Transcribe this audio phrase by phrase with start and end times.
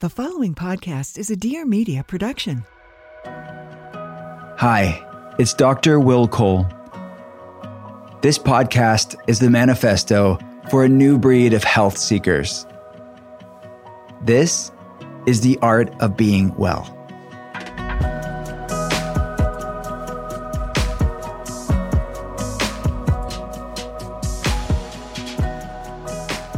[0.00, 2.64] The following podcast is a Dear Media production.
[3.24, 5.04] Hi,
[5.40, 5.98] it's Dr.
[5.98, 6.68] Will Cole.
[8.22, 10.38] This podcast is the manifesto
[10.70, 12.64] for a new breed of health seekers.
[14.22, 14.70] This
[15.26, 16.84] is the art of being well.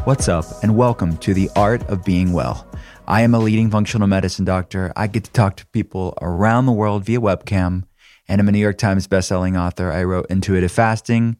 [0.05, 2.67] What's up, and welcome to the art of being well.
[3.11, 4.93] I am a leading functional medicine doctor.
[4.95, 7.83] I get to talk to people around the world via webcam,
[8.29, 9.91] and I'm a New York Times bestselling author.
[9.91, 11.37] I wrote Intuitive Fasting,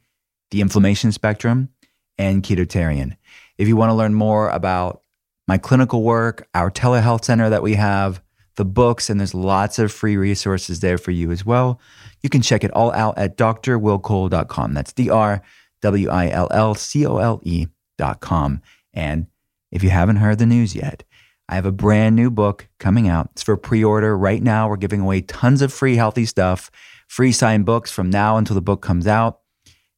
[0.51, 1.69] The Inflammation Spectrum,
[2.19, 3.17] and Ketotarian.
[3.57, 5.03] If you want to learn more about
[5.47, 8.21] my clinical work, our telehealth center that we have,
[8.57, 11.81] the books, and there's lots of free resources there for you as well.
[12.21, 14.75] You can check it all out at drwillcole.com.
[14.75, 15.41] That's D R
[15.83, 18.61] W I L L C O L E.com.
[18.93, 19.29] And
[19.71, 21.05] if you haven't heard the news yet,
[21.51, 23.29] I have a brand new book coming out.
[23.33, 24.69] It's for pre order right now.
[24.69, 26.71] We're giving away tons of free healthy stuff,
[27.09, 29.41] free signed books from now until the book comes out,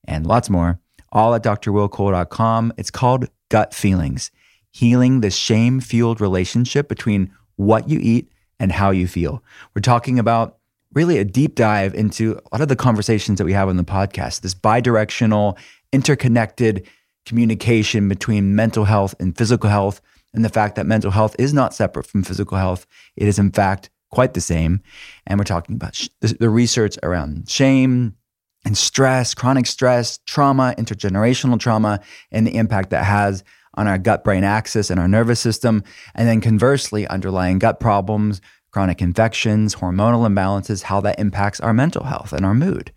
[0.04, 0.80] and lots more,
[1.12, 2.72] all at drwillcole.com.
[2.76, 4.32] It's called Gut Feelings
[4.72, 9.44] healing the shame fueled relationship between what you eat and how you feel.
[9.74, 10.58] We're talking about
[10.94, 13.84] really a deep dive into a lot of the conversations that we have on the
[13.84, 15.58] podcast, this bidirectional,
[15.92, 16.88] interconnected
[17.26, 20.00] communication between mental health and physical health,
[20.34, 22.86] and the fact that mental health is not separate from physical health.
[23.16, 24.80] It is, in fact, quite the same.
[25.26, 28.16] And we're talking about sh- the, research around shame,
[28.64, 32.00] and stress, chronic stress, trauma, intergenerational trauma,
[32.30, 33.42] and the impact that has
[33.74, 35.82] on our gut brain axis and our nervous system.
[36.14, 38.40] And then conversely, underlying gut problems,
[38.70, 42.92] chronic infections, hormonal imbalances, how that impacts our mental health and our mood.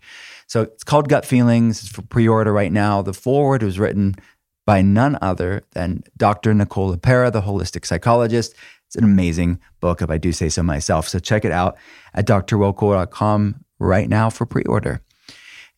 [0.46, 1.80] So it's called Gut Feelings.
[1.80, 3.02] It's for pre order right now.
[3.02, 4.14] The foreword was written
[4.66, 6.52] by none other than Dr.
[6.52, 8.54] Nicole LePera, the holistic psychologist.
[8.86, 11.08] It's an amazing book, if I do say so myself.
[11.08, 11.76] So check it out
[12.12, 15.00] at drwillcole.com right now for pre order.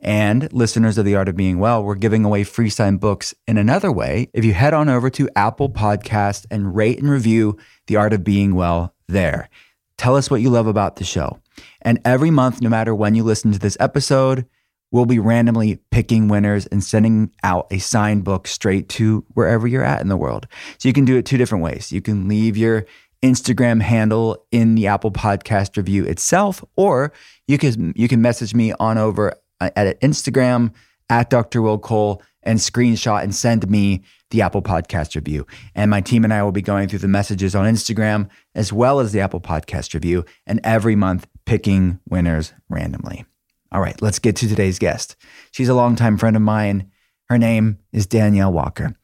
[0.00, 3.58] And listeners of The Art of Being Well, we're giving away free signed books in
[3.58, 4.30] another way.
[4.32, 8.22] If you head on over to Apple Podcast and rate and review The Art of
[8.22, 9.48] Being Well there,
[9.96, 11.40] tell us what you love about the show.
[11.82, 14.46] And every month, no matter when you listen to this episode,
[14.90, 19.84] we'll be randomly picking winners and sending out a signed book straight to wherever you're
[19.84, 20.46] at in the world.
[20.78, 21.92] So you can do it two different ways.
[21.92, 22.86] You can leave your
[23.22, 27.12] Instagram handle in the Apple Podcast review itself, or
[27.46, 30.72] you can you can message me on over uh, at Instagram
[31.10, 31.62] at Dr.
[31.62, 35.46] Will Cole and screenshot and send me the Apple Podcast review.
[35.74, 39.00] And my team and I will be going through the messages on Instagram as well
[39.00, 43.24] as the Apple Podcast review and every month picking winners randomly.
[43.70, 45.16] All right, let's get to today's guest.
[45.50, 46.90] She's a longtime friend of mine.
[47.28, 48.94] Her name is Danielle Walker.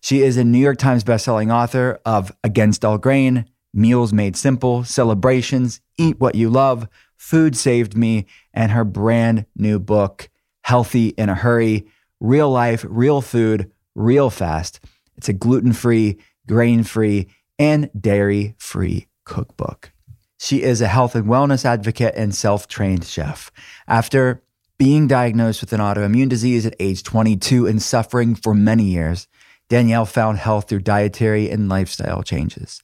[0.00, 4.84] She is a New York Times bestselling author of Against All Grain, Meals Made Simple,
[4.84, 10.28] Celebrations, Eat What You Love, Food Saved Me, and her brand new book,
[10.62, 11.86] Healthy in a Hurry
[12.20, 14.78] Real Life, Real Food, Real Fast.
[15.16, 17.26] It's a gluten free, grain free,
[17.58, 19.92] and dairy free cookbook.
[20.42, 23.52] She is a health and wellness advocate and self trained chef.
[23.86, 24.42] After
[24.76, 29.28] being diagnosed with an autoimmune disease at age 22 and suffering for many years,
[29.68, 32.82] Danielle found health through dietary and lifestyle changes.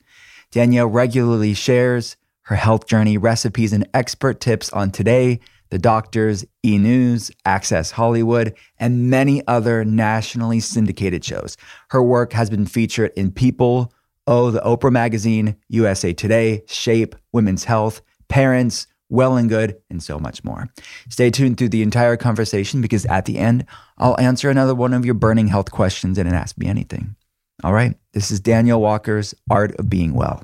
[0.52, 5.40] Danielle regularly shares her health journey, recipes, and expert tips on Today,
[5.70, 6.78] The Doctors, E!
[6.78, 11.56] News, Access Hollywood, and many other nationally syndicated shows.
[11.90, 13.92] Her work has been featured in People,
[14.30, 20.18] Oh, the Oprah Magazine, USA Today, Shape, Women's Health, Parents, Well and Good, and so
[20.18, 20.68] much more.
[21.08, 23.64] Stay tuned through the entire conversation because at the end,
[23.96, 27.16] I'll answer another one of your burning health questions and Ask Me Anything.
[27.64, 30.42] All right, this is Danielle Walker's Art of Being Well.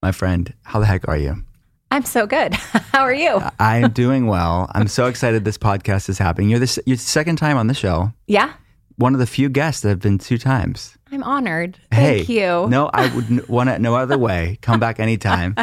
[0.00, 1.42] my friend, how the heck are you?
[1.90, 2.52] I'm so good.
[2.92, 3.40] How are you?
[3.58, 4.70] I'm doing well.
[4.74, 6.50] I'm so excited this podcast is happening.
[6.50, 8.12] You're the you're the second time on the show.
[8.26, 8.52] Yeah,
[8.96, 10.97] One of the few guests that have been two times.
[11.10, 11.78] I'm honored.
[11.90, 12.66] hey, Thank you.
[12.68, 14.58] No, I would want it no other way.
[14.62, 15.54] Come back anytime.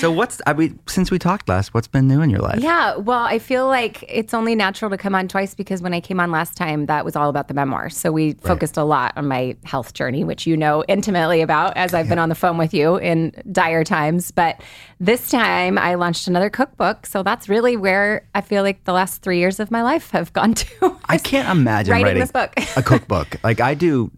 [0.00, 2.60] so what's I mean, since we talked last, what's been new in your life?
[2.60, 6.00] Yeah, well, I feel like it's only natural to come on twice because when I
[6.00, 7.90] came on last time, that was all about the memoir.
[7.90, 11.92] So we focused a lot on my health journey, which you know intimately about as
[11.94, 14.30] I've been on the phone with you in dire times.
[14.30, 14.60] But
[14.98, 17.04] this time I launched another cookbook.
[17.06, 20.32] So that's really where I feel like the last three years of my life have
[20.32, 20.96] gone to.
[21.06, 22.52] I can't imagine Writing writing, this book.
[22.76, 23.36] a cookbook.
[23.44, 24.10] Like I do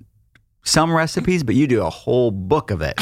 [0.69, 2.95] some recipes, but you do a whole book of it.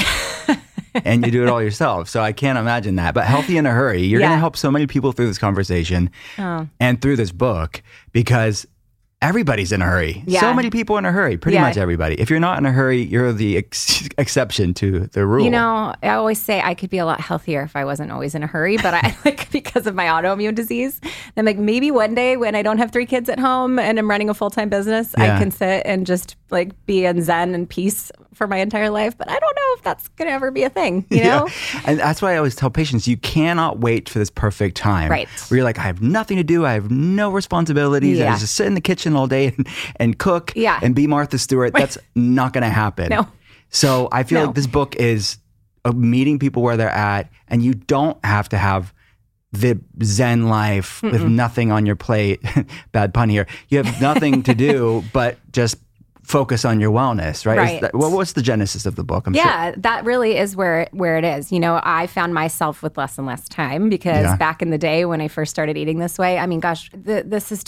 [1.04, 2.08] and you do it all yourself.
[2.08, 3.12] So I can't imagine that.
[3.12, 6.10] But healthy in a hurry, you're going to help so many people through this conversation
[6.38, 6.68] Oh.
[6.80, 7.82] and through this book
[8.12, 8.66] because
[9.26, 10.22] everybody's in a hurry.
[10.26, 10.40] Yeah.
[10.40, 11.62] So many people in a hurry, pretty Yeah.
[11.62, 12.14] much everybody.
[12.20, 15.44] If you're not in a hurry, you're the ex- exception to the rule.
[15.44, 18.34] You know, I always say I could be a lot healthier if I wasn't always
[18.34, 21.00] in a hurry, but I like because of my autoimmune disease.
[21.36, 24.08] I'm like maybe one day when I don't have three kids at home and I'm
[24.08, 25.34] running a full time business, Yeah.
[25.36, 29.16] I can sit and just like be in zen and peace for my entire life.
[29.18, 31.06] But I don't know if that's gonna ever be a thing.
[31.10, 31.46] You know?
[31.48, 31.80] Yeah.
[31.86, 35.10] And that's why I always tell patients you cannot wait for this perfect time.
[35.10, 35.28] Right.
[35.48, 36.64] Where you're like, I have nothing to do.
[36.66, 38.20] I have no responsibilities.
[38.20, 40.78] I just sit in the kitchen all day and, and cook Yeah.
[40.82, 41.72] and be Martha Stewart.
[41.74, 43.08] That's not going to happen.
[43.10, 43.26] No.
[43.70, 44.46] So I feel No.
[44.46, 45.38] like this book is
[45.84, 48.92] uh, meeting people where they're at, and you don't have to have
[49.52, 52.40] the Zen life with nothing on your plate.
[52.92, 53.46] Bad pun here.
[53.68, 55.76] You have nothing to do but just
[56.26, 57.56] focus on your wellness, right?
[57.56, 57.80] Right.
[57.80, 59.26] that- what was the genesis of the book?
[59.26, 61.52] I'm sure- Yeah, that really is where where it is.
[61.52, 64.36] You know, I found myself with less and less time because Yeah.
[64.36, 67.24] back in the day when I first started eating this way, I mean, gosh, th-
[67.26, 67.62] this is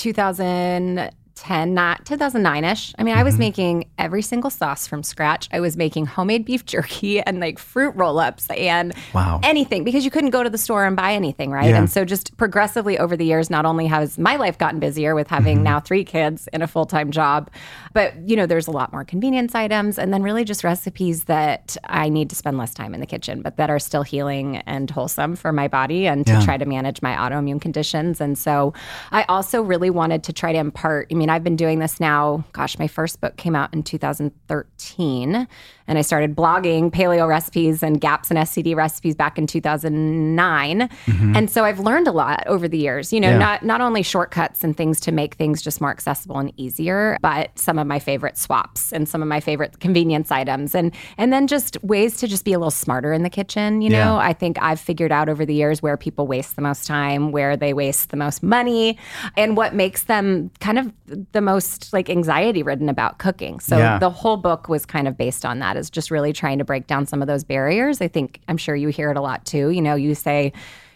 [1.43, 2.95] 2010, not 2009ish.
[2.99, 3.39] I mean, I was Mm-hmm.
[3.41, 5.49] making every single sauce from scratch.
[5.53, 9.41] I was making homemade beef jerky and like fruit roll-ups and Wow.
[9.43, 11.69] anything because you couldn't go to the store and buy anything, right?
[11.71, 11.79] Yeah.
[11.79, 15.29] And so just progressively over the years, not only has my life gotten busier with
[15.29, 15.65] having Mm-hmm.
[15.65, 17.51] now three kids and a full-time job,
[17.93, 21.77] but you know, there's a lot more convenience items and then really just recipes that
[21.85, 24.91] I need to spend less time in the kitchen, but that are still healing and
[24.91, 26.41] wholesome for my body and to Yeah.
[26.41, 28.21] try to manage my autoimmune conditions.
[28.21, 28.73] And so
[29.13, 32.43] I also really wanted to try to impart, I mean, I've been doing this now,
[32.53, 35.47] gosh, my first book came out in 2013
[35.87, 40.81] and I started blogging paleo recipes and gaps and SCD recipes back in 2009.
[40.81, 41.37] Mm-hmm.
[41.37, 43.39] And so I've learned a lot over the years, you know, Yeah.
[43.39, 47.59] not not only shortcuts and things to make things just more accessible and easier, but
[47.59, 51.47] some of my favorite swaps and some of my favorite convenience items and and then
[51.47, 54.05] just ways to just be a little smarter in the kitchen, you Yeah.
[54.05, 54.17] know.
[54.19, 57.57] I think I've figured out over the years where people waste the most time, where
[57.57, 58.99] they waste the most money,
[59.37, 60.93] and what makes them kind of
[61.33, 63.59] the most like anxiety ridden about cooking.
[63.61, 63.99] So Yeah.
[63.99, 66.87] the whole book was kind of based on that, is just really trying to break
[66.87, 68.01] down some of those barriers.
[68.01, 69.71] I think I'm sure you hear it a lot too.
[69.71, 70.53] You know, you say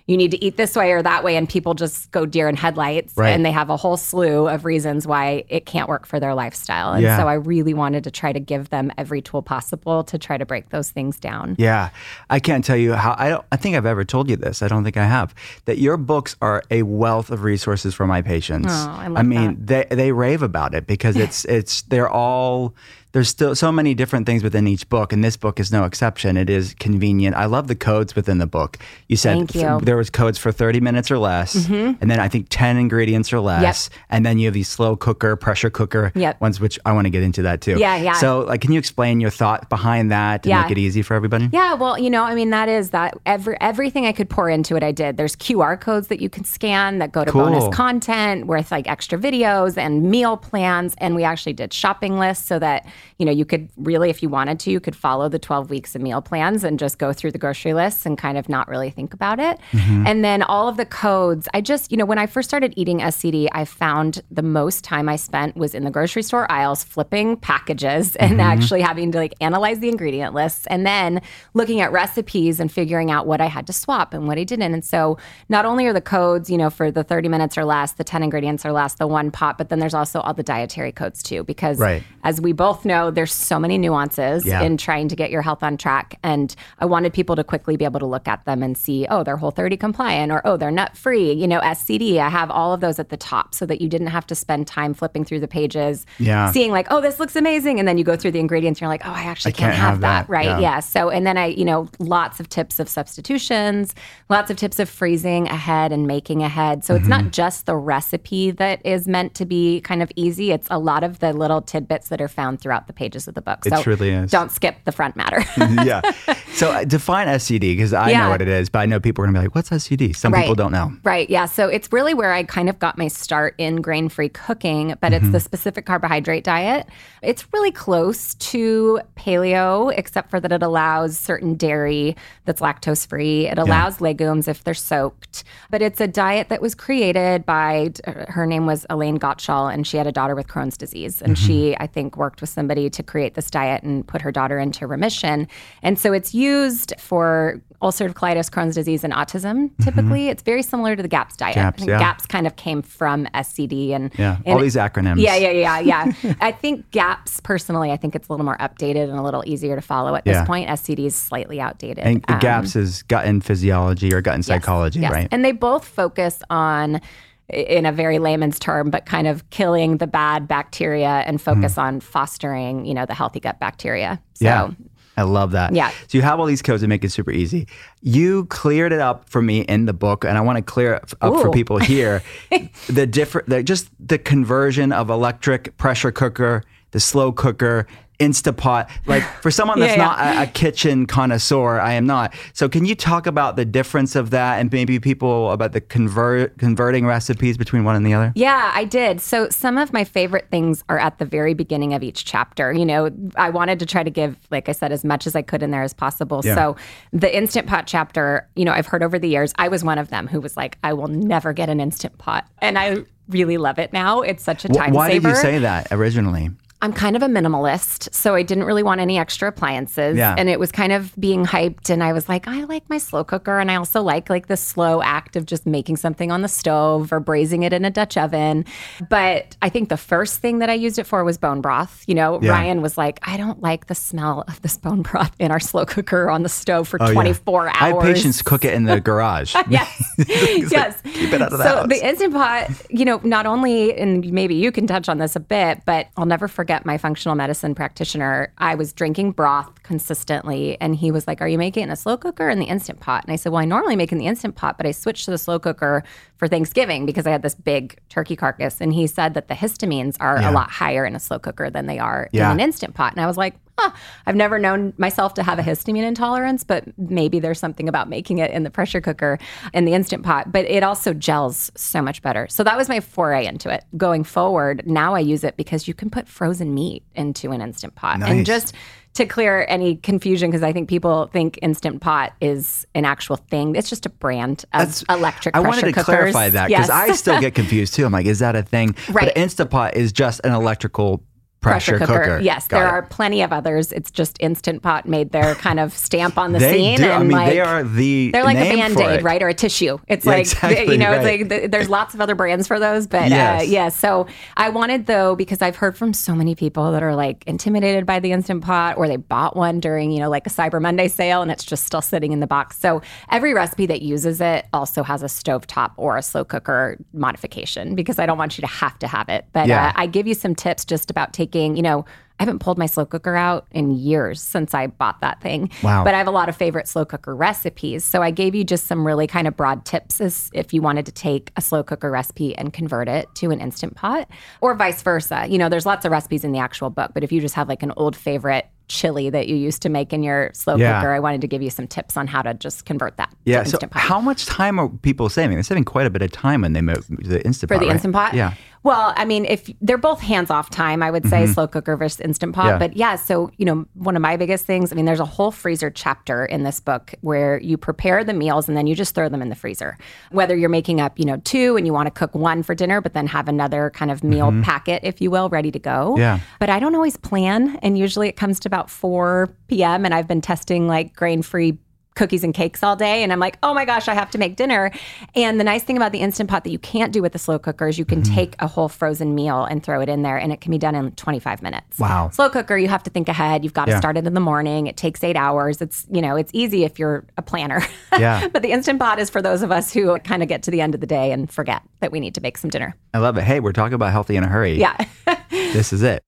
[0.07, 2.57] you need to eat this way or that way, and people just go deer in
[2.57, 3.31] headlights Right.
[3.31, 6.93] and they have a whole slew of reasons why it can't work for their lifestyle.
[6.93, 7.17] And Yeah.
[7.19, 10.45] so I really wanted to try to give them every tool possible to try to
[10.45, 11.55] break those things down.
[11.59, 11.91] Yeah,
[12.31, 13.15] I can't tell you how.
[13.19, 13.45] I don't.
[13.53, 14.63] I think I've ever told you this.
[14.63, 15.35] I don't think I have.
[15.67, 18.69] That your books are a wealth of resources for my patients.
[18.71, 22.75] Oh, I love I mean, they they rave about it because it's it's they're all.
[23.13, 26.39] There's still so many different things within each book, and this book is no exception.
[26.39, 27.37] It is convenient.
[27.37, 28.79] I love the codes within the book.
[29.09, 29.81] You said you.
[29.83, 32.01] there was codes for 30 minutes or less, mm-hmm.
[32.01, 35.37] and then I think 10 ingredients or less, and then you have these slow cooker,
[35.37, 36.41] pressure cooker Yep.
[36.41, 37.77] ones, which I want to get into that too.
[37.79, 38.15] Yeah, yeah.
[38.15, 40.63] So, like, can you explain your thought behind that to Yeah.
[40.63, 41.51] make it easy for everybody?
[41.53, 44.75] Yeah, well, you know, I mean, that is that every everything I could pour into
[44.77, 45.19] it, I did.
[45.19, 47.45] There's QR codes that you can scan that go to Cool.
[47.45, 52.47] bonus content with like extra videos and meal plans, and we actually did shopping lists
[52.47, 52.87] so that
[53.19, 55.95] you know you could really, if you wanted to, you could follow the 12 weeks
[55.95, 58.91] of meal plans and just go through the grocery lists and kind of not really
[58.91, 59.59] think about it.
[59.73, 60.07] Mm-hmm.
[60.07, 62.99] And then all of the codes, I just, you know, when I first started eating
[62.99, 67.37] SCD, I found the most time I spent was in the grocery store aisles flipping
[67.37, 68.41] packages and mm-hmm.
[68.41, 71.21] actually having to like analyze the ingredient lists and then
[71.55, 74.73] looking at recipes and figuring out what I had to swap and what I didn't.
[74.73, 75.19] And so
[75.49, 78.23] not only are the codes, you know, for the 30 minutes or less, the 10
[78.23, 81.45] ingredients or less, the one pot, but then there's also all the dietary codes too,
[81.45, 82.03] because Right.
[82.23, 84.63] as we both know, there's so many nuances Yeah.
[84.63, 86.19] in trying to get your health on track.
[86.23, 89.23] And I wanted people to quickly be able to look at them and see, oh,
[89.25, 92.19] they're whole 30 compliant or oh, they're nut free, you know, SCD.
[92.19, 94.67] I have all of those at the top so that you didn't have to spend
[94.67, 96.51] time flipping through the pages, Yeah.
[96.53, 97.79] seeing like, oh, this looks amazing.
[97.79, 99.75] And then you go through the ingredients and you're like, oh, I actually I can't
[99.75, 100.27] have, have that.
[100.27, 100.33] that.
[100.33, 100.47] Right.
[100.47, 100.59] Yeah.
[100.61, 100.81] Yeah.
[100.81, 103.95] So, and then I, you know, lots of tips of substitutions,
[104.29, 106.85] lots of tips of freezing ahead and making ahead.
[106.85, 107.11] So it's Mm-hmm.
[107.25, 110.53] not just the recipe that is meant to be kind of easy.
[110.53, 113.35] It's a lot of the little tidbits that are found throughout throughout the pages of
[113.35, 113.65] the book.
[113.65, 114.31] It truly is.
[114.31, 115.45] don't skip the front matter.
[115.85, 116.01] yeah.
[116.53, 119.27] So uh, define SCD because I know what it is, but I know people are
[119.27, 120.43] gonna be like, "What's SCD?" Some Right.
[120.43, 120.93] people don't know.
[121.03, 121.29] Right.
[121.31, 121.47] Yeah.
[121.47, 125.15] So it's really where I kind of got my start in grain free cooking, but
[125.15, 125.33] it's mm-hmm.
[125.33, 126.89] the specific carbohydrate diet.
[127.23, 133.47] It's really close to paleo, except for that it allows certain dairy that's lactose free.
[133.47, 135.45] It allows legumes if they're soaked.
[135.71, 139.87] But it's a diet that was created by, uh, her name was Elaine Gottschall, and
[139.87, 141.23] she had a daughter with Crohn's disease.
[141.23, 141.47] And mm-hmm.
[141.47, 144.87] she, I think, worked with somebody to create this diet and put her daughter into
[144.87, 145.47] remission.
[145.83, 149.71] And so it's used for ulcerative colitis, Crohn's disease, and autism.
[149.83, 151.57] Typically, it's very similar to the GAPS diet.
[151.57, 151.99] GAPS, yeah.
[151.99, 154.37] GAPS kind of came from SCD and Yeah.
[154.47, 155.19] and All these acronyms.
[155.21, 156.35] Yeah, yeah, yeah, yeah.
[156.41, 159.75] I think GAPS personally, I think it's a little more updated and a little easier
[159.75, 160.45] to follow at this Yeah.
[160.45, 160.69] point.
[160.71, 162.05] SCD is slightly outdated.
[162.05, 165.11] And Um, GAPS is gut and physiology or gut and yes, psychology, yes.
[165.13, 165.29] right?
[165.33, 167.01] And they both focus on
[167.49, 171.45] in a very layman's term, but kind of killing the bad bacteria and hmm.
[171.45, 174.21] focus on fostering, you know, the healthy gut bacteria.
[174.35, 174.71] So yeah.
[175.17, 175.75] I love that.
[175.75, 175.91] Yeah.
[175.91, 177.69] So you have all these codes that make it super easy.
[178.01, 181.13] You cleared it up for me in the book, and I want to clear it
[181.21, 182.23] up for people here.
[182.89, 187.87] the different, the, just the conversion of electric pressure cooker, the slow cooker,
[188.23, 188.89] Instapot.
[189.07, 192.35] Like for someone that's Yeah, not a, a kitchen connoisseur, I am not.
[192.53, 196.57] So can you talk about the difference of that, and maybe people about the convert
[196.59, 198.33] converting recipes between one and the other?
[198.35, 199.21] Yeah, I did.
[199.21, 202.73] So some of my favorite things are at the very beginning of each chapter.
[202.73, 205.43] You know, I wanted to try to give, like I said, as much as I
[205.43, 206.43] could in there as possible.
[206.45, 206.55] Yeah.
[206.55, 206.77] So
[207.13, 210.09] the instant pot chapter, you know, I've heard over the years, I was one of
[210.09, 212.47] them who was like, I will never get an instant pot.
[212.61, 212.99] And I
[213.29, 214.21] really love it now.
[214.21, 215.29] It's such a time Why saver.
[215.29, 216.51] did you say that originally?
[216.83, 220.17] I'm kind of a minimalist, so I didn't really want any extra appliances.
[220.17, 220.35] Yeah.
[220.37, 223.23] And it was kind of being hyped and I was like, I like my slow
[223.23, 226.49] cooker and I also like like the slow act of just making something on the
[226.49, 228.65] stove or braising it in a Dutch oven.
[229.09, 232.03] But I think the first thing that I used it for was bone broth.
[232.09, 232.51] You know, Yeah.
[232.51, 235.87] Ryan was like, I don't like the smell of this bone broth in our slow
[235.87, 237.13] cooker on the stove for Oh, yeah.
[237.15, 237.77] 24 hours.
[237.81, 239.55] I have patients cook it in the garage.
[239.71, 240.13] yes.
[240.19, 241.01] It's like, yes.
[241.15, 241.89] keep it out of the so house.
[241.89, 245.41] the instant pot, you know, not only, and maybe you can touch on this a
[245.41, 248.53] bit, but I'll never forget my functional medicine practitioner.
[248.59, 251.97] I was drinking broth consistently, and he was like, "Are you making it in a
[251.97, 254.27] slow cooker in the instant pot?" And I said, "Well, I normally make in the
[254.27, 256.03] instant pot, but I switched to the slow cooker
[256.43, 260.17] for Thanksgiving because I had this big turkey carcass." And he said that the histamines
[260.19, 260.51] are Yeah.
[260.51, 262.47] a lot higher in a slow cooker than they are Yeah.
[262.47, 263.13] in an instant pot.
[263.13, 263.91] And I was like, huh,
[264.27, 268.39] I've never known myself to have a histamine intolerance, but maybe there's something about making
[268.39, 269.39] it in the pressure cooker
[269.73, 270.51] in the instant pot.
[270.51, 272.49] But it also gels so much better.
[272.51, 273.85] So that was my foray into it.
[273.97, 277.95] Going forward, now I use it because you can put frozen meat into an instant
[277.95, 278.19] pot.
[278.19, 278.31] Nice.
[278.31, 278.75] And just
[279.15, 283.77] to clear any confusion, because I think people think Instant Pot is an actual thing.
[283.77, 286.05] It's just a brand of That's- electric I wanted to cookers.
[286.05, 286.91] clarify that because Yes.
[286.91, 288.07] I still get confused too.
[288.07, 288.95] I'm like, is that a thing?
[289.11, 289.27] Right.
[289.27, 291.23] But Instapot is just an electrical
[291.63, 292.39] pressure, cooker.
[292.43, 292.91] Yes, Got there it.
[292.91, 293.93] are plenty of others.
[293.93, 296.97] It's just Instant Pot made their kind of stamp on the They scene.
[296.99, 297.05] do.
[297.05, 299.43] And I mean, like, they are the They're like a band aid, right?
[299.43, 299.99] Or a tissue.
[300.09, 301.25] It's Yeah, like, exactly, you know, right.
[301.41, 303.07] it's like th- there's lots of other brands for those.
[303.07, 303.63] But Yes.
[303.63, 304.27] uh, yeah, so
[304.57, 308.19] I wanted though, because I've heard from so many people that are like intimidated by
[308.21, 311.43] the Instant Pot or they bought one during, you know, like a Cyber Monday sale
[311.43, 312.79] and it's just still sitting in the box.
[312.79, 313.01] So
[313.31, 318.19] every recipe that uses it also has a stovetop or a slow cooker modification because
[318.19, 319.47] I don't want you to have to have it.
[319.53, 319.89] But Yeah.
[319.89, 322.05] uh, I give you some tips just about taking, you know,
[322.39, 325.71] I haven't pulled my slow cooker out in years since I bought that thing.
[325.83, 326.03] Wow.
[326.03, 328.05] But I have a lot of favorite slow cooker recipes.
[328.05, 331.07] So I gave you just some really kind of broad tips as if you wanted
[331.07, 334.29] to take a slow cooker recipe and convert it to an instant pot
[334.61, 335.47] or vice versa.
[335.49, 337.69] You know, there's lots of recipes in the actual book, but if you just have
[337.69, 341.01] like an old favorite chili that you used to make in your slow Yeah.
[341.01, 343.63] cooker, I wanted to give you some tips on how to just convert that Yeah.
[343.65, 343.91] to So pot.
[343.95, 345.57] how much time are people saving?
[345.57, 347.69] They're saving quite a bit of time when they move the Instapot.
[347.69, 347.91] for the right?
[347.93, 348.35] instant pot.
[348.35, 348.55] Yeah.
[348.85, 352.19] Well, I mean, if they're both hands off time, I would say slow cooker versus
[352.21, 352.63] instant pot.
[352.65, 352.73] Mm-hmm.
[352.83, 352.89] Yeah.
[352.89, 354.91] But yeah, so you know, one of my biggest things.
[354.91, 358.67] I mean, there's a whole freezer chapter in this book where you prepare the meals
[358.67, 359.97] and then you just throw them in the freezer.
[360.33, 363.01] Whether you're making up, you know, two and you want to cook one for dinner,
[363.01, 366.11] but then have another kind of meal packet, if you will, ready to go.
[366.15, 366.19] Mm-hmm.
[366.21, 366.41] Yeah.
[366.59, 370.05] But I don't always plan, and usually it comes to about 4 p.m.
[370.07, 371.79] and I've been testing like grain free
[372.15, 374.57] cookies and cakes all day and I'm like, "Oh my gosh, I have to make
[374.57, 374.91] dinner."
[375.35, 377.59] And the nice thing about the instant pot that you can't do with the slow
[377.59, 378.35] cooker is you can Mm-hmm.
[378.35, 380.95] take a whole frozen meal and throw it in there and it can be done
[380.95, 381.99] in 25 minutes.
[381.99, 382.29] Wow.
[382.33, 383.65] Slow cooker, you have to think ahead.
[383.65, 383.99] You've got to Yeah.
[383.99, 384.87] start it in the morning.
[384.89, 385.81] It takes 8 hours.
[385.83, 387.83] It's, you know, it's easy if you're a planner.
[388.19, 388.49] Yeah.
[388.53, 390.81] but the instant pot is for those of us who kind of get to the
[390.83, 392.95] end of the day and forget that we need to make some dinner.
[393.15, 393.45] I love it.
[393.45, 394.79] Hey, we're talking about healthy in a hurry.
[394.79, 394.97] Yeah.
[395.51, 396.23] This is it.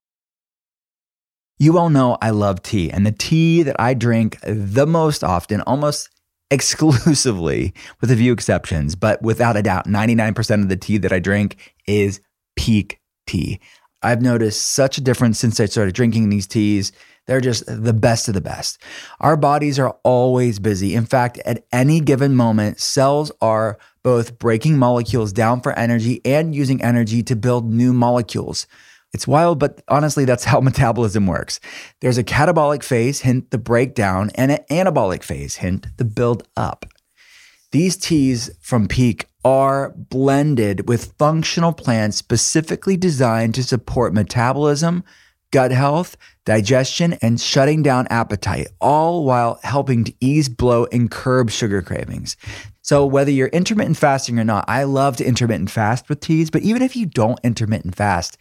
[1.64, 5.62] You all know I love tea, and the tea that I drink the most often,
[5.62, 6.10] almost
[6.50, 11.20] exclusively, with a few exceptions, but without a doubt, 99% of the tea that I
[11.20, 12.20] drink is
[12.54, 13.60] Pique tea.
[14.02, 16.92] I've noticed such a difference since I started drinking these teas.
[17.26, 18.76] They're just the best of the best.
[19.20, 20.94] Our bodies are always busy.
[20.94, 26.54] In fact, at any given moment, cells are both breaking molecules down for energy and
[26.54, 28.66] using energy to build new molecules.
[29.14, 31.60] It's wild, but honestly, that's how metabolism works.
[32.00, 36.84] There's a catabolic phase, hint the breakdown, and an anabolic phase, hint the build up.
[37.70, 45.04] These teas from Pique are blended with functional plants specifically designed to support metabolism,
[45.50, 51.50] gut health, digestion, and shutting down appetite, all while helping to ease bloat and curb
[51.50, 52.36] sugar cravings.
[52.82, 56.62] So, whether you're intermittent fasting or not, I love to intermittent fast with teas, but
[56.62, 58.36] even if you don't intermittent fast,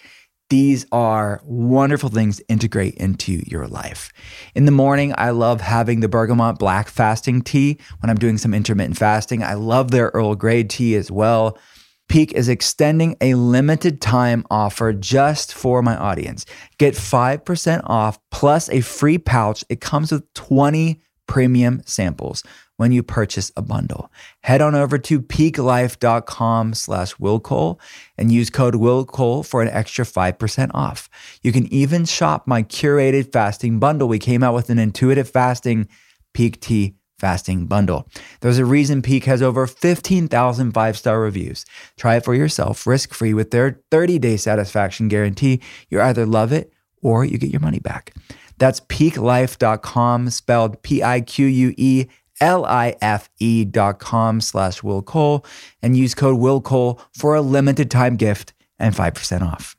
[0.54, 4.14] these are wonderful things to integrate into your life.
[4.54, 8.54] In the morning, I love having the bergamot black fasting tea when I'm doing some
[8.54, 9.42] intermittent fasting.
[9.42, 11.58] I love their Earl Grey tea as well.
[12.08, 16.46] Pique is extending a limited time offer just for my audience.
[16.78, 19.66] Get 5% off plus a free pouch.
[19.70, 22.44] It comes with 20 premium samples
[22.78, 24.12] when you purchase a bundle.
[24.42, 27.80] Head on over to piquelife.com slash willcole
[28.18, 31.10] and use code willcole for an extra 5% off.
[31.42, 34.08] You can even shop my curated fasting bundle.
[34.08, 35.88] We came out with an intuitive fasting
[36.34, 38.08] Pique tea fasting bundle.
[38.42, 41.64] There's a reason Pique has over 15,000 five-star reviews.
[41.96, 45.62] Try it for yourself risk-free with their 30-day satisfaction guarantee.
[45.90, 48.14] You either love it or you get your money back.
[48.58, 52.08] That's piquelife.com, spelled P I Q U E
[52.44, 55.46] L I F E dot com slash Will Cole,
[55.82, 59.78] and use code Will Cole for a limited time gift and 5% off.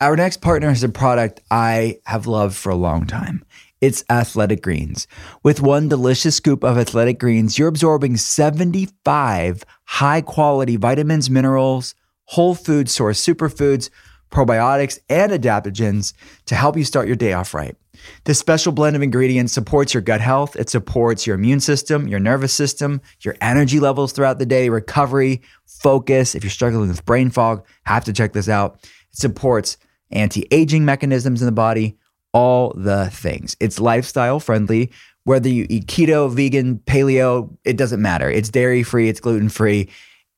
[0.00, 3.44] Our next partner is a product I have loved for a long time.
[3.80, 5.06] It's Athletic Greens.
[5.44, 12.56] With one delicious scoop of Athletic Greens, you're absorbing 75 high quality vitamins, minerals, whole
[12.56, 13.88] food source superfoods
[14.30, 16.12] probiotics, and adaptogens
[16.46, 17.76] to help you start your day off right.
[18.24, 22.20] This special blend of ingredients supports your gut health, it supports your immune system, your
[22.20, 26.34] nervous system, your energy levels throughout the day, recovery, focus.
[26.34, 28.78] If you're struggling with brain fog, have to check this out.
[28.82, 29.76] It supports
[30.10, 31.98] anti aging mechanisms in the body,
[32.32, 33.56] all the things.
[33.60, 34.92] It's lifestyle friendly.
[35.24, 38.30] Whether you eat keto, vegan, paleo, it doesn't matter.
[38.30, 39.90] It's dairy free, it's gluten free.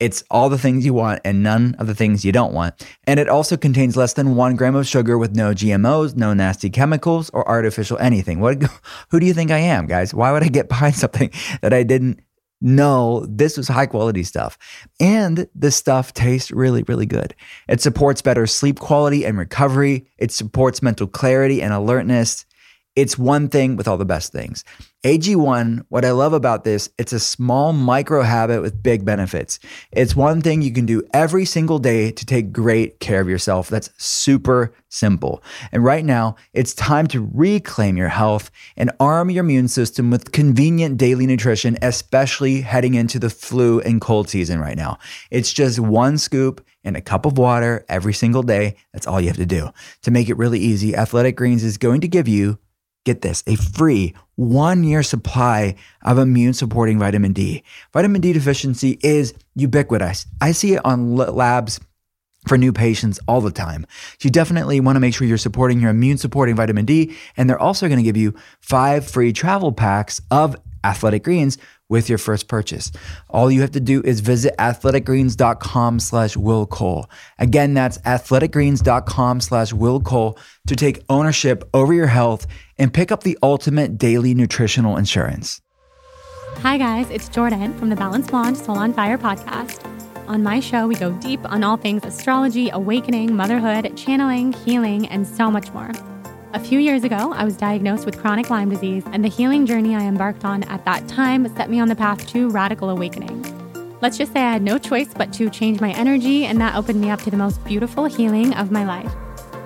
[0.03, 2.85] It's all the things you want and none of the things you don't want.
[3.07, 6.71] And it also contains less than one gram of sugar with no GMOs, no nasty
[6.71, 8.41] chemicals, or artificial anything.
[8.41, 8.65] What,
[9.11, 10.13] who do you think I am, guys?
[10.13, 12.19] Why would I get behind something that I didn't
[12.61, 14.59] know this was high quality stuff?
[14.99, 17.37] And this stuff tastes really, really good.
[17.69, 20.09] It supports better sleep quality and recovery.
[20.19, 22.45] It supports mental clarity and alertness.
[22.95, 24.65] It's one thing with all the best things.
[25.03, 29.59] AG1, what I love about this, it's a small micro habit with big benefits.
[29.93, 33.69] It's one thing you can do every single day to take great care of yourself.
[33.69, 35.43] That's super simple.
[35.73, 40.33] And right now, it's time to reclaim your health and arm your immune system with
[40.33, 44.99] convenient daily nutrition, especially heading into the flu and cold season right now.
[45.31, 48.77] It's just one scoop in a cup of water every single day.
[48.93, 49.71] That's all you have to do.
[50.03, 52.59] To make it really easy, Athletic Greens is going to give you
[53.05, 57.63] get this, a free one year supply of immune supporting vitamin D.
[57.93, 60.27] Vitamin D deficiency is ubiquitous.
[60.41, 61.81] I see it on labs
[62.47, 63.87] for new patients all the time.
[64.19, 67.17] So you definitely want to make sure you're supporting your immune supporting vitamin D.
[67.37, 71.59] And they're also going to give you five free travel packs of athletic greens
[71.93, 72.91] with your first purchase.
[73.29, 77.09] All you have to do is visit athleticgreens.com slash Will Cole.
[77.39, 82.47] Again, that's athleticgreens.com slash Will Cole to take ownership over your health
[82.79, 85.61] and pick up the ultimate daily nutritional insurance.
[86.63, 89.87] Hi, guys, it's Jordan from the Balanced Blonde Soul on Fire podcast.
[90.29, 95.27] On my show, we go deep on all things astrology, awakening, motherhood, channeling, healing, and
[95.27, 95.93] so much more.
[96.55, 99.95] A few years ago, I was diagnosed with chronic Lyme disease, and the healing journey
[99.95, 103.43] I embarked on at that time set me on the path to radical awakening.
[104.03, 107.01] Let's just say I had no choice but to change my energy, and that opened
[107.01, 109.11] me up to the most beautiful healing of my life.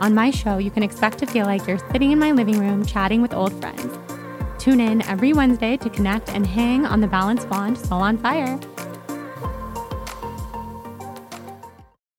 [0.01, 2.87] On my show, you can expect to feel like you're sitting in my living room
[2.87, 3.99] chatting with old friends.
[4.61, 8.61] Tune in every Wednesday to connect and hang on the Balanced Blonde Soul on Fire.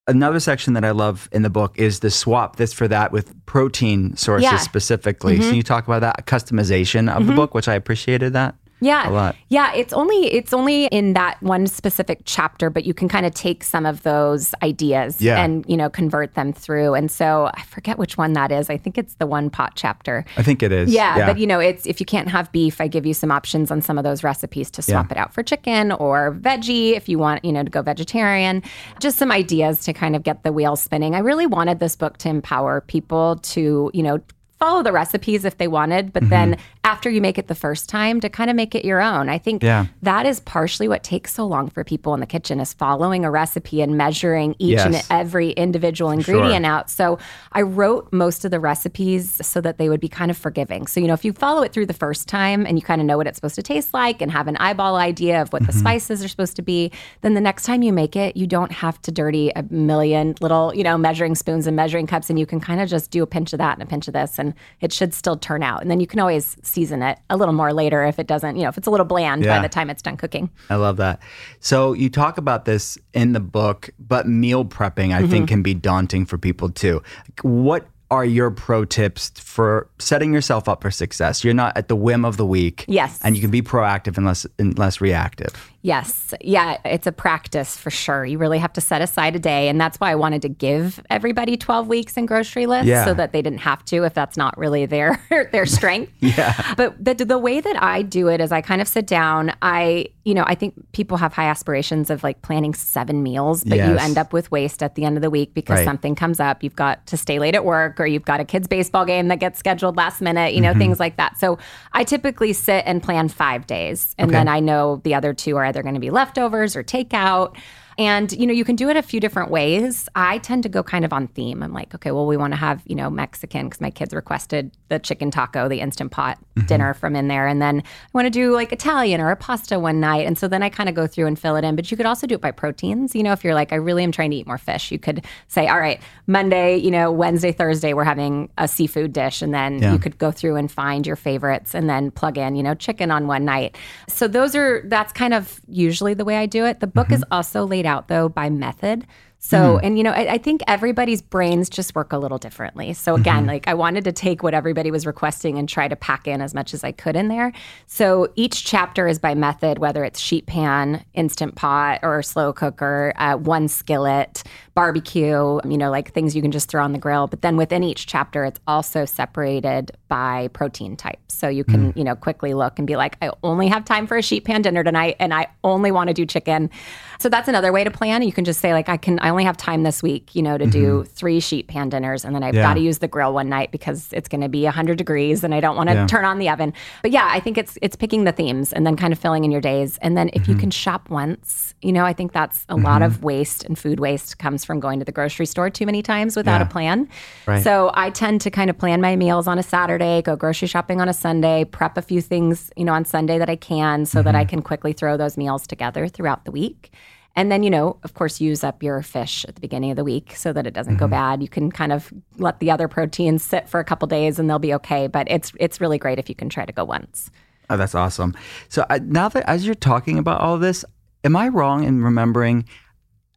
[0.07, 3.33] Another section that I love in the book is the swap this for that with
[3.45, 4.57] protein sources Yeah.
[4.57, 5.37] specifically.
[5.37, 5.55] So mm-hmm.
[5.55, 7.35] you talk about that customization of the mm-hmm.
[7.35, 8.55] book, which I appreciated that.
[8.79, 9.09] Yeah.
[9.09, 9.35] a lot.
[9.49, 13.33] Yeah, it's only it's only in that one specific chapter, but you can kind of
[13.33, 15.41] take some of those ideas Yeah.
[15.43, 16.93] and, you know, convert them through.
[16.93, 18.69] And so I forget which one that is.
[18.69, 20.25] I think it's the one pot chapter.
[20.37, 20.91] I think it is.
[20.93, 23.71] Yeah, but you know, it's if you can't have beef, I give you some options
[23.71, 25.17] on some of those recipes to swap Yeah.
[25.17, 28.61] it out for chicken or veggie if you want, you know, to go vegetarian.
[28.99, 31.15] Just some ideas to kind of get the wheels spinning.
[31.15, 34.19] I really wanted this book to empower people to, you know,
[34.59, 36.61] follow the recipes if they wanted, but then Mm-hmm.
[36.87, 39.27] After you make it the first time to kind of make it your own.
[39.27, 39.87] I think Yeah.
[40.03, 43.29] that is partially what takes so long for people in the kitchen is following a
[43.29, 46.89] recipe and measuring each and every individual ingredient out.
[46.89, 47.19] So
[47.51, 50.87] I wrote most of the recipes so that they would be kind of forgiving.
[50.87, 53.05] So, you know, if you follow it through the first time and you kind of
[53.07, 55.71] know what it's supposed to taste like and have an eyeball idea of what Mm-hmm.
[55.73, 56.89] the spices are supposed to be,
[57.21, 60.73] then the next time you make it, you don't have to dirty a million little,
[60.73, 62.29] you know, measuring spoons and measuring cups.
[62.29, 64.13] And you can kind of just do a pinch of that and a pinch of
[64.13, 65.81] this, and it should still turn out.
[65.81, 68.61] And then you can always season it a little more later if it doesn't, you
[68.61, 69.57] know, if it's a little bland Yeah.
[69.57, 70.51] by the time it's done cooking.
[70.69, 71.19] I love that.
[71.59, 75.31] So you talk about this in the book, but meal prepping I Mm-hmm.
[75.31, 77.01] think can be daunting for people too.
[77.41, 81.43] What are your pro tips for setting yourself up for success?
[81.43, 82.85] You're not at the whim of the week.
[82.87, 83.19] Yes.
[83.23, 85.49] And you can be proactive and less and less reactive.
[85.87, 86.33] Yes.
[86.41, 88.25] Yeah, it's a practice for sure.
[88.25, 89.69] You really have to set aside a day.
[89.69, 93.05] And that's why I wanted to give everybody 12 weeks in grocery lists Yeah.
[93.05, 95.17] so that they didn't have to if that's not really their
[95.53, 96.11] their strength.
[96.19, 96.73] Yeah.
[96.75, 99.53] But the, the way that I do it is I kind of sit down.
[99.61, 103.77] I, you know, I think people have high aspirations of like planning seven meals, but
[103.77, 105.85] you end up with waste at the end of the week because Right.
[105.85, 106.63] something comes up.
[106.63, 109.39] You've got to stay late at work or you've got a kid's baseball game that
[109.39, 110.79] gets scheduled last minute, you know, Mm-hmm.
[110.79, 111.37] things like that.
[111.37, 111.57] So
[111.93, 114.13] I typically sit and plan five days.
[114.17, 114.37] And Okay.
[114.37, 117.55] then I know the other two are either going to be leftovers or takeout.
[117.97, 120.07] And you know, you can do it a few different ways.
[120.15, 121.63] I tend to go kind of on theme.
[121.63, 124.71] I'm like, okay, well, we want to have you know Mexican because my kids requested
[124.89, 126.67] the chicken taco, the instant pot mm-hmm.
[126.67, 129.79] dinner from in there, and then I want to do like Italian or a pasta
[129.79, 130.27] one night.
[130.27, 131.75] And so then I kind of go through and fill it in.
[131.75, 133.15] But you could also do it by proteins.
[133.15, 135.25] You know, if you're like, I really am trying to eat more fish, you could
[135.47, 139.81] say, all right, Monday, you know, Wednesday, Thursday, we're having a seafood dish, and then
[139.81, 139.93] Yeah.
[139.93, 143.09] you could go through and find your favorites and then plug in, you know, chicken
[143.09, 143.75] on one night.
[144.07, 146.79] So those are that's kind of usually the way I do it.
[146.79, 147.15] The book mm-hmm.
[147.15, 149.07] is also laid out though by method.
[149.39, 149.85] So, hmm.
[149.85, 152.93] and you know, I, I think everybody's brains just work a little differently.
[152.93, 153.47] So, again, mm-hmm.
[153.47, 156.53] like I wanted to take what everybody was requesting and try to pack in as
[156.55, 157.53] much as I could in there.
[157.85, 163.13] So, each chapter is by method, whether it's sheet pan, instant pot, or slow cooker,
[163.17, 164.41] uh, one skillet,
[164.73, 167.27] barbecue, um, you know, like things you can just throw on the grill.
[167.27, 171.19] But then within each chapter, it's also separated by protein type.
[171.27, 171.97] So, you can, hmm.
[171.97, 174.63] you know, quickly look and be like, I only have time for a sheet pan
[174.63, 176.71] dinner tonight and I only want to do chicken.
[177.19, 178.21] So, that's another way to plan.
[178.21, 180.57] You can just say, like, I can, I only have time this week, you know,
[180.57, 182.23] to do three sheet pan dinners.
[182.23, 182.61] And then I've Yeah.
[182.63, 185.53] got to use the grill one night because it's going to be 100 degrees and
[185.53, 186.07] I don't want to Yeah.
[186.07, 186.73] turn on the oven.
[187.01, 189.51] But yeah, I think it's it's picking the themes and then kind of filling in
[189.51, 189.97] your days.
[190.01, 190.51] And then if Mm-hmm.
[190.51, 193.99] you can shop once, you know, I think that's a lot of waste and food
[193.99, 196.67] waste comes from going to the grocery store too many times without Yeah.
[196.67, 197.07] a plan.
[197.45, 197.63] Right.
[197.63, 201.01] So I tend to kind of plan my meals on a Saturday, go grocery shopping
[201.01, 204.21] on a Sunday, prep a few things, you know, on Sunday that I can so
[204.21, 204.49] that I Mm-hmm.
[204.49, 206.91] can quickly throw those meals together throughout the week.
[207.37, 210.03] And then, you know, of course, use up your fish at the beginning of the
[210.03, 211.05] week so that it doesn't Mm-hmm.
[211.05, 211.41] go bad.
[211.41, 214.59] You can kind of let the other proteins sit for a couple days and they'll
[214.59, 215.07] be okay.
[215.07, 217.29] But it's it's really great if you can try to go once.
[217.69, 218.35] Oh, that's awesome.
[218.69, 220.83] So I, now that as you're talking about all this,
[221.23, 222.65] am I wrong in remembering?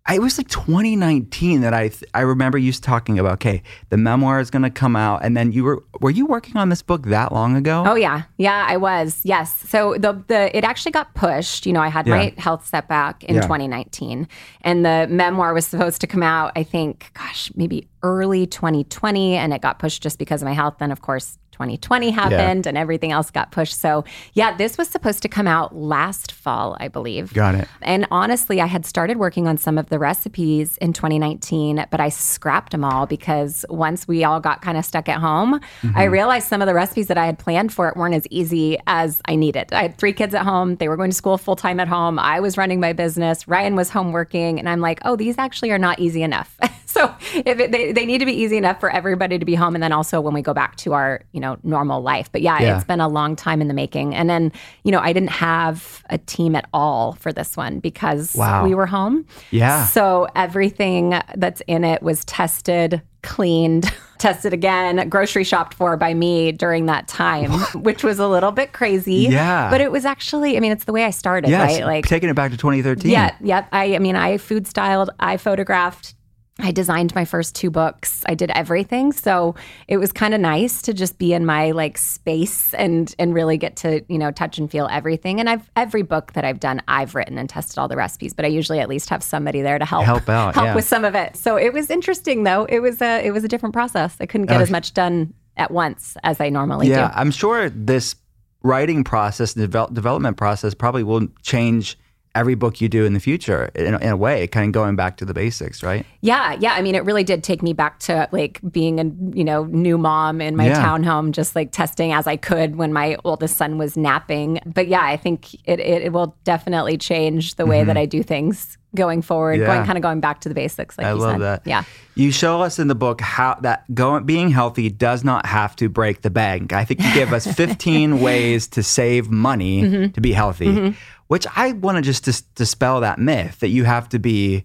[0.07, 3.35] I, it was like 2019 that I th- I remember you talking about.
[3.35, 6.57] Okay, the memoir is going to come out, and then you were were you working
[6.57, 7.85] on this book that long ago?
[7.87, 9.21] Oh yeah, yeah, I was.
[9.25, 9.55] Yes.
[9.69, 11.67] So the the it actually got pushed.
[11.67, 12.17] You know, I had Yeah.
[12.17, 13.43] my health setback in Yeah.
[13.43, 14.27] 2019,
[14.63, 16.53] and the memoir was supposed to come out.
[16.57, 20.77] I think, gosh, maybe early 2020, and it got pushed just because of my health.
[20.79, 21.37] Then, of course.
[21.61, 23.79] 2020 happened and everything else got pushed.
[23.79, 27.35] So, yeah, this was supposed to come out last fall, I believe.
[27.35, 27.69] Got it.
[27.83, 32.09] And honestly, I had started working on some of the recipes in 2019, but I
[32.09, 36.11] scrapped them all because once we all got kind of stuck at home, I mm-hmm.
[36.11, 39.21] realized some of the recipes that I had planned for it weren't as easy as
[39.27, 39.73] I needed.
[39.73, 40.77] I had three kids at home.
[40.77, 42.19] They were going to school full time at home.
[42.19, 43.47] I was running my business.
[43.47, 44.59] Ryan was home working.
[44.59, 46.57] And I'm like, oh, these actually are not easy enough.
[46.95, 49.75] so if it, they, they need to be easy enough for everybody to be home.
[49.75, 52.31] And then also when we go back to our, you know, normal life.
[52.33, 52.77] But yeah, Yeah.
[52.77, 54.15] it's been a long time in the making.
[54.15, 54.53] And then,
[54.85, 58.65] you know, I didn't have a team at all for this one because Wow.
[58.65, 59.25] we were home.
[59.51, 59.87] Yeah.
[59.87, 66.53] So everything that's in it was tested, cleaned, tested again, grocery shopped for by me
[66.53, 69.27] during that time, which was a little bit crazy.
[69.31, 69.71] Yeah.
[69.71, 71.87] But it was actually, I mean, it's the way I started, yes, right?
[71.87, 73.11] Like, taking it back to 2013.
[73.11, 73.69] yeah, yep.
[73.73, 76.15] I, I mean, I food styled, I photographed.
[76.63, 78.23] I designed my first two books.
[78.27, 79.13] I did everything.
[79.13, 79.55] So
[79.89, 83.57] it was kind of nice to just be in my like space and and really
[83.57, 85.41] get to, you know, touch and feel everything.
[85.41, 88.45] And I've every book that I've done, I've written and tested all the recipes, but
[88.45, 90.75] I usually at least have somebody there to help Help out, help yeah.
[90.75, 91.37] with some of it.
[91.37, 92.65] So it was interesting though.
[92.65, 94.17] It was a it was a different process.
[94.21, 97.01] I couldn't get Uh, as much done at once as I normally yeah, do.
[97.01, 98.17] Yeah, I'm sure this
[98.63, 101.99] writing process, develop, development process, probably will change
[102.35, 104.97] every book you do in the future in, a- in a way, kind of going
[104.97, 106.07] back to the basics, right?
[106.21, 106.75] Yeah, yeah.
[106.75, 109.05] I mean, it really did take me back to like being a
[109.37, 110.85] you know new mom in my Yeah.
[110.85, 114.61] townhome, just like testing as I could when my oldest son was napping.
[114.67, 117.89] But yeah, I think it it, it will definitely change the way mm-hmm.
[117.89, 119.55] that I do things going forward.
[119.55, 119.63] Mm-hmm.
[119.63, 119.75] Yeah.
[119.77, 120.99] Going kind of going back to the basics.
[120.99, 121.41] Like I you love said.
[121.41, 121.63] that.
[121.67, 121.85] Yeah.
[122.15, 125.89] You show us in the book how that going being healthy does not have to
[125.89, 126.73] break the bank.
[126.73, 130.13] I think you give us 15 ways to save money Mm-hmm.
[130.13, 130.95] to be healthy,
[131.29, 134.65] which I want to just dis- dispel that myth that you have to be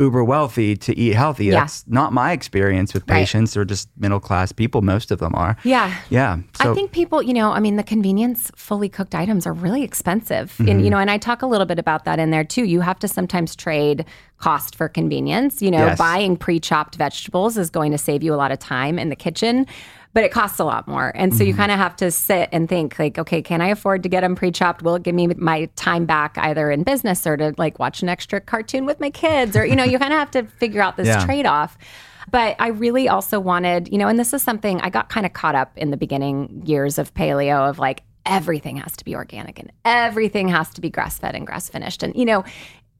[0.00, 1.46] uber wealthy to eat healthy.
[1.46, 1.60] Yeah.
[1.60, 3.18] That's not my experience with Right.
[3.20, 4.82] patients or just middle class people.
[4.82, 5.56] Most of them are.
[5.62, 5.94] Yeah.
[6.10, 6.38] Yeah.
[6.60, 9.82] So I think people, you know, I mean, the convenience fully cooked items are really
[9.84, 10.52] expensive.
[10.58, 10.68] Mm-hmm.
[10.68, 12.64] And, you know, and I talk a little bit about that in there too.
[12.64, 14.04] You have to sometimes trade
[14.38, 15.62] cost for convenience.
[15.62, 15.98] You know, Yes.
[15.98, 19.16] buying pre chopped vegetables is going to save you a lot of time in the
[19.16, 19.66] kitchen.
[20.14, 21.12] But it costs a lot more.
[21.14, 21.48] And so Mm-hmm.
[21.48, 24.20] you kind of have to sit and think, like, okay, can I afford to get
[24.22, 24.80] them pre chopped?
[24.82, 28.08] Will it give me my time back either in business or to like watch an
[28.08, 29.56] extra cartoon with my kids?
[29.56, 31.24] Or, you know, you kind of have to figure out this Yeah.
[31.26, 31.76] trade off.
[32.30, 35.32] But I really also wanted, you know, and this is something I got kind of
[35.34, 39.58] caught up in the beginning years of paleo of like everything has to be organic
[39.58, 42.02] and everything has to be grass fed and grass finished.
[42.02, 42.42] And, you know,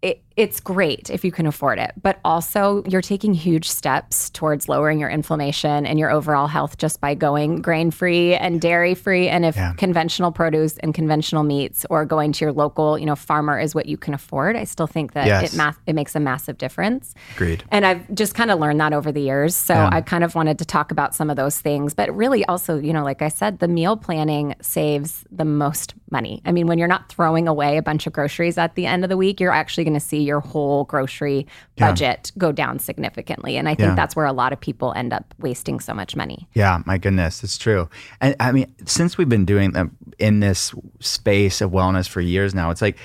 [0.04, 4.68] it, it's great if you can afford it, but also you're taking huge steps towards
[4.68, 9.28] lowering your inflammation and your overall health just by going grain free and dairy free.
[9.28, 13.58] And if conventional produce and conventional meats or going to your local, you know, farmer
[13.58, 15.54] is what you can afford, I still think that Yes.
[15.54, 17.14] it math it makes a massive difference.
[17.36, 17.64] agreed.
[17.70, 19.56] And I've just kind of learned that over the years.
[19.56, 19.88] So Yeah.
[19.90, 21.94] I kind of wanted to talk about some of those things.
[21.94, 26.40] But really, also, you know, like I said, the meal planning saves the most money.
[26.46, 29.10] I mean, when you're not throwing away a bunch of groceries at the end of
[29.10, 31.46] the week, you're actually going to see your whole grocery
[31.76, 31.90] Yeah.
[31.90, 33.58] budget go down significantly.
[33.58, 33.94] And I think Yeah.
[33.94, 36.48] that's where a lot of people end up wasting so much money.
[36.54, 37.90] Yeah, my goodness, it's true.
[38.22, 42.54] And I mean, since we've been doing them in this space of wellness for years
[42.54, 42.96] now, it's like,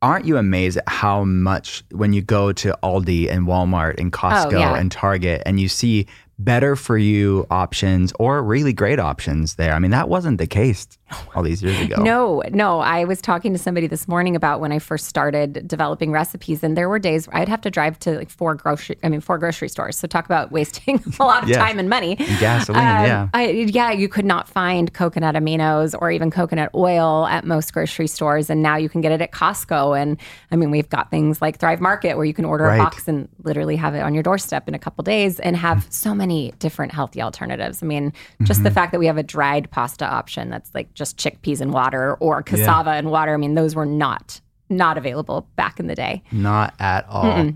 [0.00, 4.18] aren't you amazed at how much when you go to Aldi and Walmart and oh,
[4.18, 4.76] Costco Oh, yeah.
[4.76, 6.06] and Target and you see
[6.38, 9.72] better for you options or really great options there?
[9.72, 10.86] I mean, that wasn't the case
[11.34, 12.02] all these years ago.
[12.02, 12.80] No, no.
[12.80, 16.76] I was talking to somebody this morning about when I first started developing recipes, and
[16.76, 19.68] there were days I'd have to drive to like four grocery, I mean, four grocery
[19.68, 19.96] stores.
[19.98, 21.58] So talk about wasting a lot of Yes.
[21.58, 22.16] time and money.
[22.18, 23.28] And gasoline, Um, yeah.
[23.34, 28.06] I, yeah, you could not find coconut aminos or even coconut oil at most grocery
[28.06, 30.00] stores, and now you can get it at Costco.
[30.00, 30.18] And
[30.50, 32.76] I mean, we've got things like Thrive Market where you can order Right.
[32.80, 35.86] a box and literally have it on your doorstep in a couple days, and have
[35.90, 37.82] so many different healthy alternatives.
[37.82, 38.12] I mean,
[38.44, 38.64] just Mm-hmm.
[38.64, 42.14] the fact that we have a dried pasta option that's like just chickpeas and water
[42.14, 43.34] or cassava and water.
[43.34, 46.22] I mean, those were not not available back in the day.
[46.32, 47.52] Not at all.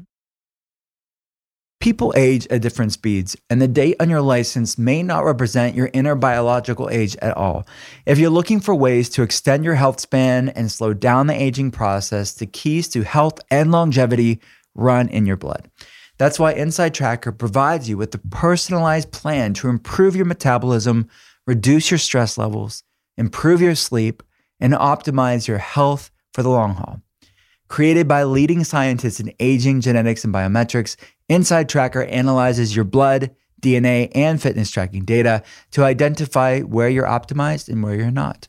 [1.80, 5.90] People age at different speeds, and the date on your license may not represent your
[5.92, 7.68] inner biological age at all.
[8.04, 11.70] If you're looking for ways to extend your health span and slow down the aging
[11.70, 14.40] process, the keys to health and longevity
[14.74, 15.70] run in your blood.
[16.18, 21.08] That's why Inside Tracker provides you with the personalized plan to improve your metabolism,
[21.46, 22.82] reduce your stress levels,
[23.18, 24.22] improve your sleep,
[24.60, 27.02] and optimize your health for the long haul.
[27.68, 30.96] Created by leading scientists in aging, genetics, and biometrics,
[31.28, 37.68] Inside Tracker analyzes your blood, DNA, and fitness tracking data to identify where you're optimized
[37.68, 38.48] and where you're not.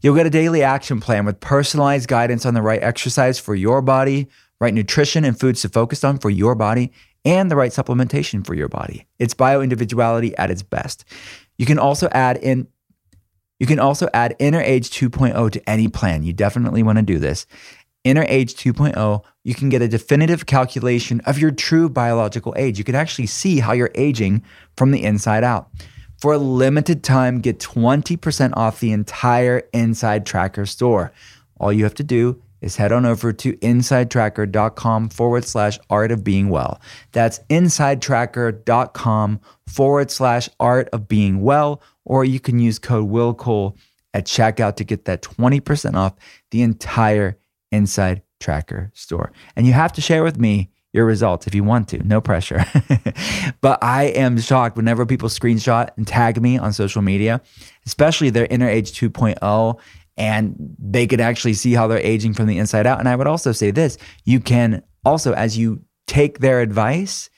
[0.00, 3.80] You'll get a daily action plan with personalized guidance on the right exercise for your
[3.80, 4.28] body,
[4.60, 6.92] right nutrition and foods to focus on for your body,
[7.24, 9.06] and the right supplementation for your body.
[9.18, 11.04] It's bio individuality at its best.
[11.56, 12.68] You can also add in
[13.58, 16.22] you can also add Inner Age 2.0 to any plan.
[16.22, 17.46] You definitely want to do this.
[18.04, 22.78] Inner Age 2.0, you can get a definitive calculation of your true biological age.
[22.78, 24.44] You can actually see how you're aging
[24.76, 25.68] from the inside out.
[26.20, 31.12] For a limited time, get 20% off the entire Inside Tracker store.
[31.60, 36.24] All you have to do is head on over to insidetracker.com forward slash art of
[36.24, 36.80] being well.
[37.12, 43.76] That's insidetracker.com forward slash art of being well, or you can use code WILLCOLE
[44.14, 46.14] at checkout to get that 20% off
[46.50, 47.38] the entire
[47.70, 49.30] Inside Tracker store.
[49.54, 52.64] And you have to share with me your results if you want to, no pressure.
[53.60, 57.42] but I am shocked whenever people screenshot and tag me on social media,
[57.84, 59.78] especially their inner age 2.0
[60.16, 62.98] and they could actually see how they're aging from the inside out.
[62.98, 67.30] And I would also say this you can also, as you take their advice,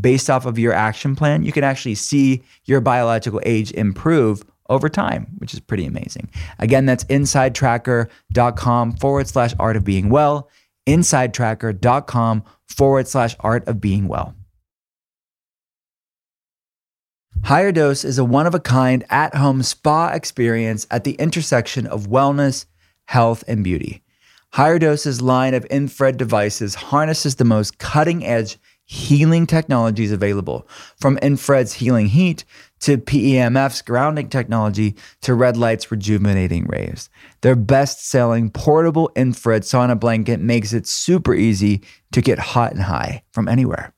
[0.00, 4.88] based off of your action plan, you can actually see your biological age improve over
[4.88, 6.30] time, which is pretty amazing.
[6.58, 10.48] Again, that's insidetracker.com forward slash art of being well,
[10.86, 14.34] insidetracker.com forward slash art of being well.
[17.44, 21.86] Higher Dose is a one of a kind at home spa experience at the intersection
[21.86, 22.64] of wellness,
[23.04, 24.02] health, and beauty.
[24.52, 30.68] Higher Dose's line of infrared devices harnesses the most cutting edge healing technologies available,
[31.00, 32.44] from infrared's healing heat
[32.80, 37.08] to PEMF's grounding technology to red light's rejuvenating rays.
[37.40, 42.82] Their best selling portable infrared sauna blanket makes it super easy to get hot and
[42.82, 43.94] high from anywhere.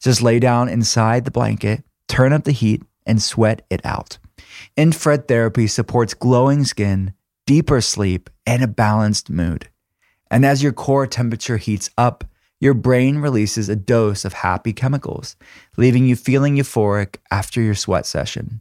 [0.00, 4.18] Just lay down inside the blanket, turn up the heat, and sweat it out.
[4.76, 7.14] Infrared therapy supports glowing skin,
[7.46, 9.68] deeper sleep, and a balanced mood.
[10.30, 12.24] And as your core temperature heats up,
[12.60, 15.36] your brain releases a dose of happy chemicals,
[15.76, 18.60] leaving you feeling euphoric after your sweat session.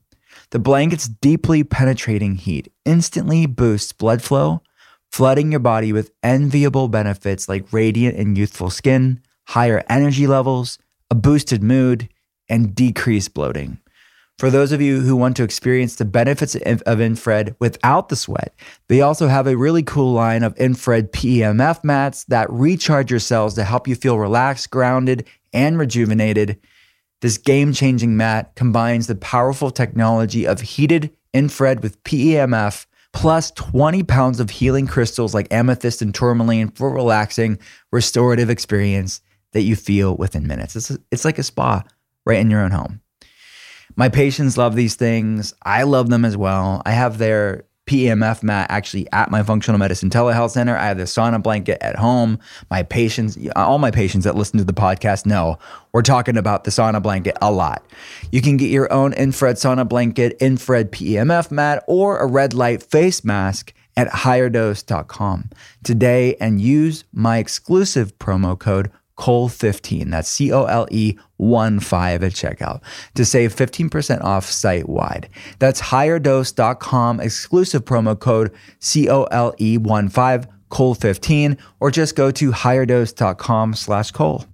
[0.49, 4.61] The blanket's deeply penetrating heat instantly boosts blood flow,
[5.11, 10.79] flooding your body with enviable benefits like radiant and youthful skin, higher energy levels,
[11.09, 12.09] a boosted mood,
[12.49, 13.79] and decreased bloating.
[14.39, 18.53] For those of you who want to experience the benefits of infrared without the sweat,
[18.87, 23.53] they also have a really cool line of infrared PEMF mats that recharge your cells
[23.55, 26.59] to help you feel relaxed, grounded, and rejuvenated.
[27.21, 34.03] This game changing mat combines the powerful technology of heated infrared with PEMF plus 20
[34.03, 37.59] pounds of healing crystals like amethyst and tourmaline for relaxing,
[37.91, 40.75] restorative experience that you feel within minutes.
[40.75, 41.83] It's, it's like a spa
[42.25, 43.02] right in your own home.
[43.95, 45.53] My patients love these things.
[45.63, 46.81] I love them as well.
[46.85, 50.77] I have their PEMF mat actually at my functional medicine telehealth center.
[50.77, 52.39] I have the sauna blanket at home.
[52.69, 55.59] My patients, all my patients that listen to the podcast know
[55.91, 57.85] we're talking about the sauna blanket a lot.
[58.31, 62.81] You can get your own infrared sauna blanket, infrared PEMF mat, or a red light
[62.81, 65.49] face mask at higherdose.com
[65.83, 70.11] today and use my exclusive promo code Cole15.
[70.11, 72.81] That's C O L E 1 5 at checkout
[73.15, 75.29] to save 15% off site wide.
[75.59, 82.31] That's higherdose.com exclusive promo code C O L E 1 5 Cole15 or just go
[82.31, 84.45] to higherdose.com slash Cole.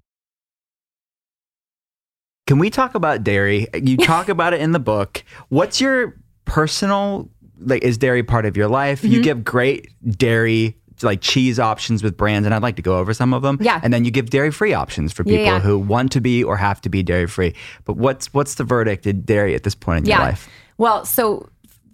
[2.46, 3.68] Can we talk about dairy?
[3.74, 5.24] You talk about it in the book.
[5.50, 9.02] What's your personal like is dairy part of your life?
[9.02, 9.14] Mm-hmm.
[9.14, 13.14] You give great dairy like cheese options with brands, and I'd like to go over
[13.14, 13.58] some of them.
[13.62, 13.80] Yeah.
[13.84, 15.60] And then you give dairy free options for people yeah.
[15.60, 17.56] who want to be or have to be dairy free.
[17.86, 20.50] But what's what's the verdict in dairy at this point in your life?
[20.78, 21.50] Well, so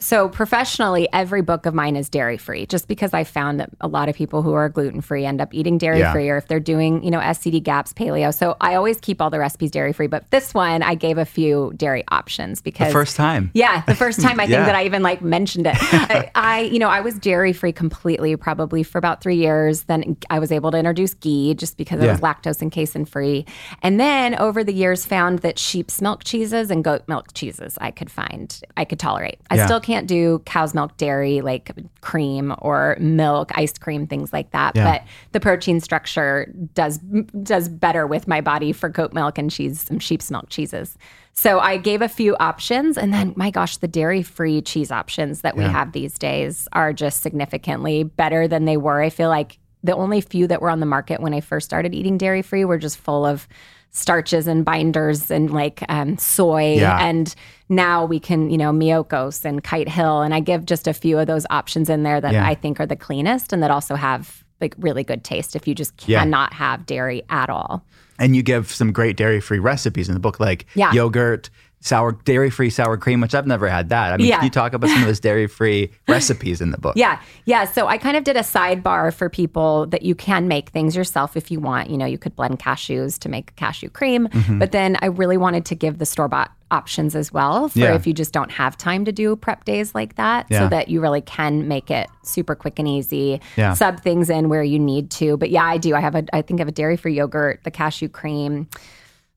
[0.06, 3.88] so professionally, every book of mine is dairy free, just because I found that a
[3.88, 6.12] lot of people who are gluten free end up eating dairy Yeah.
[6.12, 8.32] free, or if they're doing, you know, SCD GAPS, paleo.
[8.32, 11.26] So I always keep all the recipes dairy free, but this one I gave a
[11.26, 13.50] few dairy options because The first time.
[13.56, 15.76] yeah, the first time I think that I even like mentioned it.
[15.80, 19.84] I, I, you know, I was dairy free completely, probably for about three years.
[19.84, 23.46] Then I was able to introduce ghee just because it was lactose and casein free.
[23.82, 27.89] And then over the years, found that sheep's milk cheeses and goat milk cheeses I
[27.91, 29.39] could find, I could tolerate.
[29.50, 29.65] I Yeah.
[29.65, 34.75] still can't do cow's milk dairy like cream or milk, ice cream, things like that.
[34.75, 34.91] Yeah.
[34.91, 36.97] But the protein structure does
[37.43, 40.97] does better with my body for goat milk and cheese, some sheep's milk cheeses.
[41.34, 45.41] So I gave a few options, and then my gosh, the dairy free cheese options
[45.41, 45.71] that we Yeah.
[45.71, 49.01] have these days are just significantly better than they were.
[49.01, 51.93] I feel like the only few that were on the market when I first started
[51.93, 53.47] eating dairy free were just full of
[53.95, 56.99] starches and binders and like um, soy Yeah.
[56.99, 57.34] and
[57.69, 61.17] now we can you know Miyoko's and Kite Hill and i give just a few
[61.17, 62.45] of those options in there that Yeah.
[62.45, 65.73] i think are the cleanest and that also have like really good taste if you
[65.73, 66.19] just Yeah.
[66.19, 67.86] cannot have dairy at all
[68.19, 70.91] And you give some great dairy free recipes in the book, like Yeah.
[70.93, 71.49] yogurt,
[71.86, 74.12] sour dairy free sour cream, which I've never had that.
[74.12, 74.38] I mean, Yeah.
[74.38, 76.95] can you talk about some of those dairy free recipes in the book?
[76.98, 77.21] Yeah.
[77.45, 77.65] Yeah.
[77.65, 81.38] So I kind of did a sidebar for people that you can make things yourself
[81.38, 81.91] if you want.
[81.91, 84.28] You know, you could blend cashews to make cashew cream.
[84.30, 84.58] Mm-hmm.
[84.58, 87.93] But then I really wanted to give the store bought options as well for Yeah.
[87.93, 90.62] if you just don't have time to do prep days like that Yeah.
[90.62, 93.39] so that you really can make it super quick and easy.
[93.58, 93.76] Yeah.
[93.76, 95.38] Sub things in where you need to.
[95.38, 95.93] But yeah, I do.
[95.93, 98.67] I have a, I think I have a dairy free yogurt, the cashew cream.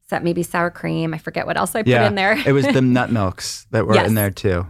[0.09, 1.13] That maybe sour cream?
[1.15, 2.07] I forget what else I put Yeah.
[2.07, 2.39] in there.
[2.47, 4.09] it was the nut milks that were Yes.
[4.09, 4.67] in there too.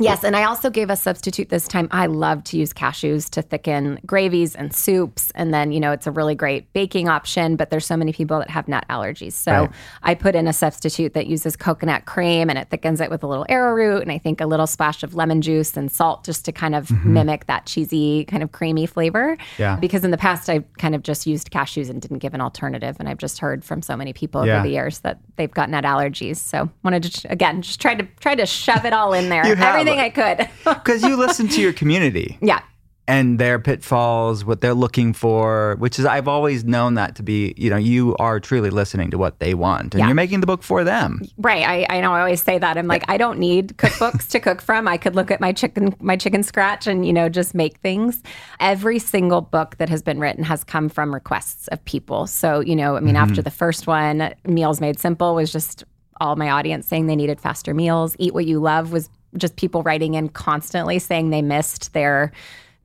[0.00, 1.88] Yes, and I also gave a substitute this time.
[1.90, 5.30] I love to use cashews to thicken gravies and soups.
[5.34, 8.38] And then, you know, it's a really great baking option, but there's so many people
[8.38, 9.32] that have nut allergies.
[9.32, 9.70] So Right.
[10.02, 13.26] I put in a substitute that uses coconut cream and it thickens it with a
[13.26, 16.52] little arrowroot and I think a little splash of lemon juice and salt just to
[16.52, 19.36] kind of mimic that cheesy, kind of creamy flavor.
[19.36, 19.62] Mm-hmm.
[19.62, 19.76] Yeah.
[19.76, 22.96] Because in the past, I kind of just used cashews and didn't give an alternative.
[22.98, 24.58] And I've just heard from so many people Yeah.
[24.58, 26.36] over the years that they've got nut allergies.
[26.36, 29.44] So wanted to, again, just try to try to shove it all in there.
[29.90, 30.48] Everything I could.
[30.78, 32.60] Because you listen to your community yeah.
[33.06, 37.54] and their pitfalls, what they're looking for, which is, I've always known that to be,
[37.56, 40.06] you know, you are truly listening to what they want and Yeah.
[40.06, 41.22] you're making the book for them.
[41.38, 41.66] Right.
[41.66, 42.76] I, I know I always say that.
[42.76, 44.86] I'm like, I don't need cookbooks to cook from.
[44.88, 48.22] I could look at my chicken my chicken scratch and, you know, just make things.
[48.60, 52.26] Every single book that has been written has come from requests of people.
[52.26, 53.30] So, you know, I mean, mm-hmm.
[53.30, 55.84] after the first one, Meals Made Simple was just
[56.20, 58.16] all my audience saying they needed faster meals.
[58.18, 62.32] Eat What You Love was just people writing in constantly saying they missed their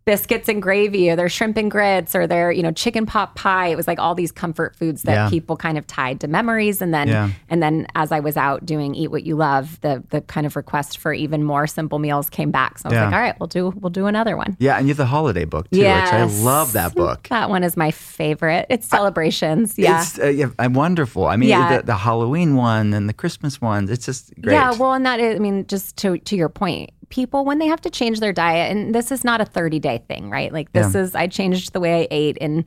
[0.05, 3.67] biscuits and gravy or their shrimp and grits or their you know chicken pot pie
[3.67, 5.29] it was like all these comfort foods that Yeah.
[5.29, 7.29] people kind of tied to memories and then Yeah.
[7.49, 10.55] and then as I was out doing Eat What You Love, the the kind of
[10.55, 12.79] request for even more simple meals came back.
[12.79, 13.05] So I was Yeah.
[13.05, 14.57] like, all right, we'll do we'll do another one.
[14.59, 14.77] Yeah.
[14.77, 17.27] And you have the holiday book too, which I love that book.
[17.29, 18.65] That one is my favorite.
[18.69, 19.77] It's celebrations.
[19.77, 20.01] Yeah.
[20.01, 21.25] It's uh, yeah, uh, wonderful.
[21.27, 24.53] I mean, the, the Halloween one and the Christmas ones, it's just great.
[24.53, 27.67] Yeah, well, and that is, I mean, just to to your point, people when they
[27.67, 30.51] have to change their diet, and this is not a thirty day thing, right?
[30.51, 31.01] Like this Yeah.
[31.01, 32.65] is I changed the way I ate in.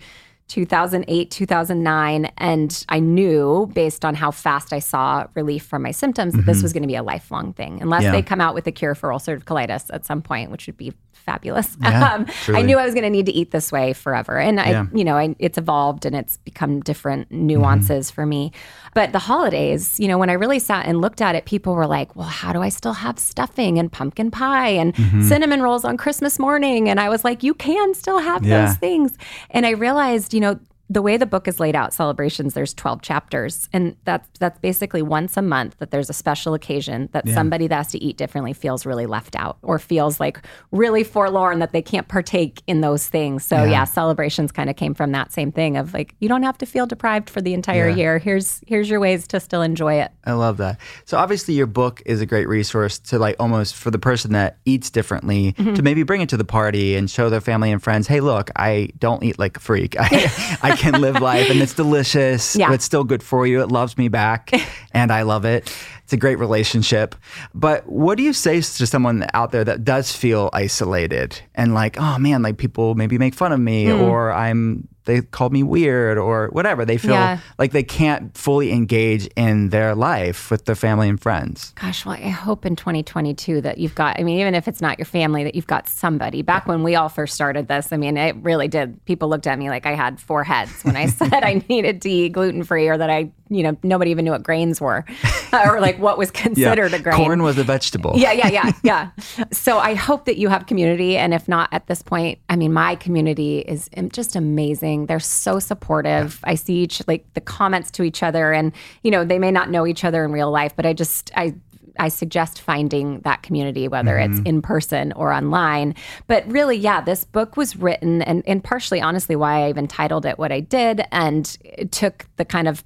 [0.49, 2.27] 2008, 2009.
[2.39, 6.63] And I knew based on how fast I saw relief from my symptoms that this
[6.63, 8.15] was going to be a lifelong thing, unless Mm-hmm.
[8.15, 8.21] Yeah.
[8.21, 10.93] they come out with a cure for ulcerative colitis at some point, which would be
[11.17, 11.77] fabulous.
[11.83, 14.39] Yeah, um, I knew I was going to need to eat this way forever.
[14.39, 14.87] And I, Yeah.
[14.93, 17.47] you know, I, it's evolved and it's become different Mm-hmm.
[17.47, 18.53] nuances for me.
[18.95, 21.87] But the holidays, you know, when I really sat and looked at it, people were
[21.87, 25.23] like, well, how do I still have stuffing and pumpkin pie and Mm-hmm.
[25.29, 26.89] cinnamon rolls on Christmas morning?
[26.89, 28.67] And I was like, you can still have Yeah.
[28.67, 29.17] those things.
[29.51, 30.59] And I realized, you know,
[30.89, 33.69] the way the book is laid out, celebrations, there's 12 chapters.
[33.73, 37.75] And that's that's basically once a month that there's a special occasion that somebody that
[37.77, 41.83] has to eat differently feels really left out or feels like really forlorn that they
[41.83, 43.45] can't partake in those things.
[43.45, 46.59] So yeah, celebrations kind of came from that same thing of like, you don't have
[46.59, 47.97] to feel deprived for the entire Yeah.
[47.97, 48.19] year.
[48.19, 50.13] Here's here's your ways to still enjoy it.
[50.25, 50.79] I love that.
[51.05, 54.59] So obviously your book is a great resource to like almost for the person that
[54.65, 55.75] eats differently Mm-hmm.
[55.75, 58.51] to maybe bring it to the party and show their family and friends, hey, look,
[58.57, 59.97] I don't eat like a freak.
[60.01, 62.55] I, I can live life and it's delicious.
[62.57, 62.69] Yeah.
[62.69, 63.63] but It's still good for you.
[63.63, 64.51] It loves me back
[64.93, 65.75] and I love it.
[66.05, 67.15] It's a great relationship.
[67.55, 71.97] But what do you say to someone out there that does feel isolated and like,
[71.99, 74.01] oh man, like people maybe make fun of me Hmm.
[74.03, 76.85] or I'm they called me weird or whatever.
[76.85, 77.39] They feel Yeah.
[77.59, 81.73] like they can't fully engage in their life with their family and friends.
[81.81, 84.99] Gosh, well, I hope in 2022 that you've got, I mean, even if it's not
[84.99, 86.43] your family, that you've got somebody.
[86.43, 89.03] Back when we all first started this, I mean, it really did.
[89.07, 92.11] People looked at me like I had four heads when I said I needed to
[92.11, 95.05] eat gluten free or that I, you know, nobody even knew what grains were
[95.53, 97.17] or like what was considered a grain.
[97.17, 98.13] Corn was a vegetable.
[98.17, 99.11] Yeah, yeah, yeah, yeah.
[99.53, 101.17] So I hope that you have community.
[101.17, 105.07] And if not at this point, I mean, my community is just amazing.
[105.07, 106.41] They're so supportive.
[106.45, 108.73] I see each, like the comments to each other, and,
[109.03, 111.55] you know, they may not know each other in real life, but I just, I,
[111.99, 114.47] I suggest finding that community, whether it's mm-hmm.
[114.47, 115.95] in person or online.
[116.27, 120.27] But really, yeah, this book was written, and, and partially, honestly, why I even titled
[120.27, 122.85] it what I did, and it took the kind of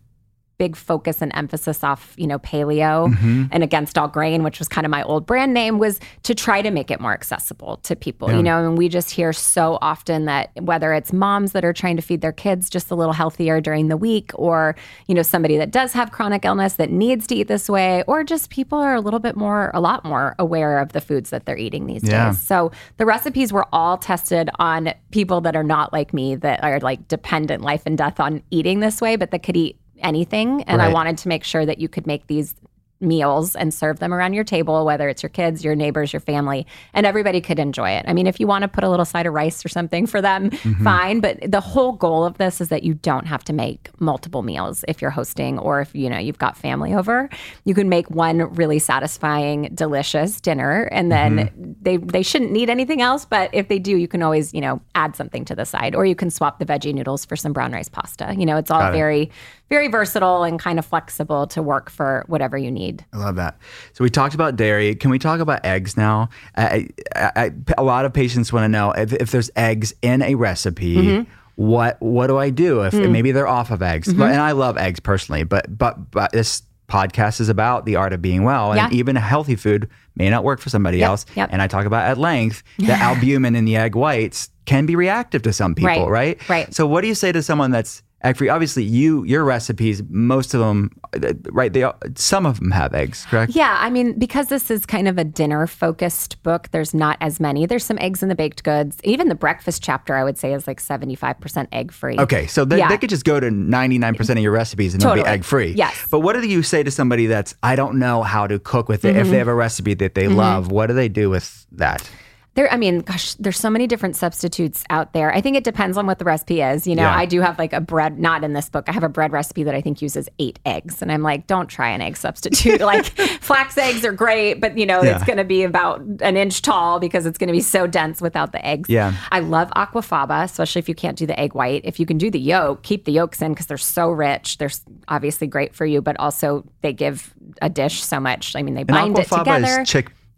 [0.60, 3.46] big focus and emphasis off, you know, paleo mm-hmm.
[3.50, 6.60] and against all grain, which was kind of my old brand name, was to try
[6.60, 8.30] to make it more accessible to people.
[8.30, 11.96] You know, and we just hear so often that whether it's moms that are trying
[11.96, 15.56] to feed their kids just a little healthier during the week, or, you know, somebody
[15.56, 18.94] that does have chronic illness that needs to eat this way, or just people are
[18.94, 22.04] a little bit more, a lot more aware of the foods that they're eating these
[22.04, 22.28] Yeah.
[22.28, 22.38] days.
[22.38, 26.78] So the recipes were all tested on people that are not like me, that are
[26.80, 30.62] like dependent life and death on eating this way, but that could eat anything.
[30.64, 32.54] And I wanted to make sure that you could make these
[33.00, 36.66] meals and serve them around your table, whether it's your kids, your neighbors, your family,
[36.92, 38.04] and everybody could enjoy it.
[38.06, 40.20] I mean, if you want to put a little side of rice or something for
[40.20, 40.84] them, mm-hmm.
[40.84, 41.20] fine.
[41.20, 44.84] But the whole goal of this is that you don't have to make multiple meals
[44.86, 47.28] if you're hosting or if you know you've got family over.
[47.64, 51.72] You can make one really satisfying, delicious dinner, and then mm-hmm.
[51.80, 53.24] they they shouldn't need anything else.
[53.24, 56.04] But if they do, you can always you know add something to the side, or
[56.04, 58.34] you can swap the veggie noodles for some brown rice pasta.
[58.36, 59.32] You know, it's all Got it.
[59.70, 63.04] Very versatile and kind of flexible to work for whatever you need.
[63.12, 63.56] I love that.
[63.92, 64.94] So we talked about dairy.
[64.96, 66.28] Can we talk about eggs now?
[66.56, 70.22] I, I, I, a lot of patients want to know if, if there's eggs in
[70.22, 70.96] a recipe.
[70.96, 71.30] Mm-hmm.
[71.56, 73.10] What what do I do if Mm.
[73.10, 74.12] maybe they're off of eggs?
[74.14, 78.12] But, and I love eggs personally, but but but this podcast is about the art
[78.14, 78.98] of being well, and Yeah.
[78.98, 81.26] even healthy food may not work for somebody Yep, else.
[81.36, 81.50] yep.
[81.52, 85.42] And I talk about at length that albumin in the egg whites can be reactive
[85.42, 86.48] to some people, Right, right?
[86.48, 86.74] right.
[86.74, 88.48] So what do you say to someone that's egg free?
[88.48, 91.72] Obviously, you your recipes, most of them, uh, right?
[91.72, 93.54] They all- some of them have eggs, correct?
[93.54, 97.40] Yeah, I mean, because this is kind of a dinner focused book, there's not as
[97.40, 97.66] many.
[97.66, 98.98] There's some eggs in the baked goods.
[99.04, 102.18] Even the breakfast chapter, I would say, is like 75% egg free.
[102.18, 102.88] Okay, so they, Yeah.
[102.88, 105.72] they could just go to 99% of your recipes and it'll be egg free.
[105.72, 106.06] Yes.
[106.10, 109.04] But what do you say to somebody that's, I don't know how to cook with
[109.04, 109.10] it?
[109.10, 109.20] Mm-hmm.
[109.20, 112.08] If they have a recipe that they love, what do they do with that?
[112.54, 115.32] There, I mean, gosh, there's so many different substitutes out there.
[115.32, 116.84] I think it depends on what the recipe is.
[116.84, 117.16] You know, Yeah.
[117.16, 118.86] I do have like a bread, not in this book.
[118.88, 121.68] I have a bread recipe that I think uses eight eggs, and I'm like, don't
[121.68, 122.80] try an egg substitute.
[122.92, 123.06] like
[123.40, 125.14] flax eggs are great, but you know, Yeah.
[125.14, 128.20] it's going to be about an inch tall because it's going to be so dense
[128.20, 128.88] without the eggs.
[128.90, 129.14] Yeah.
[129.30, 131.82] I love aquafaba, especially if you can't do the egg white.
[131.84, 134.58] If you can do the yolk, keep the yolks in because they're so rich.
[134.58, 134.70] They're
[135.06, 137.32] obviously great for you, but also they give
[137.62, 138.56] a dish so much.
[138.56, 139.84] I mean, they And bind it together.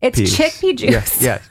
[0.03, 0.91] It's chickpea juice.
[0.91, 1.49] Yes, yes.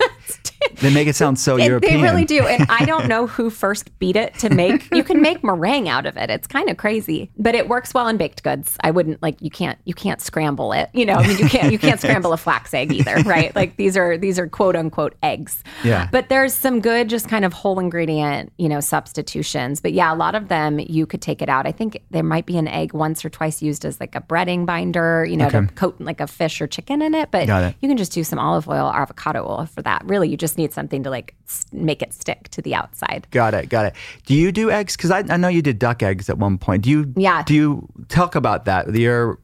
[0.80, 1.98] They make it sound so It- European.
[1.98, 2.46] They really do.
[2.46, 4.94] And I don't know who first beat it to make.
[4.94, 6.30] You can make meringue out of it.
[6.30, 8.78] It's kind of crazy, but it works well in baked goods.
[8.84, 10.90] I wouldn't like you can't you can't scramble it.
[10.94, 13.56] You know, I mean you can't you can't scramble a flax egg either, right?
[13.56, 15.64] Like these are these are quote unquote eggs.
[15.84, 16.08] Yeah.
[16.12, 19.80] But there's some good just kind of whole ingredient, you know, substitutions.
[19.82, 21.66] But yeah, a lot of them you could take it out.
[21.68, 24.66] I think there might be an egg once or twice used as like a breading
[24.66, 27.32] binder, you know, to coat like a fish or chicken in it.
[27.32, 27.76] But it.
[27.82, 30.04] you can just do some olive oil or avocado oil for that.
[30.12, 31.36] Really, you just need something to like
[31.72, 33.28] make it stick to the outside.
[33.32, 33.70] Got it.
[33.70, 33.94] Got it.
[34.26, 34.98] Do you do eggs?
[34.98, 36.84] Because I, I know you did duck eggs at one point.
[36.84, 37.14] Do you?
[37.16, 37.44] Yeah.
[37.44, 38.94] Do you talk about that?
[38.94, 39.40] Your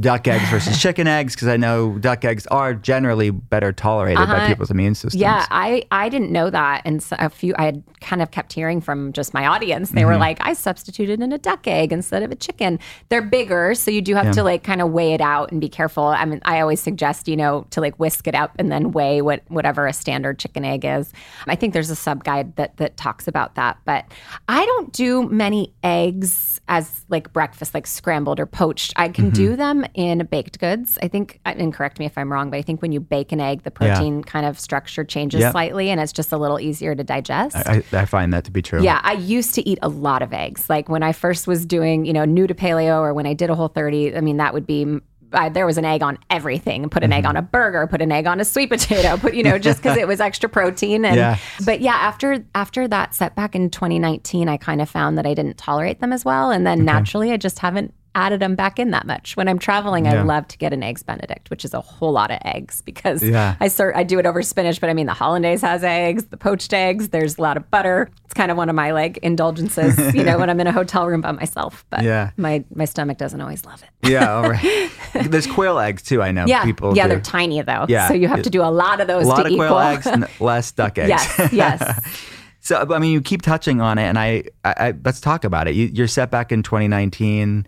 [0.00, 1.34] duck eggs versus chicken eggs?
[1.34, 4.46] Because I know duck eggs are generally better tolerated by Uh-huh.
[4.48, 5.20] people's immune systems.
[5.20, 8.52] Yeah, I I didn't know that, and so a few I had kind of kept
[8.52, 9.90] hearing from just my audience.
[9.90, 10.20] They were Mm-hmm.
[10.20, 12.78] like, "I substituted in a duck egg instead of a chicken."
[13.10, 15.68] They're bigger, so you do have to like kind of weigh it out and be
[15.68, 16.04] careful.
[16.04, 19.20] I mean, I always suggest you know to like whisk it up and then weigh
[19.22, 21.12] what whatever a standard chicken egg is.
[21.46, 24.04] I think there's a sub guide that that talks about that, but
[24.48, 28.92] I don't do many eggs as like breakfast, like scrambled or poached.
[28.96, 29.34] I can Mm-hmm.
[29.34, 30.98] do them in baked goods.
[31.02, 33.40] I think, and correct me if I'm wrong, but I think when you bake an
[33.40, 33.94] egg, the Yeah.
[33.94, 35.52] protein kind of structure changes Yep.
[35.52, 37.56] slightly and it's just a little easier to digest.
[37.56, 38.82] I, I find that to be true.
[38.82, 40.68] yeah, I used to eat a lot of eggs.
[40.70, 43.50] Like when I first was doing, you know, new to paleo or when I did
[43.50, 44.98] a whole 30, I mean, that would be.
[45.32, 46.88] I, there was an egg on everything.
[46.90, 47.28] Put an egg Mm-hmm.
[47.28, 47.86] on a burger.
[47.86, 49.16] Put an egg on a sweet potato.
[49.16, 51.04] Put you know just because it was extra protein.
[51.04, 51.36] And Yeah.
[51.64, 55.56] but yeah, after after that setback in 2019, I kind of found that I didn't
[55.56, 59.06] tolerate them as well, and then naturally, I just haven't added them back in that
[59.06, 59.36] much.
[59.36, 62.30] When I'm traveling, I love to get an eggs Benedict, which is a whole lot
[62.30, 63.54] of eggs because Yeah.
[63.60, 66.36] I sort I do it over spinach, but I mean the hollandaise has eggs, the
[66.36, 67.10] poached eggs.
[67.10, 68.10] There's a lot of butter.
[68.24, 71.06] It's kind of one of my like indulgences, you know, when I'm in a hotel
[71.06, 71.84] room by myself.
[71.90, 72.30] But Yeah.
[72.36, 74.08] my my stomach doesn't always love it.
[74.10, 74.34] Yeah.
[74.34, 74.90] All right.
[75.14, 76.20] There's quail eggs too.
[76.22, 76.46] I know.
[76.46, 76.96] Yeah, People.
[76.96, 77.10] yeah, do.
[77.10, 77.86] they're tiny though.
[77.88, 78.08] Yeah.
[78.08, 79.66] so you have to do a lot of those a lot to of equal.
[79.68, 81.08] quail eggs, and less duck eggs.
[81.10, 82.20] yes, yes.
[82.62, 85.66] So, I mean, you keep touching on it, and I, I, I let's talk about
[85.66, 85.74] it.
[85.74, 87.66] You, you're set back in 2019.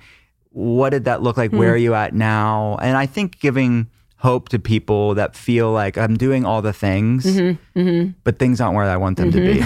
[0.52, 1.50] What did that look like?
[1.50, 1.58] Hmm.
[1.58, 2.78] Where are you at now?
[2.80, 3.88] And I think giving
[4.22, 8.76] hope to people that feel like I'm doing all the things, Mm-hmm, but things aren't
[8.76, 9.60] where I want them to be.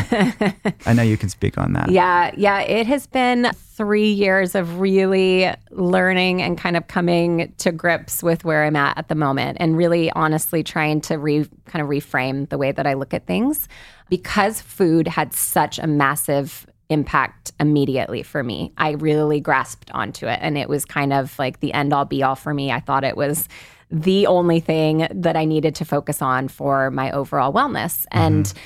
[0.87, 1.91] I know you can speak on that.
[1.91, 2.61] Yeah, yeah.
[2.61, 8.47] It has been three years of really learning and kind of coming to grips with
[8.47, 12.49] where I'm at at the moment, and really honestly trying to re kind of reframe
[12.49, 13.69] the way that I look at things
[14.09, 18.73] because food had such a massive impact immediately for me.
[18.79, 22.23] I really grasped onto it, and it was kind of like the end all be
[22.23, 22.71] all for me.
[22.71, 23.49] I thought it was
[23.91, 28.05] the only thing that I needed to focus on for my overall wellness.
[28.11, 28.61] And a-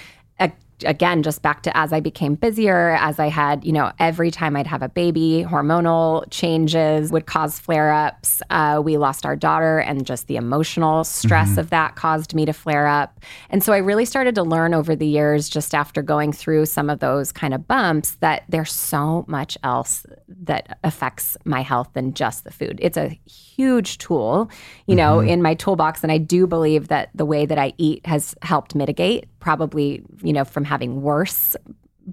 [0.84, 4.56] again, just back to as I became busier, as I had, you know, every time
[4.56, 8.42] I'd have a baby, hormonal changes would cause flare ups.
[8.50, 12.52] Uh, we lost our daughter, and just the emotional stress of that caused me to
[12.52, 13.20] flare up.
[13.50, 16.90] And so I really started to learn over the years, just after going through some
[16.90, 22.14] of those kind of bumps, that there's so much else that affects my health than
[22.14, 22.78] just the food.
[22.82, 24.50] It's a huge tool,
[24.86, 26.02] you know, in my toolbox.
[26.02, 30.32] And I do believe that the way that I eat has helped mitigate probably, you
[30.32, 31.56] know, from having worse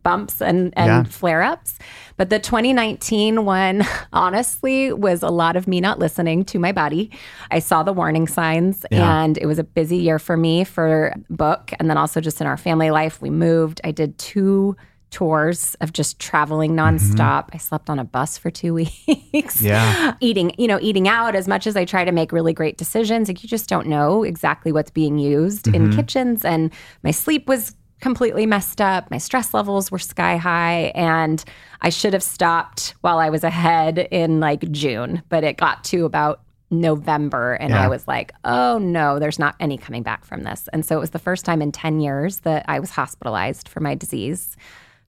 [0.03, 1.03] bumps and, and Yeah.
[1.03, 1.79] flare ups.
[2.17, 7.09] But the 2019 one, honestly, was a lot of me not listening to my body.
[7.51, 9.21] I saw the warning signs Yeah.
[9.23, 11.71] and it was a busy year for me for book.
[11.79, 13.81] And then also just in our family life, we moved.
[13.83, 14.75] I did two
[15.09, 17.45] tours of just traveling nonstop.
[17.45, 17.55] Mm-hmm.
[17.55, 18.73] I slept on a bus for two
[19.33, 19.61] weeks.
[19.61, 20.15] Yeah.
[20.19, 23.27] Eating, you know, eating out as much as I try to make really great decisions.
[23.27, 25.95] Like you just don't know exactly what's being used in mm-hmm.
[25.95, 26.43] kitchens.
[26.43, 29.09] And my sleep was completely messed up.
[29.09, 30.91] My stress levels were sky high.
[30.93, 31.43] And
[31.81, 36.05] I should have stopped while I was ahead in like June, but it got to
[36.05, 37.83] about November and Yeah.
[37.83, 40.67] I was like, oh no, there's not any coming back from this.
[40.73, 43.79] And so it was the first time in 10 years that I was hospitalized for
[43.79, 44.57] my disease.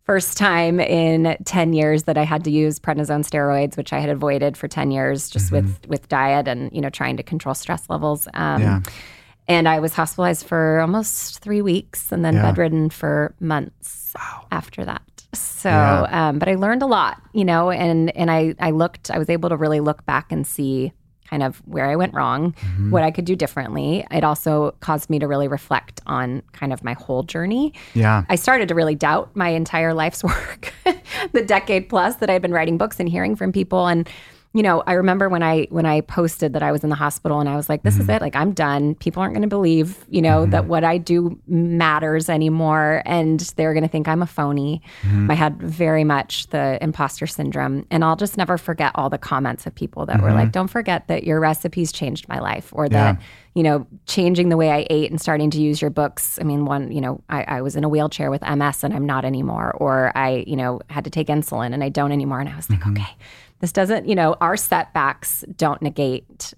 [0.09, 4.09] First time in 10 years that I had to use prednisone steroids, which I had
[4.09, 7.87] avoided for 10 years just with with diet and, you know, trying to control stress
[7.91, 8.27] levels.
[8.33, 8.79] Um, Yeah.
[9.47, 12.41] And I was hospitalized for almost three weeks and then Yeah.
[12.41, 14.15] bedridden for months
[14.51, 15.03] after that.
[15.35, 16.29] So, Yeah.
[16.29, 19.29] um, but I learned a lot, you know, and and I I looked, I was
[19.29, 20.91] able to really look back and see
[21.29, 22.91] kind of where I went wrong, Mm-hmm.
[22.91, 24.05] what I could do differently.
[24.11, 27.73] It also caused me to really reflect on kind of my whole journey.
[27.93, 28.23] Yeah.
[28.29, 30.73] I started to really doubt my entire life's work,
[31.33, 33.87] the decade plus that I'd been writing books and hearing from people.
[33.87, 34.09] And
[34.53, 37.39] you know, I remember when I when I posted that I was in the hospital
[37.39, 38.11] and I was like, "This is mm-hmm.
[38.11, 38.21] it.
[38.21, 38.95] Like, I'm done.
[38.95, 40.69] People aren't going to believe, you know, that mm-hmm.
[40.69, 45.29] what I do matters anymore, and they're going to think I'm a phony." Mm-hmm.
[45.29, 49.67] I had very much the imposter syndrome, and I'll just never forget all the comments
[49.67, 53.19] of people that were like, "Don't forget that your recipes changed my life," or that
[53.55, 56.37] you know, changing the way I ate and starting to use your books.
[56.39, 59.05] I mean, one, you know, I, I was in a wheelchair with MS and I'm
[59.05, 62.39] not anymore, or I, you know, had to take insulin and I don't anymore.
[62.39, 63.17] And I was like, okay,
[63.59, 66.53] this doesn't, you know, our setbacks don't negate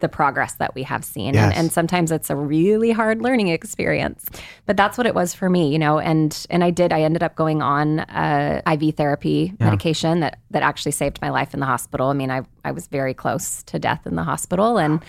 [0.00, 1.34] the progress that we have seen.
[1.34, 1.44] Yes.
[1.44, 4.28] And, and sometimes it's a really hard learning experience.
[4.66, 7.22] But that's what it was for me, you know, and and I did, I ended
[7.22, 11.66] up going on uh, IV therapy medication that that actually saved my life in the
[11.66, 12.08] hospital.
[12.08, 15.02] I mean, I I was very close to death in the hospital and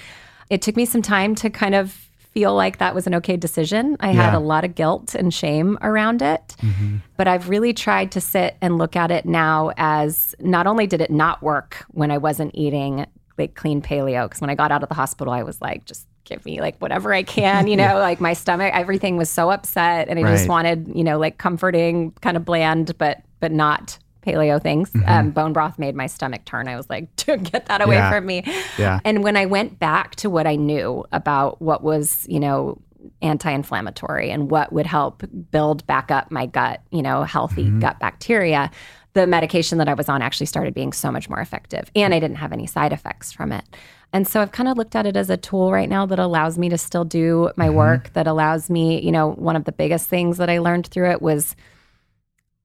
[0.49, 3.95] it took me some time to kind of feel like that was an okay decision.
[3.99, 6.55] I had a lot of guilt and shame around it.
[6.61, 6.97] Mm-hmm.
[7.15, 10.99] But I've really tried to sit and look at it now as not only did
[10.99, 13.05] it not work when I wasn't eating
[13.37, 16.07] like clean paleo, because when I got out of the hospital, I was like, just
[16.23, 20.07] give me like whatever I can, you know, like my stomach, everything was so upset.
[20.07, 24.61] And I just wanted, you know, like comforting, kind of bland, but but not paleo
[24.61, 24.91] things.
[24.91, 25.09] Mm-hmm.
[25.09, 26.67] Um, bone broth made my stomach turn.
[26.67, 28.11] I was like, get that away Yeah.
[28.11, 28.43] from me.
[28.77, 28.99] Yeah.
[29.03, 32.81] And when I went back to what I knew about what was, you know,
[33.21, 37.79] anti-inflammatory and what would help build back up my gut, you know, healthy mm-hmm.
[37.79, 38.71] gut bacteria,
[39.13, 42.19] the medication that I was on actually started being so much more effective and I
[42.19, 43.63] didn't have any side effects from it.
[44.11, 46.57] And so I've kind of looked at it as a tool right now that allows
[46.57, 47.75] me to still do my mm-hmm.
[47.75, 51.09] work, that allows me, you know, one of the biggest things that I learned through
[51.11, 51.55] it was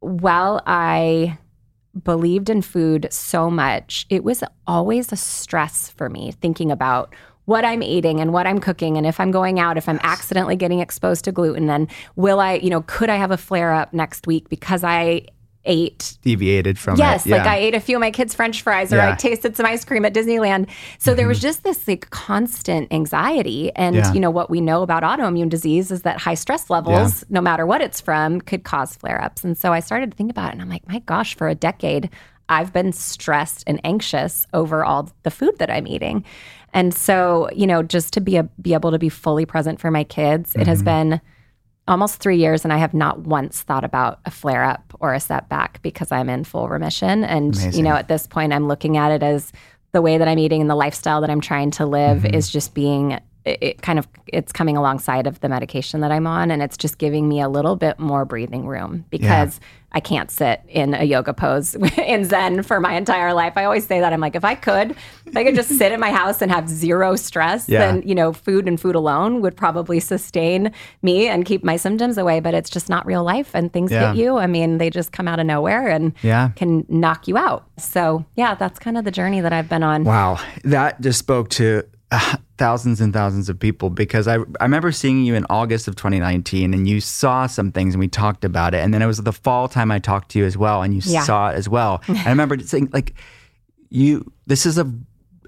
[0.01, 1.39] while I
[2.05, 7.64] believed in food so much, it was always a stress for me thinking about what
[7.64, 10.80] I'm eating and what I'm cooking and if I'm going out, if I'm accidentally getting
[10.80, 14.26] exposed to gluten, then will I, you know, could I have a flare up next
[14.26, 15.22] week because I
[15.65, 17.31] ate Deviated from Yes, it.
[17.31, 19.13] like I ate a few of my kids' French fries, or Yeah.
[19.13, 20.69] I tasted some ice cream at Disneyland.
[20.99, 24.13] So there was just this like constant anxiety, and Yeah.
[24.13, 27.67] you know what we know about autoimmune disease is that high stress levels, no matter
[27.67, 29.45] what it's from, could cause flare ups.
[29.45, 31.55] And so I started to think about it, and I'm like, my gosh, for a
[31.55, 32.09] decade,
[32.49, 36.25] I've been stressed and anxious over all the food that I'm eating.
[36.73, 39.91] And so, you know, just to be a, be able to be fully present for
[39.91, 40.69] my kids, it Mm-hmm.
[40.69, 41.21] has been
[41.89, 45.20] almost three years and I have not once thought about a flare up or a
[45.20, 47.24] setback because I'm in full remission.
[47.24, 49.53] And, you know, at this point, I'm looking at it as
[49.93, 52.34] the way that I'm eating and the lifestyle that I'm trying to live Mm-hmm.
[52.34, 53.18] is just being,
[53.49, 56.51] it, it kind of, it's coming alongside of the medication that I'm on.
[56.51, 59.59] And it's just giving me a little bit more breathing room because
[59.92, 63.55] I can't sit in a yoga pose in Zen for my entire life.
[63.57, 64.12] I always say that.
[64.12, 64.90] I'm like, if I could,
[65.24, 67.78] if I could just sit in my house and have zero stress, Yeah.
[67.78, 72.18] then you know, food and food alone would probably sustain me and keep my symptoms
[72.18, 72.40] away.
[72.40, 74.12] But it's just not real life, and things Yeah.
[74.12, 74.36] hit you.
[74.36, 76.51] I mean, they just come out of nowhere and Yeah.
[76.55, 77.64] can knock you out.
[77.78, 80.05] So yeah, that's kind of the journey that I've been on.
[80.05, 84.91] Wow, that just spoke to uh, thousands and thousands of people because I I remember
[84.93, 88.75] seeing you in August of 2019 and you saw some things and we talked about
[88.75, 90.95] it and then it was the fall time I talked to you as well and
[90.95, 91.23] you Yeah.
[91.23, 92.03] saw it as well.
[92.09, 93.15] and I remember saying like
[93.91, 94.91] you this is a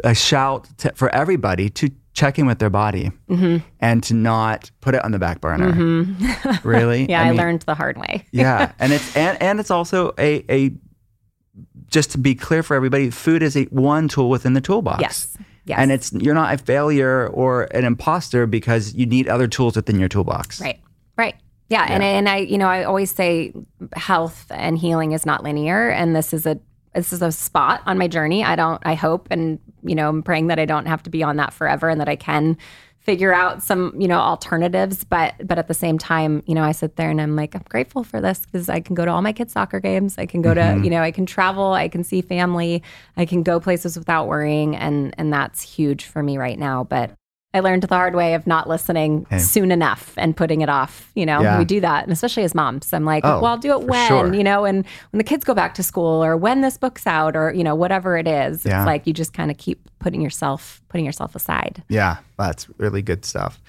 [0.04, 3.10] a shout to, for everybody to check in with their body
[3.80, 5.72] and to not put it on the back burner.
[6.64, 7.06] really?
[7.08, 8.24] yeah, I, mean, learned the hard way.
[8.32, 10.72] yeah, and it's and, and it's also a a
[11.88, 15.00] just to be clear for everybody, food is a one tool within the toolbox.
[15.02, 15.36] Yes.
[15.64, 15.78] Yes.
[15.78, 19.98] And it's you're not a failure or an imposter because you need other tools within
[19.98, 20.60] your toolbox.
[20.60, 20.80] Right.
[21.16, 21.36] Right.
[21.70, 23.52] Yeah, and and I you know I always say
[23.94, 26.58] health and healing is not linear, and this is a
[26.96, 28.42] this is a spot on my journey.
[28.42, 28.82] I don't.
[28.84, 31.52] I hope and you know I'm praying that I don't have to be on that
[31.52, 32.58] forever, and that I can
[33.00, 35.04] figure out some you know alternatives.
[35.04, 37.64] But but at the same time, you know I sit there and I'm like I'm
[37.68, 40.16] grateful for this because I can go to all my kids' soccer games.
[40.18, 40.84] I can go to mm-hmm.
[40.84, 41.72] you know I can travel.
[41.72, 42.82] I can see family.
[43.16, 46.84] I can go places without worrying, and and that's huge for me right now.
[46.84, 47.12] But
[47.52, 49.40] I learned the hard way of not listening Okay.
[49.40, 51.10] soon enough and putting it off.
[51.16, 51.58] You know, Yeah.
[51.58, 54.06] we do that, and especially as moms, I'm like, Oh, well, I'll do it when,
[54.06, 54.32] sure.
[54.32, 57.34] you know, and when the kids go back to school or when this book's out
[57.34, 58.64] or you know whatever it is.
[58.64, 58.82] Yeah.
[58.82, 61.84] It's like you just kind of keep putting yourself putting yourself aside.
[61.88, 63.60] Yeah, that's really good stuff.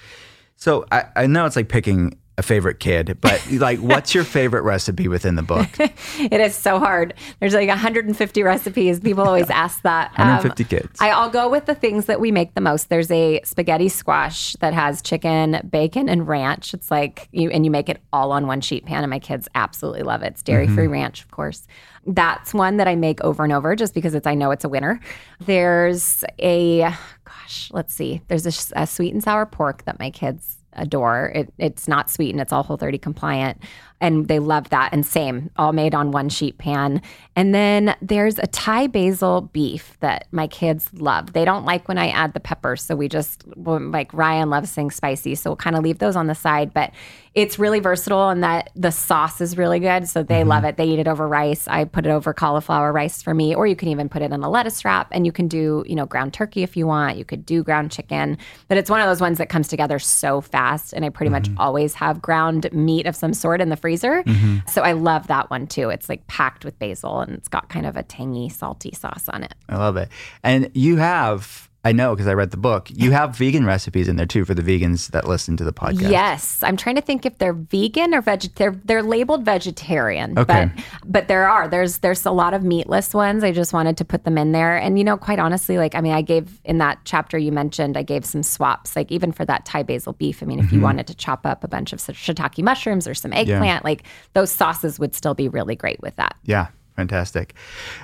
[0.56, 4.62] So I, I know it's like picking a favorite kid, but like, what's your favorite
[4.62, 5.68] recipe within the book?
[6.18, 7.14] It is so hard.
[7.40, 9.00] There's like 150 recipes.
[9.00, 10.12] People always ask that.
[10.18, 10.98] Um, 150 kids.
[11.00, 12.88] I, I'll go with the things that we make the most.
[12.88, 16.74] There's a spaghetti squash that has chicken, bacon, and ranch.
[16.74, 19.48] It's like you and you make it all on one sheet pan, and my kids
[19.54, 20.28] absolutely love it.
[20.28, 21.66] It's dairy free ranch, of course.
[22.06, 24.68] That's one that I make over and over just because it's I know it's a
[24.68, 25.00] winner.
[25.40, 26.92] There's a
[27.24, 28.22] gosh, let's see.
[28.28, 31.32] There's a sweet and sour pork that my kids adore.
[31.34, 33.62] It, it's not sweet and it's all Whole 30 compliant.
[34.02, 34.92] And they love that.
[34.92, 37.00] And same, all made on one sheet pan.
[37.36, 41.32] And then there's a Thai basil beef that my kids love.
[41.32, 42.82] They don't like when I add the peppers.
[42.82, 45.36] So we just, like Ryan loves things spicy.
[45.36, 46.74] So we'll kind of leave those on the side.
[46.74, 46.90] But
[47.34, 50.06] it's really versatile and that the sauce is really good.
[50.06, 50.66] So they love mm-hmm.
[50.66, 50.76] it.
[50.76, 51.66] They eat it over rice.
[51.66, 54.42] I put it over cauliflower rice for me, or you can even put it in
[54.42, 57.16] a lettuce wrap and you can do, you know, ground turkey if you want.
[57.16, 58.36] You could do ground chicken.
[58.68, 60.92] But it's one of those ones that comes together so fast.
[60.92, 61.60] And I pretty much mm-hmm.
[61.60, 63.91] always have ground meat of some sort in the freezer.
[64.00, 64.68] Mm-hmm.
[64.68, 65.90] So I love that one too.
[65.90, 69.42] It's like packed with basil and it's got kind of a tangy, salty sauce on
[69.44, 69.54] it.
[69.68, 70.08] I love it.
[70.42, 74.14] And you have, I know because I read the book, you have vegan recipes in
[74.14, 76.10] there too for the vegans that listen to the podcast.
[76.10, 78.42] Yes, I'm trying to think if they're vegan or veg.
[78.54, 80.70] They're they're labeled vegetarian, Okay.
[80.74, 83.42] but but there are there's there's a lot of meatless ones.
[83.42, 86.00] I just wanted to put them in there, and you know, quite honestly, like I
[86.00, 89.44] mean, I gave in that chapter you mentioned, I gave some swaps, like even for
[89.44, 90.40] that Thai basil beef.
[90.40, 90.84] I mean, if you mm-hmm.
[90.84, 94.04] wanted to chop up a bunch of shiitake mushrooms or some eggplant, like
[94.34, 96.36] those sauces would still be really great with that.
[96.44, 97.54] Yeah, fantastic.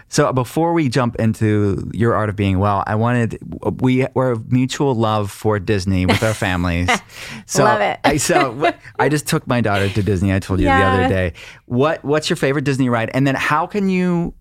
[0.08, 3.38] So before we jump into your art of being well, I wanted
[3.80, 6.88] we were a mutual love for Disney with our families.
[7.46, 7.98] So Love it.
[8.04, 10.32] I so I just took my daughter to Disney.
[10.34, 11.32] I told you the other day.
[11.66, 13.10] What what's your favorite Disney ride?
[13.14, 14.34] And then how can you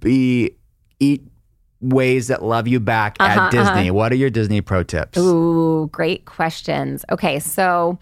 [0.00, 0.56] be
[0.98, 1.22] eat
[1.80, 3.90] ways that love you back Uh-huh, at Disney?
[3.90, 5.18] What are your Disney pro tips?
[5.18, 7.04] Ooh, great questions.
[7.10, 7.98] Okay, so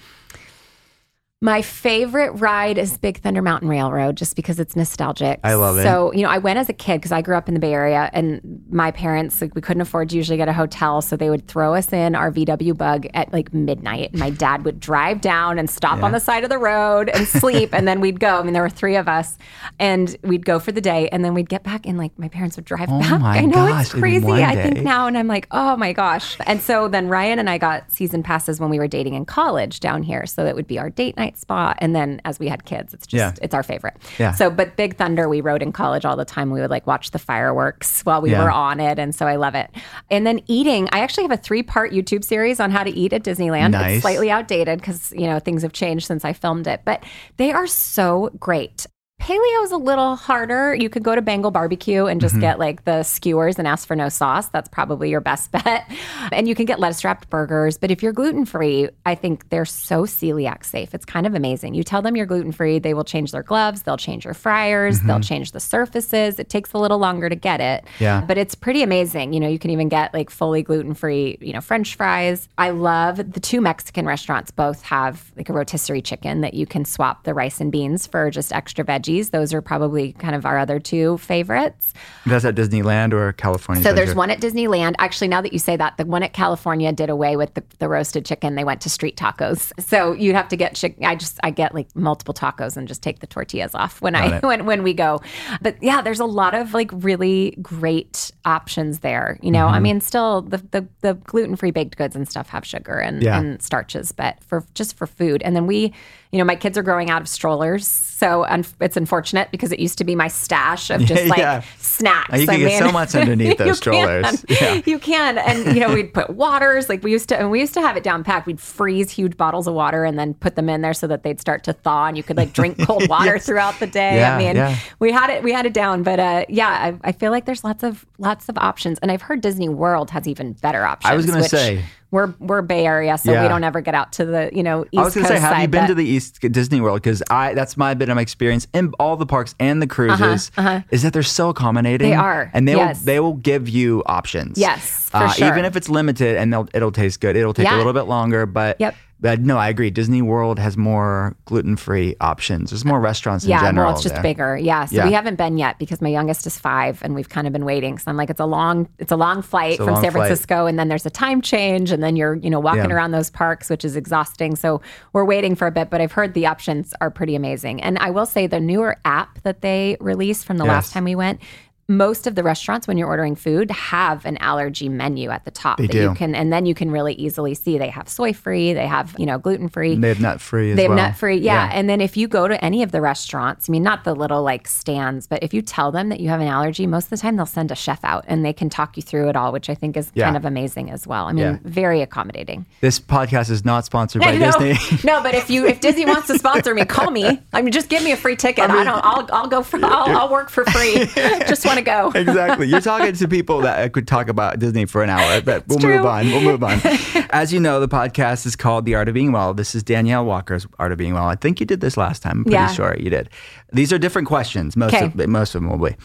[1.43, 5.39] my favorite ride is Big Thunder Mountain Railroad just because it's nostalgic.
[5.45, 5.83] I love it.
[5.83, 7.75] So, you know, I went as a kid because I grew up in the Bay
[7.75, 11.03] Area and my parents, like, we couldn't afford to usually get a hotel.
[11.03, 14.13] So they would throw us in our VW bug at like midnight.
[14.13, 17.29] And my dad would drive down and stop on the side of the road and
[17.29, 17.75] sleep.
[17.75, 18.39] and then we'd go.
[18.39, 19.37] I mean, there were three of us
[19.79, 21.11] and we'd go for the day.
[21.11, 23.21] And then we'd get back and like my parents would drive Oh back.
[23.21, 24.27] I know gosh, it's crazy.
[24.27, 26.39] I think now and I'm like, oh my gosh.
[26.47, 29.81] And so then Ryan and I got season passes when we were dating in college
[29.81, 30.25] down here.
[30.25, 31.79] So that would be our date night spot.
[31.81, 33.45] And then as we had kids, it's just, Yeah.
[33.45, 33.97] it's our favorite.
[34.19, 34.33] Yeah.
[34.33, 36.51] So, but Big Thunder, we rode in college all the time.
[36.51, 38.45] We would like watch the fireworks while we Yeah.
[38.45, 38.99] were on it.
[38.99, 39.71] And so I love it.
[40.11, 43.13] And then eating, I actually have a three part YouTube series on how to eat
[43.15, 43.71] at Disneyland.
[43.71, 43.95] Nice.
[43.95, 47.03] It's slightly outdated because, you know, things have changed since I filmed it, but
[47.39, 48.87] they are so great.
[49.27, 50.73] Paleo is a little harder.
[50.75, 52.43] You could go to Bengal Barbecue and just mm-hmm.
[52.43, 54.47] get like the skewers and ask for no sauce.
[54.49, 55.91] That's probably your best bet.
[56.31, 57.77] And you can get lettuce wrapped burgers.
[57.77, 60.95] But if you're gluten free, I think they're so celiac safe.
[60.95, 61.75] It's kind of amazing.
[61.75, 65.01] You tell them you're gluten free, they will change their gloves, they'll change your fryers,
[65.01, 65.23] they'll mm-hmm.
[65.23, 66.39] change the surfaces.
[66.39, 67.85] It takes a little longer to get it.
[67.99, 68.21] Yeah.
[68.21, 69.33] But it's pretty amazing.
[69.33, 72.49] You know, you can even get like fully gluten free, you know, French fries.
[72.59, 76.85] I love the two Mexican restaurants both have like a rotisserie chicken that you can
[76.85, 79.06] swap the rice and beans for just extra veggies.
[79.07, 81.95] Those are probably kind of our other two favorites.
[82.27, 83.83] That's at Disneyland or California.
[83.83, 84.95] So there's one at Disneyland.
[84.99, 87.89] Actually, now that you say that, the one at California did away with the, the
[87.89, 88.55] roasted chicken.
[88.55, 89.73] They went to street tacos.
[89.87, 91.05] So you'd have to get chicken.
[91.05, 94.39] I just I get like multiple tacos and just take the tortillas off when I
[94.39, 94.43] it.
[94.43, 95.21] when when we go.
[95.63, 99.39] But yeah, there's a lot of like really great options there.
[99.43, 99.83] You know, I mm-hmm.
[99.83, 103.39] mean, still the the, the gluten free baked goods and stuff have sugar and, Yeah.
[103.39, 105.43] and starches, but for just for food.
[105.43, 105.93] And then we,
[106.37, 109.79] you know, my kids are growing out of strollers, so un- it's unfortunate because it
[109.79, 111.63] used to be my stash of just like Yeah.
[111.79, 112.41] snacks.
[112.41, 114.45] You can I get so much underneath those strollers.
[114.45, 114.57] can.
[114.77, 114.83] Yeah.
[114.87, 115.39] You can.
[115.39, 117.97] And you know, we'd put waters, like we used to and we used to have
[117.97, 118.47] it down packed.
[118.47, 121.41] We'd freeze huge bottles of water and then put them in there so that they'd
[121.41, 124.17] start to thaw and you could like drink cold water throughout the day.
[124.17, 126.03] Yeah, I mean, we had it we had it down.
[126.03, 128.99] But uh yeah, I, I feel like there's lots of lots of options.
[129.01, 131.11] And I've heard Disney World has even better options.
[131.13, 131.85] I was gonna say.
[132.17, 133.43] We're we're Bay Area, so Yeah.
[133.43, 135.43] we don't ever get out to the, you know, East I was going to Coast
[135.43, 137.03] say, have you been but- to the East Disney World?
[137.03, 140.51] Because I that's my bit of my experience in all the parks and the cruises
[140.91, 142.13] is that they're so accommodating.
[142.15, 142.99] Uh-huh, They are, and they yes.
[143.01, 144.57] will they will give you options.
[144.59, 145.47] Yes, uh, sure.
[145.49, 147.37] Even if it's limited and they'll, it'll taste good.
[147.37, 148.95] It'll take a little bit longer, but Yep.
[149.19, 149.89] But no, I agree.
[149.91, 152.71] Disney World has more gluten free options.
[152.71, 153.87] There's more restaurants in yeah, general.
[153.87, 154.23] well, it's just there.
[154.23, 154.59] bigger.
[154.59, 155.07] Yeah, so Yeah.
[155.07, 157.97] we haven't been yet because my youngest is five, and we've kind of been waiting.
[157.97, 160.27] So I'm like, it's a long, it's a long flight It's from long San flight.
[160.29, 162.95] Francisco, and then there's a time change, and then you're, you know, walking Yeah.
[162.97, 164.55] around those parks, which is exhausting.
[164.55, 164.83] So
[165.15, 167.83] we're waiting for a bit, but I've heard the options are pretty amazing.
[167.83, 170.73] And I will say the newer app that they released from the Yes.
[170.73, 171.41] last time we went.
[171.89, 175.79] Most of the restaurants, when you're ordering food, have an allergy menu at the top
[175.79, 176.15] They that you do.
[176.17, 179.25] can, and then you can really easily see they have soy free, they have you
[179.27, 180.97] know gluten free, They have nut free they have well.
[180.99, 181.71] nut free, yeah.
[181.73, 184.43] And then if you go to any of the restaurants, I mean, not the little
[184.43, 187.19] like stands, but if you tell them that you have an allergy, most of the
[187.19, 189.71] time they'll send a chef out and they can talk you through it all, which
[189.71, 190.25] I think is Yeah.
[190.25, 191.27] kind of amazing as well.
[191.27, 191.59] I mean, Yeah.
[191.63, 192.67] very accommodating.
[192.81, 194.99] This podcast is not sponsored by no, Disney.
[195.05, 197.39] no, but if you if Disney wants to sponsor me, call me.
[197.53, 198.69] I mean, just give me a free ticket.
[198.71, 199.05] I, don't.
[199.05, 199.79] I'll I'll go for.
[199.85, 201.05] I'll, I'll work for free.
[201.47, 202.21] just want to go.
[202.31, 202.69] exactly.
[202.69, 205.97] You're talking to people that could talk about Disney for an hour, but we'll true.
[205.97, 206.27] move on.
[206.27, 206.81] We'll move on.
[207.31, 209.55] As you know, the podcast is called The Art of Being Well.
[209.55, 211.27] This is Danielle Walker's Art of Being Well.
[211.27, 212.39] I think you did this last time.
[212.39, 212.73] I'm pretty Yeah.
[212.73, 213.29] sure you did.
[213.73, 214.77] These are different questions.
[214.77, 215.07] Most Okay.
[215.07, 215.97] of most of them will be.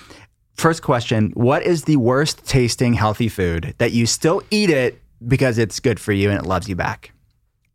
[0.55, 5.57] First question: What is the worst tasting healthy food that you still eat it because
[5.57, 7.11] it's good for you and it loves you back?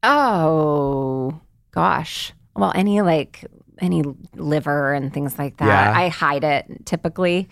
[0.03, 1.41] Oh
[1.73, 2.33] gosh.
[2.55, 3.45] Well, any like
[3.81, 4.03] any
[4.35, 5.67] liver and things like that.
[5.67, 5.93] Yeah.
[5.99, 7.49] I hide it typically.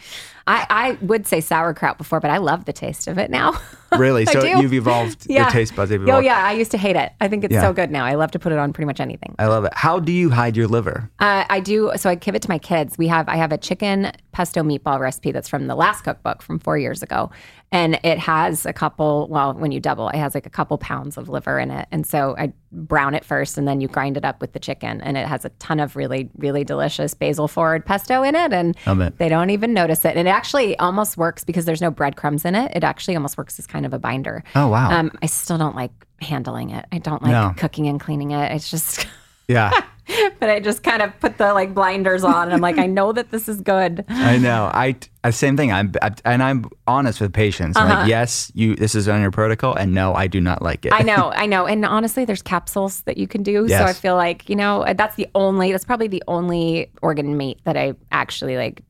[0.46, 3.58] I, I would say sauerkraut before, but I love the taste of it now.
[3.98, 4.26] Really?
[4.26, 4.48] So do.
[4.48, 5.90] you've evolved your taste buds.
[5.92, 7.12] have Oh yeah, I used to hate it.
[7.20, 7.60] I think it's Yeah.
[7.60, 8.04] so good now.
[8.04, 9.34] I love to put it on pretty much anything.
[9.38, 9.72] I love it.
[9.74, 11.10] How do you hide your liver?
[11.18, 11.92] Uh, I do.
[11.96, 12.98] So I give it to my kids.
[12.98, 16.58] We have I have a chicken pesto meatball recipe that's from the last cookbook from
[16.58, 17.30] four years ago,
[17.70, 19.28] and it has a couple.
[19.30, 22.06] Well, when you double, it has like a couple pounds of liver in it, and
[22.06, 25.16] so I brown it first, and then you grind it up with the chicken, and
[25.16, 28.74] it has a ton of really really delicious basil forward pesto in it, and
[29.18, 30.16] they don't even notice it.
[30.16, 32.72] And it actually almost works because there's no breadcrumbs in it.
[32.74, 34.44] It actually almost works as kind of a binder.
[34.54, 34.90] Oh wow.
[34.90, 36.84] Um, I still don't like handling it.
[36.92, 37.54] I don't like No.
[37.56, 38.52] cooking and cleaning it.
[38.52, 39.06] It's just.
[39.48, 39.70] yeah.
[40.40, 43.12] but I just kind of put the like blinders on, and I'm like, I know
[43.12, 44.04] that this is good.
[44.08, 44.70] I know.
[44.72, 45.72] I, I same thing.
[45.72, 47.76] I'm I, and I'm honest with patients.
[47.76, 48.00] Uh-huh.
[48.00, 48.74] like, yes, you.
[48.74, 50.92] This is on your protocol, and no, I do not like it.
[50.92, 53.66] I know, I know, and honestly, there's capsules that you can do.
[53.68, 55.72] So I feel like you know that's the only.
[55.72, 58.82] That's probably the only organ meat that I actually like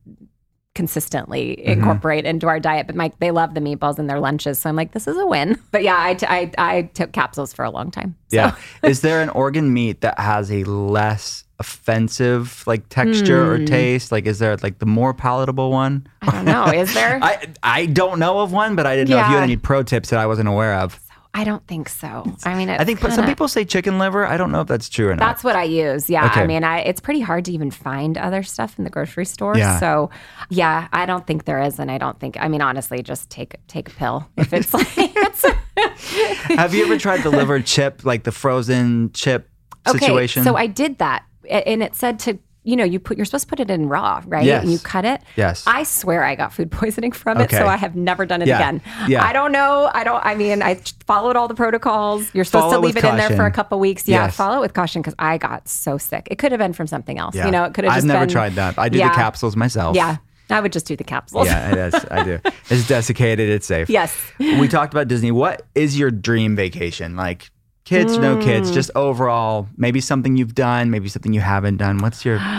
[0.75, 1.71] consistently Mm-hmm.
[1.71, 2.85] incorporate into our diet.
[2.85, 5.25] But Mike, they love the meatballs in their lunches, so I'm like, this is a
[5.25, 5.59] win.
[5.71, 8.15] But yeah, I, t- I, I took capsules for a long time.
[8.29, 8.37] So.
[8.37, 8.55] yeah.
[8.83, 14.11] is there an organ meat that has a less offensive like texture or taste?
[14.11, 16.07] Like, is there like the more palatable one?
[16.21, 16.29] Hmm.
[16.29, 16.65] I don't know.
[16.67, 17.19] Is there?
[17.23, 19.57] I, I I don't know of one, but I didn't know if you had any
[19.57, 20.99] pro tips that I wasn't aware of.
[21.43, 22.23] Don't think so.
[22.45, 24.25] I mean, I think some kinda- people say chicken liver.
[24.25, 25.19] I don't know if that's true or not.
[25.19, 26.09] That's what I use.
[26.09, 26.27] Yeah.
[26.27, 26.41] Okay.
[26.41, 29.57] I mean, I, it's pretty hard to even find other stuff in the grocery store.
[29.57, 29.79] Yeah.
[29.79, 30.09] So,
[30.49, 32.37] yeah, I don't think there is, and I don't think.
[32.39, 34.87] I mean, honestly, just take take a pill if it's like.
[34.97, 35.45] It's,
[36.55, 39.49] Have you ever tried the liver chip, like the frozen chip
[39.87, 40.41] situation?
[40.41, 43.45] Okay, so I did that, and it said to you know you put you're supposed
[43.45, 44.43] to put it in raw, right?
[44.45, 44.63] Yes.
[44.63, 45.21] And you cut it.
[45.35, 45.63] Yes.
[45.67, 48.57] I swear I got food poisoning from it, so I have never done it Yeah.
[48.57, 48.81] again.
[49.07, 49.23] Yeah.
[49.23, 49.89] I don't know.
[49.93, 50.25] I don't.
[50.25, 52.29] I mean, I followed all the protocols.
[52.33, 54.07] You're supposed Follow to leave it in there for a couple weeks.
[54.07, 54.35] Yeah, Yes.
[54.35, 56.27] follow it with caution because I got so sick.
[56.31, 57.35] It could have been from something else.
[57.35, 57.45] Yeah.
[57.45, 57.93] You know, it could have.
[57.93, 58.11] Just been.
[58.11, 58.79] I've never been- tried that.
[58.79, 59.09] I do Yeah.
[59.09, 59.95] the capsules myself.
[59.95, 60.17] Yeah,
[60.49, 61.47] I would just do the capsules.
[61.47, 62.05] Yeah, it is.
[62.11, 62.39] I do.
[62.69, 63.47] It's desiccated.
[63.49, 63.89] It's safe.
[63.91, 64.15] Yes.
[64.39, 65.31] We talked about Disney.
[65.31, 67.15] What is your dream vacation?
[67.15, 67.51] Like
[67.85, 68.43] kids, no Mm.
[68.43, 71.99] kids, just overall, maybe something you've done, maybe something you haven't done.
[71.99, 72.39] What's your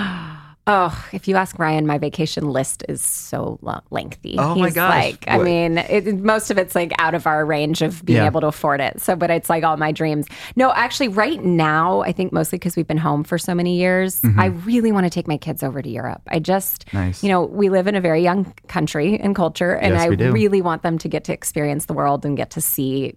[0.69, 3.61] Oh, if you ask Ryan, my vacation list is so
[3.91, 4.35] lengthy.
[4.37, 5.05] Oh my He's gosh.
[5.05, 8.17] Like, I What- mean, it, most of it's like out of our range of being
[8.17, 8.27] Yeah.
[8.27, 9.01] able to afford it.
[9.01, 10.27] So, but it's like all my dreams.
[10.57, 14.21] No, actually, right now, I think mostly because we've been home for so many years,
[14.37, 16.23] I really want to take my kids over to Europe.
[16.27, 16.97] I just, Mm-hmm.
[16.97, 17.23] Nice.
[17.23, 20.63] you know, we live in a very young country and culture, and Yes, I really
[20.63, 23.15] want them to get to experience the world and get to see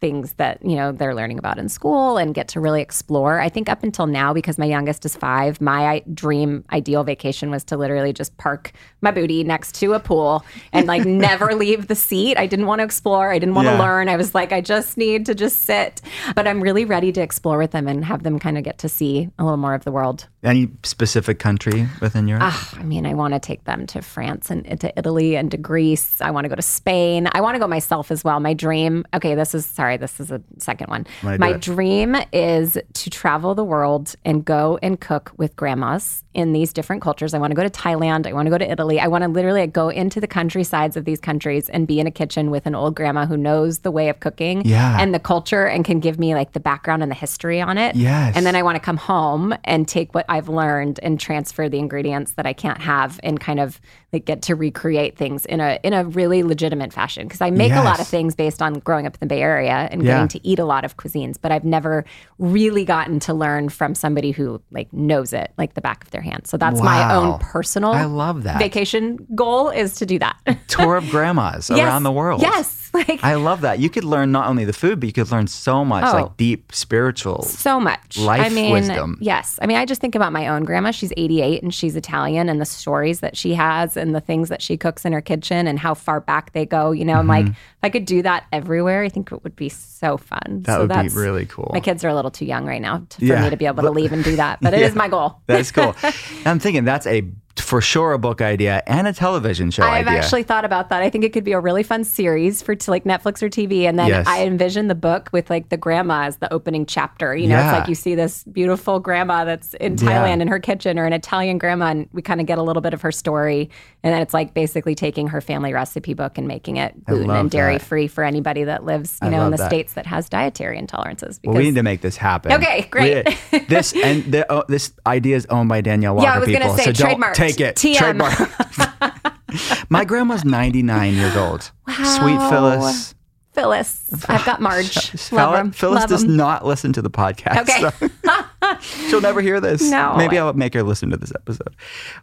[0.00, 3.40] things that you know they're learning about in school and get to really explore.
[3.40, 7.64] I think up until now, because my youngest is five, my dream ideal vacation was
[7.64, 11.94] to literally just park my booty next to a pool and like never leave the
[11.94, 12.36] seat.
[12.36, 13.30] I didn't want to explore.
[13.30, 14.08] I didn't want to learn.
[14.08, 16.02] I was like, I just need to just sit.
[16.34, 18.88] But I'm really ready to explore with them and have them kind of get to
[18.88, 20.26] see a little more of the world.
[20.46, 22.44] Any specific country within Europe?
[22.46, 25.56] Ah, I mean, I want to take them to France and to Italy and to
[25.56, 26.20] Greece.
[26.20, 27.28] I want to go to Spain.
[27.32, 28.40] I want to go myself as well.
[28.40, 31.06] My dream, okay, this is sorry, this is a second one.
[31.22, 31.60] My it.
[31.60, 37.02] dream is to travel the world and go and cook with grandmas in these different
[37.02, 37.34] cultures.
[37.34, 38.26] I want to go to Thailand.
[38.26, 39.00] I want to go to Italy.
[39.00, 42.10] I want to literally go into the countrysides of these countries and be in a
[42.10, 44.98] kitchen with an old grandma who knows the way of cooking Yeah.
[45.00, 47.96] and the culture and can give me like the background and the history on it.
[47.96, 48.36] Yes.
[48.36, 51.78] And then I want to come home and take what I've learned and transfer the
[51.78, 53.80] ingredients that I can't have and kind of
[54.12, 57.72] like get to recreate things in a in a really legitimate fashion because I make
[57.72, 60.14] a lot of things based on growing up in the Bay Area and Yeah.
[60.14, 62.04] getting to eat a lot of cuisines, but I've never
[62.38, 66.20] really gotten to learn from somebody who like knows it like the back of their
[66.22, 66.46] hand.
[66.46, 68.58] So that's my own personal I love that.
[68.58, 70.36] vacation goal is to do that.
[70.68, 71.78] Tour of grandmas Yes.
[71.80, 72.42] around the world.
[72.42, 72.75] Yes.
[73.08, 73.78] Like I love that.
[73.78, 76.12] You could learn not only the food, but you could learn so much Oh.
[76.22, 77.42] like deep spiritual.
[77.42, 79.18] so much Life I mean, wisdom.
[79.20, 79.58] Yes.
[79.60, 80.90] I mean, I just think about my own grandma.
[80.92, 84.62] She's 88 and she's Italian, and the stories that she has and the things that
[84.62, 86.92] she cooks in her kitchen and how far back they go.
[86.92, 89.68] You know, I'm like, if I could do that everywhere, I think it would be
[89.68, 90.40] so fun.
[90.46, 90.62] Mm-hmm.
[90.62, 91.70] That so would be that's- really cool.
[91.72, 93.66] My kids are a little too young right now to, for Yeah, me to be
[93.66, 94.98] able to leave and do that, but it is Yeah.
[94.98, 95.40] my goal.
[95.46, 95.94] That's cool.
[96.46, 97.22] I'm thinking that's a
[97.60, 100.18] for sure a book idea and a television show I've idea.
[100.20, 101.02] actually thought about that.
[101.02, 103.84] I think it could be a really fun series for to like Netflix or TV.
[103.88, 104.26] And then Yes.
[104.26, 107.34] I envision the book with like the grandma as the opening chapter.
[107.34, 107.70] You know, Yeah.
[107.72, 109.98] it's like you see this beautiful grandma that's in Yeah.
[110.08, 112.82] Thailand in her kitchen or an Italian grandma, and we kind of get a little
[112.82, 113.70] bit of her story.
[114.06, 117.50] And then it's like basically taking her family recipe book and making it gluten and
[117.50, 117.82] dairy that.
[117.84, 119.66] free for anybody that lives, you I know, in the that.
[119.68, 121.40] states that has dietary intolerances.
[121.42, 122.52] well, we need to make this happen.
[122.52, 123.26] Okay, great.
[123.50, 126.28] We- this and the, oh, this idea is owned by Danielle Walker.
[126.28, 127.74] Yeah, I was gonna say, so don't take it.
[127.74, 127.96] TM.
[127.96, 129.90] Trademark.
[129.90, 131.72] My grandma's 99 years old.
[131.88, 131.94] Wow.
[132.04, 133.14] Sweet Phyllis.
[133.54, 135.10] Phyllis, I've got Marge.
[135.10, 135.74] Phil- Love.
[135.74, 136.36] Phyllis Love does 'em.
[136.36, 137.62] not listen to the podcast.
[137.62, 137.90] Okay.
[137.90, 138.08] so
[138.80, 139.82] she'll never hear this.
[139.90, 140.16] No.
[140.16, 141.76] Maybe I'll make her listen to this episode.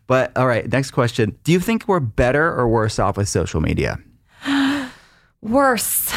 [0.07, 1.37] But all right, next question.
[1.43, 3.97] Do you think we're better or worse off with social media?
[5.41, 6.13] Worse.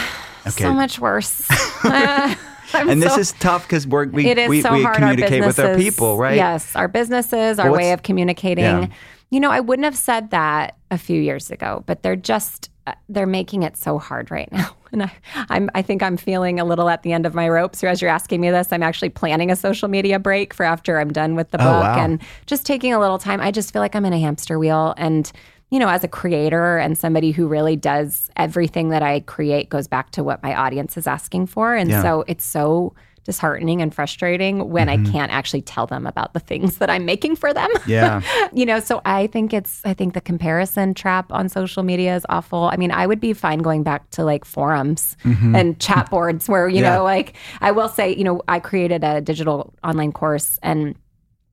[0.46, 0.62] Okay.
[0.62, 1.48] So much worse.
[2.74, 5.76] And this so- is tough because we're we, we, so we communicate our with our
[5.76, 6.36] people, right?
[6.36, 8.64] Yes, our businesses, our Well, way of communicating.
[8.64, 8.88] Yeah.
[9.30, 12.94] You know, I wouldn't have said that a few years ago, but they're just uh,
[13.08, 14.75] they're making it so hard right now.
[14.92, 15.12] And I,
[15.50, 17.74] I'm I think I'm feeling a little at the end of my rope.
[17.76, 20.98] So as you're asking me this, I'm actually planning a social media break for after
[20.98, 22.04] I'm done with the Oh, book wow.
[22.04, 23.40] and just taking a little time.
[23.40, 25.30] I just feel like I'm in a hamster wheel and
[25.70, 29.88] you know, as a creator and somebody who really does everything that I create goes
[29.88, 31.74] back to what my audience is asking for.
[31.74, 32.02] And Yeah.
[32.02, 32.94] so it's so
[33.26, 37.36] disheartening and frustrating when I can't actually tell them about the things that I'm making
[37.36, 37.70] for them.
[37.70, 37.90] Mm-hmm.
[37.96, 38.20] Yeah.
[38.52, 42.24] you know, so I think it's I think the comparison trap on social media is
[42.28, 42.70] awful.
[42.72, 46.68] I mean, I would be fine going back to like forums and chat boards where,
[46.68, 46.84] you Mm-hmm.
[46.84, 46.96] Yeah.
[46.96, 50.94] know, like I will say, you know, I created a digital online course and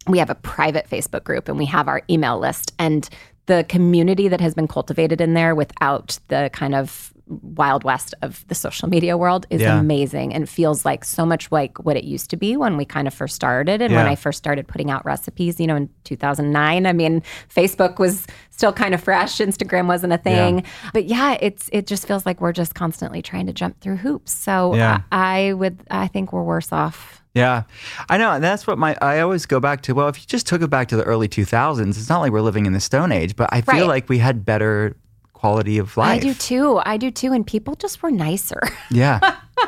[0.07, 3.07] we have a private Facebook group and we have our email list and
[3.45, 8.45] the community that has been cultivated in there without the kind of wild west of
[8.47, 9.79] the social media world is Yeah.
[9.79, 13.07] amazing and feels like so much like what it used to be when we kind
[13.07, 16.85] of first started and when I first started putting out recipes, you know, in 2009.
[16.85, 17.21] I mean,
[17.53, 20.63] Facebook was still kind of fresh, Instagram wasn't a thing.
[20.93, 24.31] But yeah, it's it just feels like we're just constantly trying to jump through hoops.
[24.31, 25.01] So Yeah.
[25.11, 27.19] I, I would I think we're worse off.
[27.35, 27.63] Yeah,
[28.09, 28.31] I know.
[28.33, 29.95] And that's what my, I always go back to.
[29.95, 32.41] Well, if you just took it back to the early 2000s, it's not like we're
[32.41, 33.87] living in the Stone Age, but I feel Right.
[33.87, 34.95] like we had better
[35.43, 36.09] quality of life.
[36.09, 36.79] I do too.
[36.85, 37.33] I do too.
[37.33, 38.61] And people just were nicer.
[38.89, 39.19] Yeah.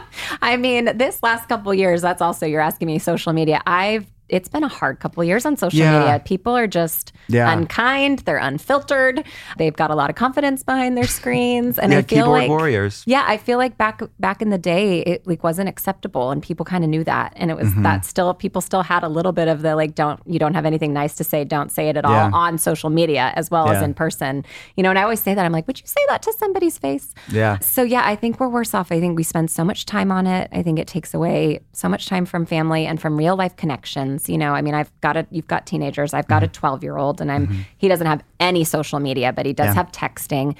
[0.42, 3.62] I mean, this last couple years, that's also you're asking me social media.
[3.68, 6.00] I've it's been a hard couple years on social Yeah.
[6.00, 6.20] media.
[6.26, 7.52] People are just Yeah.
[7.52, 8.20] unkind.
[8.20, 9.24] They're unfiltered.
[9.58, 13.04] They've got a lot of confidence behind their screens, and yeah, I feel like warriors.
[13.06, 16.66] yeah, I feel like back back in the day, it like wasn't acceptable, and people
[16.66, 17.84] kind of knew that, and it was Mm-hmm.
[17.84, 20.66] that still people still had a little bit of the like, don't you don't have
[20.66, 23.82] anything nice to say, don't say it at all on social media as well as
[23.82, 24.44] in person,
[24.76, 24.90] you know.
[24.90, 27.14] And I always say that I'm like, would you say that to somebody's face?
[27.32, 27.60] Yeah.
[27.60, 28.92] So yeah, I think we're worse off.
[28.92, 30.50] I think we spend so much time on it.
[30.52, 34.15] I think it takes away so much time from family and from real life connections.
[34.30, 36.14] You know, I mean, I've got a you've got teenagers.
[36.14, 39.46] I've got a 12 year old, and I'm he doesn't have any social media, but
[39.46, 39.78] he does Mm-hmm.
[39.78, 39.84] Yeah.
[39.84, 40.56] have texting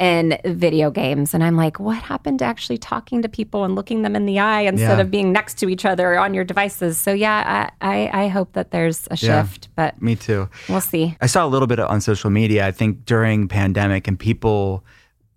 [0.00, 1.34] and video games.
[1.34, 4.38] And I'm like, what happened to actually talking to people and looking them in the
[4.38, 5.00] eye instead Yeah.
[5.02, 6.96] of being next to each other on your devices?
[6.98, 9.42] So yeah, I I, I hope that there's a Yeah.
[9.42, 10.48] shift, but Me too.
[10.68, 11.16] we'll see.
[11.20, 12.66] I saw a little bit on social media.
[12.66, 14.84] I think during pandemic and people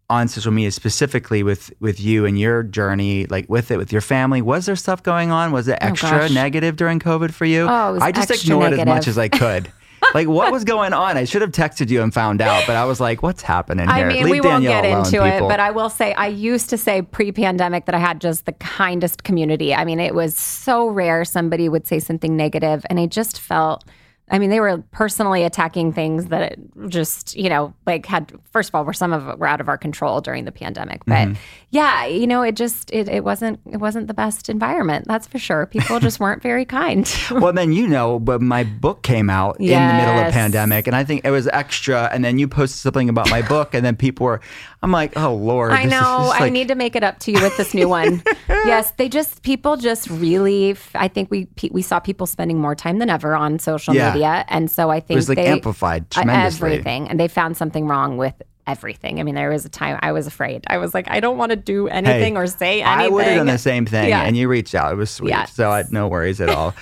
[0.10, 4.02] on social media specifically with with you and your journey, like with it with your
[4.02, 4.42] family.
[4.42, 5.52] Was there stuff going on?
[5.52, 7.64] Was it oh, extra Oh, negative during COVID for you?
[7.64, 9.72] Oh, I just ignored as much as I could.
[10.14, 11.18] like what was going on?
[11.18, 13.98] I should have texted you and found out, but I was like, "What's happening I
[13.98, 15.48] here?" mean, Leave we won't Danielle get alone, into people.
[15.48, 18.52] it, but I will say I used to say pre-pandemic that I had just the
[18.54, 19.74] kindest community.
[19.74, 23.84] I mean, it was so rare somebody would say something negative, and I just felt.
[24.30, 26.60] I mean, they were personally attacking things that it
[26.90, 28.34] just, you know, like had.
[28.52, 31.06] First of all, were some of it were out of our control during the pandemic,
[31.06, 31.34] but Mm-hmm.
[31.70, 35.06] yeah, you know, it just it, it wasn't it wasn't the best environment.
[35.08, 35.66] That's for sure.
[35.66, 37.10] People just weren't very kind.
[37.32, 40.96] well, then you know, but my book came out in the middle of pandemic, and
[40.96, 42.10] I think it was extra.
[42.12, 44.42] And then you posted something about my book, and then people were,
[44.84, 45.90] I'm like, oh lord, I know.
[46.30, 48.22] just I need to make it up to you with this new one.
[48.50, 50.76] yes, they just people just really.
[50.94, 54.12] I think we we saw people spending more time than ever on social Yeah.
[54.14, 56.72] media, and so I think it was, like, they amplified uh, tremendously.
[56.74, 58.36] everything, and they found something wrong with
[58.68, 59.20] everything.
[59.20, 60.64] I mean, there was a time I was afraid.
[60.68, 62.86] I was like, I don't want to do anything Hey, or say anything.
[62.86, 64.24] I would have done the same thing, Yeah.
[64.24, 64.92] and you reached out.
[64.92, 65.54] It was sweet, Yes.
[65.54, 66.76] so I, had no worries at all.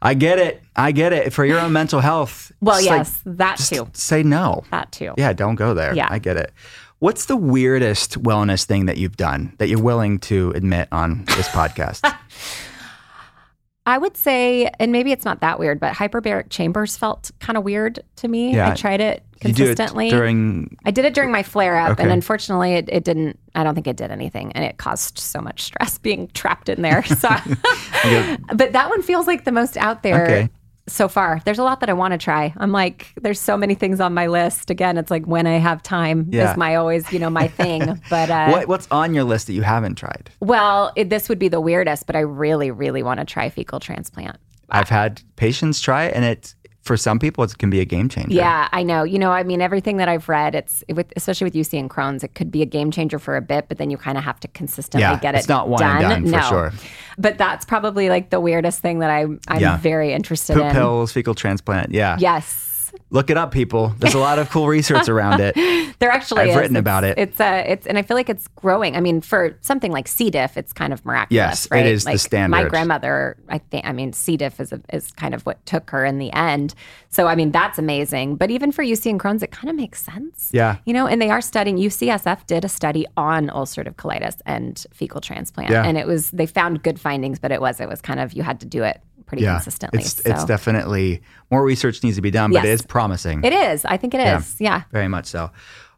[0.00, 0.62] I get it.
[0.76, 1.32] I get it.
[1.32, 2.52] For your own mental health.
[2.60, 3.88] Well, just, like, yes, that too.
[3.92, 4.62] Say no.
[4.70, 5.14] That too.
[5.18, 5.94] Yeah, don't go there.
[5.94, 6.06] Yeah.
[6.08, 6.52] I get it.
[6.98, 11.48] What's the weirdest wellness thing that you've done that you're willing to admit on this
[11.48, 12.00] podcast?
[13.88, 17.62] I would say, and maybe it's not that weird, but hyperbaric chambers felt kind of
[17.62, 18.54] weird to me.
[18.54, 18.70] Yeah.
[18.70, 20.10] I tried it you do it consistently.
[20.10, 20.76] during.
[20.84, 23.38] I did it during my flare up, and unfortunately, it, it didn't.
[23.54, 26.82] I don't think it did anything, and it caused so much stress being trapped in
[26.82, 27.04] there.
[27.04, 27.28] So,
[28.54, 30.48] but that one feels like the most out there Okay.
[30.88, 31.40] So far.
[31.44, 32.54] There's a lot that I want to try.
[32.58, 34.70] I'm like, there's so many things on my list.
[34.70, 36.50] Again, it's like when I have time Yeah.
[36.52, 38.00] is my always, you know, my thing.
[38.08, 40.30] But uh, What, what's on your list that you haven't tried?
[40.40, 43.80] well, it, this would be the weirdest, but I really, really want to try fecal
[43.80, 44.36] transplant.
[44.70, 46.54] I've had patients try it, and it
[46.86, 48.32] for some people it can be a game changer.
[48.34, 49.02] Yeah, I know.
[49.02, 52.22] You know, I mean, everything that I've read, it's with, especially with UC and Crohn's,
[52.24, 54.38] it could be a game changer for a bit, but then you kind of have
[54.40, 55.96] to consistently Yeah, get it it's not one done.
[56.04, 56.48] and done, for no.
[56.48, 56.72] sure.
[57.18, 59.76] But that's probably like the weirdest thing that I'm I'm Yeah.
[59.78, 60.72] very interested Poop in.
[60.72, 61.90] pills, fecal transplant.
[61.92, 62.16] Yeah.
[62.18, 62.62] Yes.
[63.10, 63.94] Look it up, people.
[64.00, 65.54] There's a lot of cool research around it.
[65.98, 66.56] There actually I've is.
[66.56, 67.16] written It's- about it.
[67.16, 68.96] It's uh it's and I feel like it's growing.
[68.96, 70.28] I mean, for something like C.
[70.28, 71.32] diff, it's kind of miraculous.
[71.34, 71.86] Yes, it right?
[71.86, 72.50] is the standard.
[72.50, 73.86] My grandmother, I think.
[73.86, 74.36] I mean, C.
[74.36, 76.74] diff is a, is kind of what took her in the end.
[77.08, 78.36] So I mean, that's amazing.
[78.36, 80.50] But even for UC and Crohn's, it kind of makes sense.
[80.52, 80.76] Yeah.
[80.84, 81.78] You know, and they are studying.
[81.78, 85.82] UCSF did a study on ulcerative colitis and fecal transplant, Yeah.
[85.86, 88.42] and it was they found good findings, but it was it was kind of you
[88.42, 89.54] had to do it pretty Yeah.
[89.54, 90.00] consistently.
[90.00, 90.30] It's so.
[90.30, 93.44] it's definitely more research needs to be done, but it is promising.
[93.44, 93.84] It is.
[93.84, 94.56] I think it is.
[94.58, 94.76] Yeah.
[94.76, 94.82] yeah.
[94.92, 95.50] Very much so.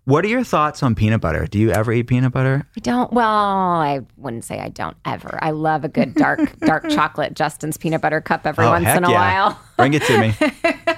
[0.05, 1.47] What are your thoughts on peanut butter?
[1.47, 2.67] Do you ever eat peanut butter?
[2.75, 3.13] I don't.
[3.13, 5.39] Well, I wouldn't say I don't ever.
[5.43, 9.05] I love a good dark dark chocolate Justin's peanut butter cup every oh, once in
[9.05, 9.45] a yeah.
[9.45, 9.61] while.
[9.77, 10.35] Bring it to me.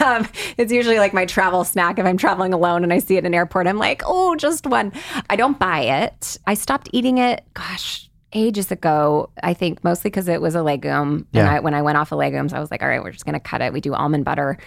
[0.00, 3.20] Um, it's usually like my travel snack if I'm traveling alone and I see it
[3.20, 3.66] in an airport.
[3.66, 4.92] I'm like, oh, just one.
[5.28, 6.38] I don't buy it.
[6.46, 7.44] I stopped eating it.
[7.54, 8.07] Gosh.
[8.32, 11.26] Ages ago, I think mostly because it was a legume.
[11.32, 13.24] And I, when I went off of legumes, I was like, all right, we're just
[13.24, 13.72] going to cut it.
[13.72, 14.58] We do almond butter.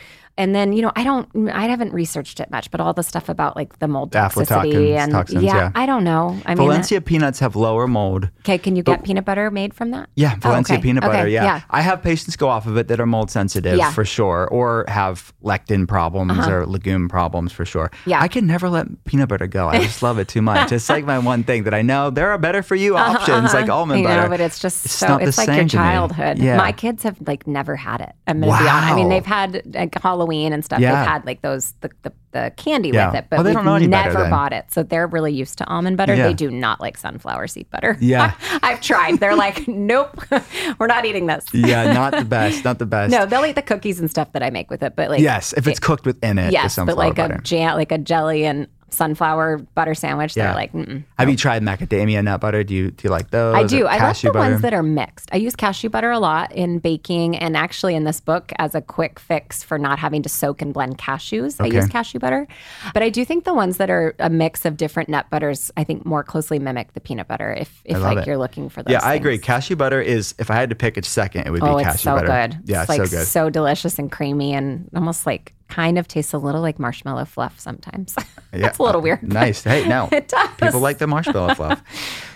[0.41, 3.29] And then, you know, I don't, I haven't researched it much, but all the stuff
[3.29, 5.71] about like the mold toxicity and toxins, yeah, yeah.
[5.75, 6.35] I don't know.
[6.47, 8.29] I mean, Valencia peanuts have lower mold.
[8.39, 10.09] Okay, can you get peanut butter made from that?
[10.15, 10.81] Yeah, Oh, Valencia okay.
[10.81, 11.19] peanut butter.
[11.25, 11.43] Okay, Yeah.
[11.43, 11.61] yeah.
[11.69, 13.85] I have patients go off of it that are mold sensitive Yeah.
[13.85, 13.91] Uh-huh.
[13.93, 17.91] for sure, or have lectin problems or legume problems for sure.
[18.07, 18.19] Yeah.
[18.21, 19.67] I can never let peanut butter go.
[19.69, 20.71] I just love it too much.
[20.71, 23.69] It's like my one thing that I know there are better for you options like
[23.77, 24.29] almond Uh-huh, I know, butter.
[24.29, 26.39] but it's just It's so not the it's like your childhood.
[26.39, 26.57] Yeah.
[26.57, 28.13] My kids have like never had it.
[28.25, 28.91] I'm gonna be honest.
[28.91, 30.79] I mean, they've had like Halloween and stuff.
[30.79, 30.95] Yeah.
[30.99, 33.07] They've had like those the, the, the candy Yeah.
[33.07, 34.31] with it, but Well, they we've don't know any better never then.
[34.31, 34.65] bought it.
[34.71, 36.15] So they're really used to almond butter.
[36.15, 36.27] Yeah.
[36.27, 37.97] They do not like sunflower seed butter.
[37.99, 38.33] Yeah.
[38.63, 39.19] I've tried.
[39.19, 40.19] They're like, nope,
[40.79, 41.45] we're not eating this.
[41.53, 42.63] yeah, not the best.
[42.63, 43.11] Not the best.
[43.11, 45.53] No, they'll eat the cookies and stuff that I make with it, but like yes,
[45.53, 47.35] if it's cooked within it, the yes, sunflower but like butter.
[47.35, 50.35] a jam, like a jelly and sunflower butter sandwich.
[50.35, 50.47] Yeah.
[50.47, 51.03] They're like, Mm-mm.
[51.17, 52.63] have you tried macadamia nut butter?
[52.63, 53.55] Do you do you like those?
[53.55, 53.87] I do.
[53.87, 54.39] I like the butter?
[54.51, 55.29] ones that are mixed.
[55.33, 58.81] I use cashew butter a lot in baking and actually in this book as a
[58.81, 61.59] quick fix for not having to soak and blend cashews.
[61.59, 62.47] I use cashew butter.
[62.93, 65.83] But I do think the ones that are a mix of different nut butters, I
[65.83, 68.27] think more closely mimic the peanut butter if, if like it.
[68.27, 68.91] you're looking for those.
[68.91, 69.37] Yeah, I agree.
[69.37, 71.97] Cashew butter is if I had to pick a second, it would Oh, be cashew
[71.99, 72.27] so butter.
[72.27, 72.59] good.
[72.65, 73.27] Yeah, it's it's like so good.
[73.27, 77.59] so delicious and creamy and almost like kind of tastes a little like marshmallow fluff
[77.59, 78.15] sometimes.
[78.51, 79.23] That's a little weird.
[79.23, 79.63] Nice.
[79.63, 80.09] Hey, no.
[80.11, 80.49] It does.
[80.59, 81.81] People like the marshmallow fluff.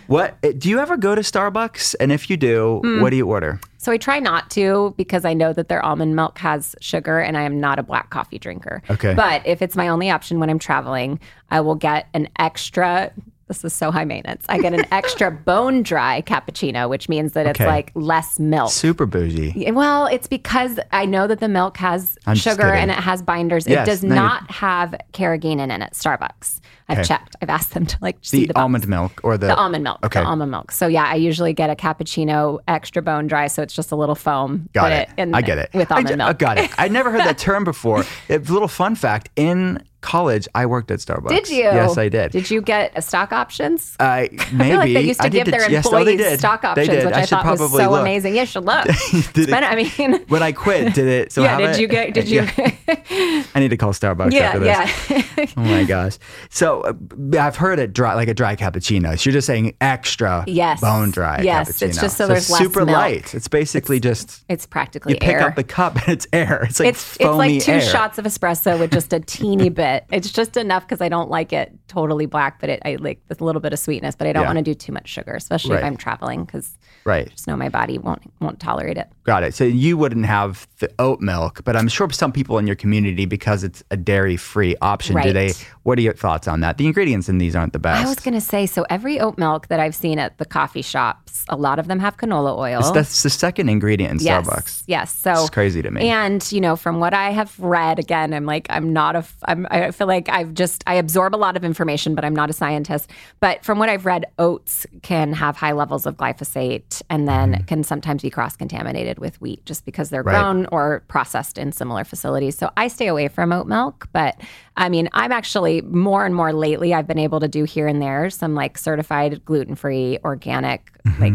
[0.07, 1.95] What eh, do you ever go to Starbucks?
[1.99, 3.01] And if you do, Hmm.
[3.01, 3.59] what do you order?
[3.79, 7.35] So I try not to because I know that their almond milk has sugar and
[7.35, 8.83] I am not a black coffee drinker.
[8.91, 9.15] Okay.
[9.15, 11.19] But if it's my only option when I'm traveling,
[11.49, 13.11] I will get an extra.
[13.47, 14.43] This is so high maintenance.
[14.49, 17.67] I get an extra bone dry cappuccino, which means that it's Okay.
[17.69, 18.71] like less milk.
[18.71, 19.53] Super bougie.
[19.55, 22.79] Yeah, Well, it's because I know that the milk has I'm just sugar kidding.
[22.81, 23.67] and it has binders.
[23.67, 25.93] Yes, it does no, you're- not have carrageenan in it.
[25.93, 26.59] Starbucks.
[26.87, 27.07] I've Okay.
[27.07, 27.35] checked.
[27.41, 28.61] I've asked them to like see The, the box.
[28.63, 29.99] almond milk or the, The almond milk.
[30.05, 30.19] Okay.
[30.21, 30.71] The almond milk.
[30.71, 34.13] So yeah, I usually get a cappuccino extra bone dry, so it's just a little
[34.15, 34.69] foam.
[34.73, 35.09] Got it.
[35.17, 35.69] in- I get it.
[35.73, 36.29] With I almond d- I milk.
[36.29, 36.71] Uh, got it.
[36.79, 38.03] I never heard that term before.
[38.29, 41.29] A little fun fact: in college, I worked at Starbucks.
[41.29, 41.57] Did you?
[41.63, 42.31] Yes, I did.
[42.31, 43.95] Did you get a stock options?
[43.99, 44.43] I maybe.
[44.63, 46.39] I feel like they used to I give their yes, oh, employees they did.
[46.39, 47.05] stock They options, did.
[47.05, 48.01] which I I, should thought was so look.
[48.01, 48.35] amazing.
[48.35, 48.85] You should look.
[49.33, 51.31] Did it- I mean, when I quit, did it?
[51.31, 51.57] So yeah.
[51.57, 51.79] Did it?
[51.79, 52.13] you get?
[52.13, 52.47] Did you?
[52.57, 53.43] Yeah.
[53.55, 55.09] I need to call Starbucks after yeah, this.
[55.37, 55.45] yeah.
[55.57, 56.17] Oh my gosh.
[56.49, 56.93] So uh,
[57.39, 59.17] I've heard it dry, like a dry cappuccino.
[59.17, 60.81] So you're just saying extra Yes.
[60.81, 61.87] bone dry Yes, cappuccino.
[61.89, 62.97] it's just so there's less super milk.
[62.97, 63.33] light.
[63.33, 65.47] It's basically just it's practically you pick air.
[65.47, 66.63] up the cup and it's air.
[66.69, 67.81] It's like it's it's foamy like two air.
[67.81, 69.94] shots of espresso with just a teeny bit.
[70.11, 73.41] It's just enough because I don't like it totally black, but it I like with
[73.41, 74.15] a little bit of sweetness.
[74.15, 74.47] But I don't Yeah.
[74.49, 75.79] want to do too much sugar, especially Right.
[75.79, 77.27] if I'm traveling, because Right.
[77.27, 79.07] I just know my body won't won't tolerate it.
[79.23, 79.53] Got it.
[79.53, 83.25] So you wouldn't have the oat milk, but I'm sure some people in your community,
[83.25, 85.53] because it's a dairy free option, do they?
[85.85, 86.79] What are your thoughts on that?
[86.79, 88.03] The ingredients in these aren't the best.
[88.03, 91.45] I was gonna say, so every oat milk that I've seen at the coffee shops,
[91.47, 92.79] a lot of them have canola oil.
[92.79, 94.83] It's- that's the second ingredient in yes, Starbucks.
[94.87, 95.13] Yes.
[95.13, 96.09] So It's crazy to me.
[96.09, 99.67] And you know, from what I have read, again, I'm like, I'm not a, I'm,
[99.69, 102.53] I feel like I've just I absorb a lot of information, but I'm not a
[102.53, 103.11] scientist.
[103.39, 107.67] But from what I've read, oats can have high levels of glyphosate, and then mm.
[107.67, 110.23] can sometimes be cross contaminated with wheat, just because they're.
[110.23, 110.41] Right.
[110.41, 112.57] grown or processed in similar facilities.
[112.57, 114.41] So I stay away from oat milk, but.
[114.77, 116.93] I mean, I'm actually more and more lately.
[116.93, 121.21] I've been able to do here and there some like certified gluten free, organic, Mm-hmm.
[121.21, 121.33] like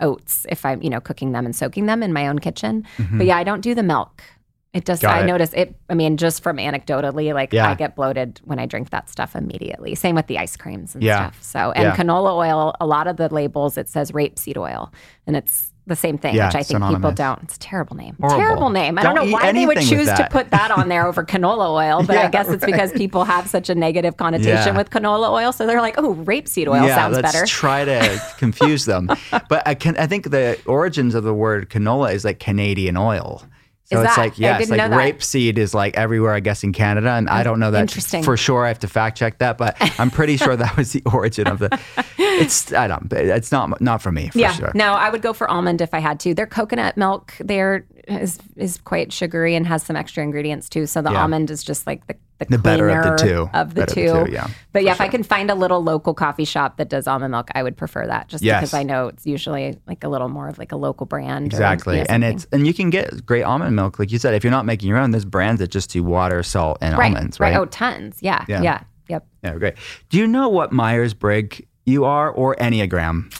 [0.00, 2.86] oats if I'm, you know, cooking them and soaking them in my own kitchen.
[2.96, 3.18] Mm-hmm.
[3.18, 4.22] But yeah, I don't do the milk.
[4.72, 5.00] It does.
[5.00, 5.26] Got I it.
[5.26, 5.74] notice it.
[5.90, 7.68] I mean, just from anecdotally, like Yeah.
[7.68, 9.94] I get bloated when I drink that stuff immediately.
[9.94, 11.16] Same with the ice creams and Yeah.
[11.30, 11.42] stuff.
[11.42, 11.96] So, and Yeah.
[11.96, 14.90] canola oil, a lot of the labels, it says rapeseed oil.
[15.26, 17.42] And it's the same thing, Yeah, which I it's think people don't.
[17.42, 18.16] It's a terrible name.
[18.18, 18.38] Horrible.
[18.38, 18.98] Terrible name.
[18.98, 21.68] I don't, Don't know why they would choose to put that on there over canola
[21.70, 24.76] oil, but Yeah, I guess it's because people have such a negative connotation Yeah.
[24.78, 25.52] with canola oil.
[25.52, 27.44] So they're like, oh, rapeseed oil yeah, sounds let's better.
[27.46, 29.10] try to confuse them.
[29.48, 33.42] But I can I think the origins of the word canola is like Canadian oil.
[33.92, 34.22] So Is it's that?
[34.22, 37.72] like yes, like rapeseed is like everywhere I guess in Canada, and I don't know
[37.72, 38.22] that Interesting.
[38.22, 38.64] for sure.
[38.64, 41.58] I have to fact check that, but I'm pretty sure that was the origin of
[41.58, 41.80] the.
[42.18, 43.12] It's I don't.
[43.12, 44.70] It's not not for me for yeah, sure.
[44.74, 46.32] no, I would go for almond if I had to.
[46.34, 50.86] Their coconut milk there is is quite sugary and has some extra ingredients too.
[50.86, 51.22] So the Yeah.
[51.22, 53.50] almond is just like the the, The better of the two.
[53.52, 54.08] Of the two.
[54.12, 56.78] of the two, yeah, But yeah, if I can find a little local coffee shop
[56.78, 58.28] that does almond milk, I would prefer that.
[58.28, 58.60] Just Yes.
[58.62, 61.44] because I know it's usually like a little more of like a local brand.
[61.44, 64.18] or, Exactly, you know, and it's and you can get great almond milk, like you
[64.18, 64.32] said.
[64.32, 67.14] If you're not making your own, there's brands that just do water, salt, and right,
[67.14, 67.54] almonds, right?
[67.56, 68.16] Oh, tons.
[68.22, 68.62] Yeah, Yeah.
[68.62, 69.26] yeah, yep.
[69.44, 69.74] Yeah, great.
[70.08, 73.30] Do you know what Myers Briggs you are or Enneagram?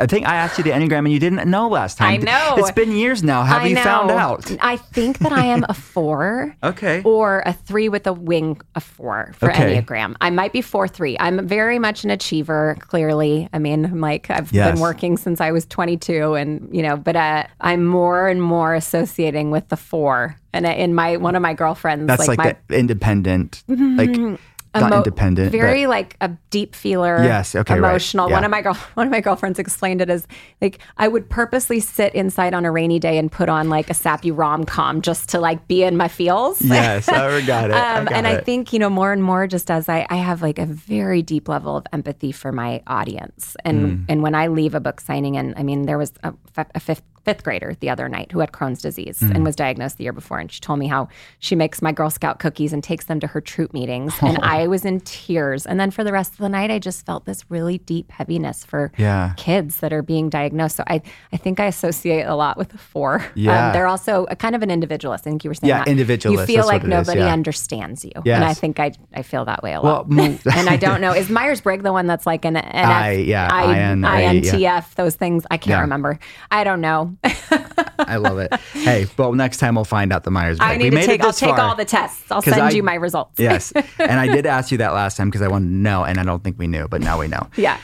[0.00, 2.12] I think I asked you the Enneagram and you didn't know last time.
[2.12, 2.54] I know.
[2.58, 3.42] It's been years now.
[3.42, 3.82] Have I you know.
[3.82, 4.48] found out?
[4.60, 6.54] I think that I am a four.
[6.62, 7.02] Okay.
[7.04, 9.74] Or a three with a wing, a four for Okay.
[9.82, 10.14] Enneagram.
[10.20, 11.16] I might be four three.
[11.18, 13.48] I'm very much an achiever, clearly.
[13.52, 14.72] I mean, I'm like, I've Yes.
[14.72, 18.74] been working since I was 22 and, you know, but uh, I'm more and more
[18.74, 20.36] associating with the four.
[20.52, 24.38] And uh, in my, one of my girlfriends, That's like, my the independent, like
[24.74, 25.52] not emo- independent.
[25.52, 27.22] but- very like a deep feeler.
[27.22, 28.28] Yes, okay, right, emotional.
[28.28, 28.34] yeah.
[28.36, 30.26] One of my girl, one of my girlfriends explained it as
[30.60, 33.94] like I would purposely sit inside on a rainy day and put on like a
[33.94, 36.60] sappy rom com just to like be in my feels.
[36.62, 37.74] yes, I got it.
[37.76, 40.16] I Um, got and I think you know more and more just as I, I
[40.16, 44.04] have like a very deep level of empathy for my audience, and Mm.
[44.08, 47.44] and when I leave a book signing, and I mean there was a fifth fifth
[47.44, 49.34] grader the other night who had Crohn's disease Mm.
[49.34, 51.08] and was diagnosed the year before, and she told me how
[51.40, 54.66] she makes my Girl Scout cookies and takes them to her troop meetings, and I
[54.66, 55.66] was in tears.
[55.66, 58.64] And then for the rest of the night, I just felt this really deep heaviness
[58.64, 59.32] for Yeah.
[59.36, 60.76] kids that are being diagnosed.
[60.76, 61.02] So I
[61.32, 63.24] I think I associate a lot with the four.
[63.34, 63.66] Yeah.
[63.68, 65.26] Um, they're also a kind of an individualist.
[65.26, 65.88] I think you were saying Yeah, that.
[65.88, 67.32] individualist, You feel like what it is, nobody yeah.
[67.32, 68.12] understands you.
[68.24, 68.36] Yes.
[68.36, 70.08] And I think I, I feel that way a lot.
[70.18, 71.12] mo- and I don't know.
[71.12, 75.44] Is Myers Briggs the one that's like an NF, I- yeah, IN, INTF, those things?
[75.50, 76.18] I can't remember.
[76.50, 77.16] I don't know.
[77.24, 78.54] I love it.
[78.72, 80.72] Hey, well, next time we'll find out the Myers Briggs.
[80.72, 81.22] I need we to take.
[81.22, 81.60] I'll take far.
[81.60, 82.30] all the tests.
[82.30, 83.38] I'll send I- you my results.
[83.38, 86.18] yes, and I did ask you that last time because I wanted to know, and
[86.18, 87.48] I don't think we knew, but now we know.
[87.56, 87.78] yeah.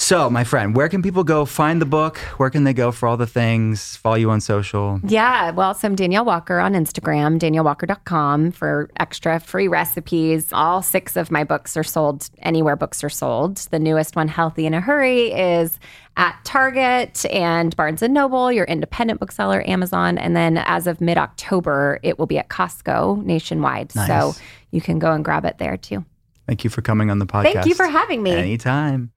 [0.00, 2.18] So, my friend, where can people go find the book?
[2.38, 3.96] Where can they go for all the things?
[3.96, 5.00] Follow you on social?
[5.02, 10.52] Yeah, well, so I'm Danielle Walker on Instagram, daniellewalker.com for extra free recipes.
[10.52, 13.56] All six of my books are sold anywhere books are sold.
[13.56, 15.80] The newest one, Healthy in a Hurry, is
[16.16, 21.18] at Target and Barnes and Noble, your independent bookseller, Amazon, and then as of mid
[21.18, 23.90] October, it will be at Costco nationwide.
[23.90, 24.34] So
[24.70, 26.04] you can go and grab it there too.
[26.46, 27.52] Thank you for coming on the podcast.
[27.52, 28.30] Thank you for having me.
[28.30, 29.10] Anytime.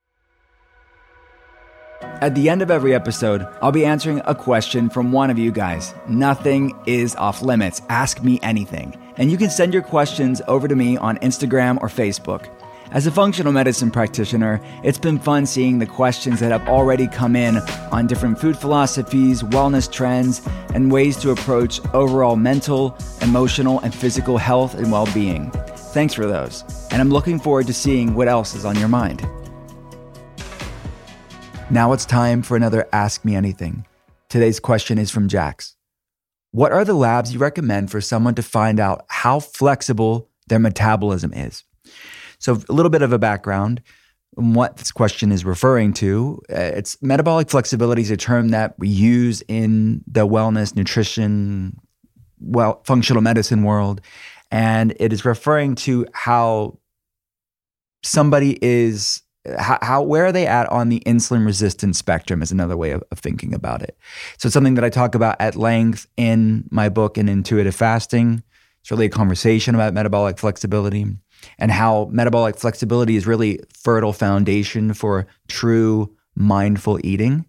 [2.21, 5.51] At the end of every episode, I'll be answering a question from one of you
[5.51, 5.95] guys.
[6.07, 7.81] Nothing is off limits.
[7.89, 8.95] Ask me anything.
[9.17, 12.47] And you can send your questions over to me on Instagram or Facebook.
[12.91, 17.35] As a functional medicine practitioner, it's been fun seeing the questions that have already come
[17.37, 17.57] in
[17.91, 20.41] on different food philosophies, wellness trends,
[20.75, 25.49] and ways to approach overall mental, emotional, and physical health and well being.
[25.93, 26.65] Thanks for those.
[26.91, 29.25] And I'm looking forward to seeing what else is on your mind.
[31.71, 33.85] Now it's time for another Ask Me Anything.
[34.27, 35.77] Today's question is from Jax.
[36.51, 41.31] What are the labs you recommend for someone to find out how flexible their metabolism
[41.31, 41.63] is?
[42.39, 43.81] So, a little bit of a background
[44.31, 46.41] what this question is referring to.
[46.49, 51.79] Uh, It's metabolic flexibility is a term that we use in the wellness, nutrition,
[52.41, 54.01] well, functional medicine world,
[54.51, 56.79] and it is referring to how
[58.03, 59.21] somebody is
[59.57, 63.03] how, how, where are they at on the insulin resistance spectrum is another way of,
[63.11, 63.97] of, thinking about it.
[64.37, 68.43] So it's something that I talk about at length in my book in intuitive fasting.
[68.81, 71.05] It's really a conversation about metabolic flexibility
[71.57, 77.45] and how metabolic flexibility is really fertile foundation for true mindful eating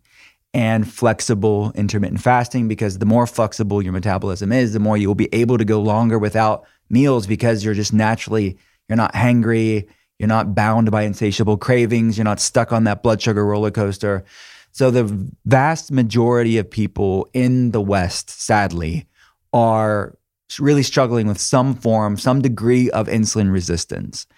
[0.54, 5.14] and flexible intermittent fasting because the more flexible your metabolism is, the more you will
[5.14, 8.58] be able to go longer without meals because you're just naturally
[8.88, 9.88] you're not hangry,
[10.22, 14.24] you're not bound by insatiable cravings, you're not stuck on that blood sugar roller coaster.
[14.70, 19.08] So the vast majority of people in the West, sadly,
[19.52, 20.16] are
[20.60, 24.28] really struggling with some form, some degree of insulin resistance.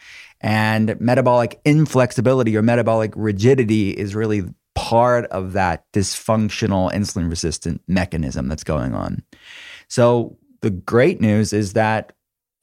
[0.41, 4.45] And metabolic inflexibility or metabolic rigidity is really
[4.75, 9.23] part of that dysfunctional insulin resistant mechanism that's going on.
[9.89, 12.13] So the great news is that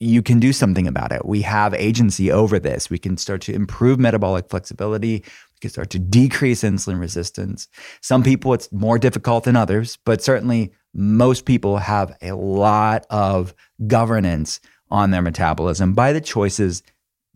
[0.02, 1.24] you can do something about it.
[1.24, 2.90] We have agency over this.
[2.90, 5.22] We can start to improve metabolic flexibility.
[5.22, 7.68] We can start to decrease insulin resistance.
[8.00, 13.54] Some people, it's more difficult than others, but certainly most people have a lot of
[13.86, 14.60] governance
[14.90, 16.82] on their metabolism by the choices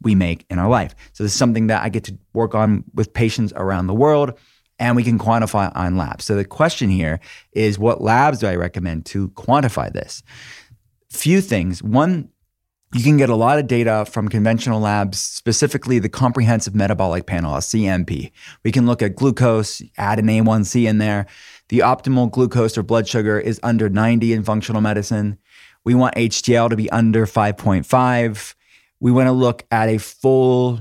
[0.03, 0.97] we make in our life.
[1.13, 4.37] So, this is something that I get to work on with patients around the world
[4.81, 6.27] and we can quantify on labs.
[6.27, 7.19] So the question here
[7.53, 10.23] is what labs do I recommend to quantify this?
[11.09, 11.83] Few things.
[11.83, 12.29] One,
[12.95, 17.55] you can get a lot of data from conventional labs, specifically the Comprehensive Metabolic Panel,
[17.55, 18.31] a CMP.
[18.63, 21.27] We can look at glucose, add an A1C in there.
[21.69, 25.39] The optimal glucose or blood sugar is under 90 in functional medicine.
[25.85, 28.55] We want HDL to be under 5.5.
[29.01, 30.81] We want to look at a full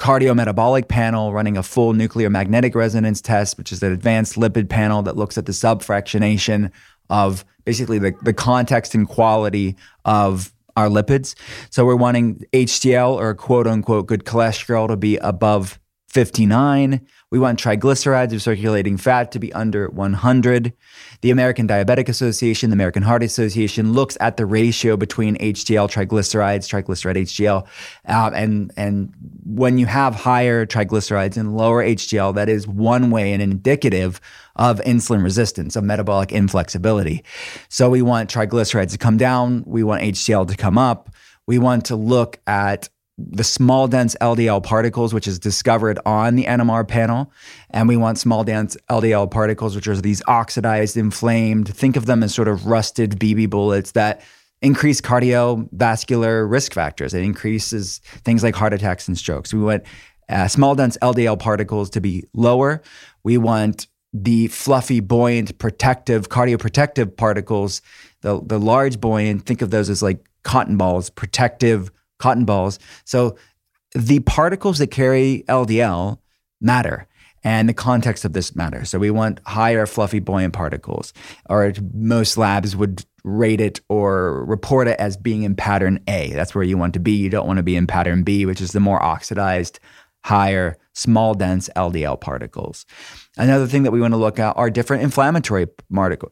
[0.00, 5.02] cardiometabolic panel running a full nuclear magnetic resonance test, which is an advanced lipid panel
[5.02, 6.70] that looks at the subfractionation
[7.10, 11.34] of basically the, the context and quality of our lipids.
[11.70, 15.78] So we're wanting HDL or quote unquote good cholesterol to be above
[16.08, 17.06] 59.
[17.34, 20.72] We want triglycerides of circulating fat to be under 100.
[21.20, 26.68] The American Diabetic Association, the American Heart Association looks at the ratio between HDL triglycerides,
[26.68, 27.66] triglyceride HDL,
[28.06, 29.12] uh, and and
[29.44, 34.20] when you have higher triglycerides and lower HDL, that is one way and indicative
[34.54, 37.24] of insulin resistance, of metabolic inflexibility.
[37.68, 41.10] So we want triglycerides to come down, we want HDL to come up.
[41.46, 46.44] We want to look at the small dense LDL particles, which is discovered on the
[46.44, 47.32] NMR panel.
[47.70, 52.22] And we want small dense LDL particles, which are these oxidized, inflamed, think of them
[52.22, 54.22] as sort of rusted BB bullets that
[54.62, 57.14] increase cardiovascular risk factors.
[57.14, 59.52] It increases things like heart attacks and strokes.
[59.54, 59.84] We want
[60.28, 62.82] uh, small dense LDL particles to be lower.
[63.22, 67.82] We want the fluffy, buoyant, protective, cardioprotective particles,
[68.22, 71.90] the, the large, buoyant, think of those as like cotton balls, protective
[72.24, 72.78] cotton balls.
[73.04, 73.36] So
[73.94, 76.18] the particles that carry LDL
[76.58, 77.06] matter.
[77.46, 78.88] And the context of this matters.
[78.88, 81.12] So we want higher, fluffy, buoyant particles,
[81.50, 86.32] or most labs would rate it or report it as being in pattern A.
[86.32, 87.12] That's where you want to be.
[87.12, 89.78] You don't want to be in pattern B, which is the more oxidized,
[90.24, 92.86] higher, small, dense LDL particles.
[93.36, 95.66] Another thing that we want to look at are different inflammatory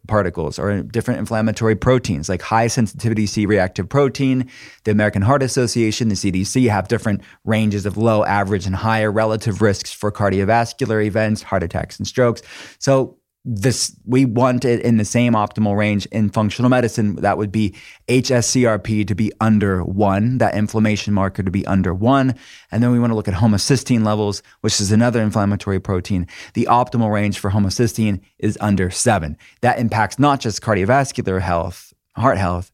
[0.06, 4.48] particles or different inflammatory proteins, like high sensitivity C reactive protein.
[4.84, 9.60] The American Heart Association, the CDC, have different ranges of low, average, and higher relative
[9.60, 12.40] risks for cardiovascular events, heart attacks, and strokes.
[12.78, 17.16] So this we want it in the same optimal range in functional medicine.
[17.16, 17.74] That would be
[18.06, 22.34] hscrp to be under 1 that inflammation marker to be under 1
[22.70, 26.28] and then we want to look at homocysteine levels which is another inflammatory protein.
[26.54, 32.38] The optimal range for homocysteine is under 7 that impacts not just cardiovascular health heart
[32.38, 32.70] health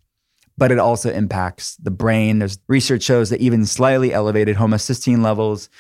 [0.58, 2.40] but it also impacts the brain.
[2.40, 5.70] There's research shows that even slightly elevated homocysteine levels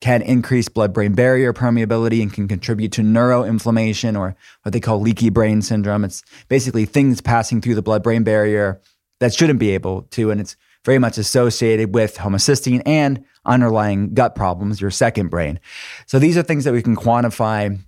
[0.00, 5.00] can increase blood brain barrier permeability and can contribute to neuroinflammation or what they call
[5.00, 6.04] leaky brain syndrome.
[6.04, 8.80] It's basically things passing through the blood brain barrier
[9.20, 10.30] that shouldn't be able to.
[10.30, 15.58] And it's very much associated with homocysteine and underlying gut problems, your second brain.
[16.06, 17.78] So these are things that we can quantify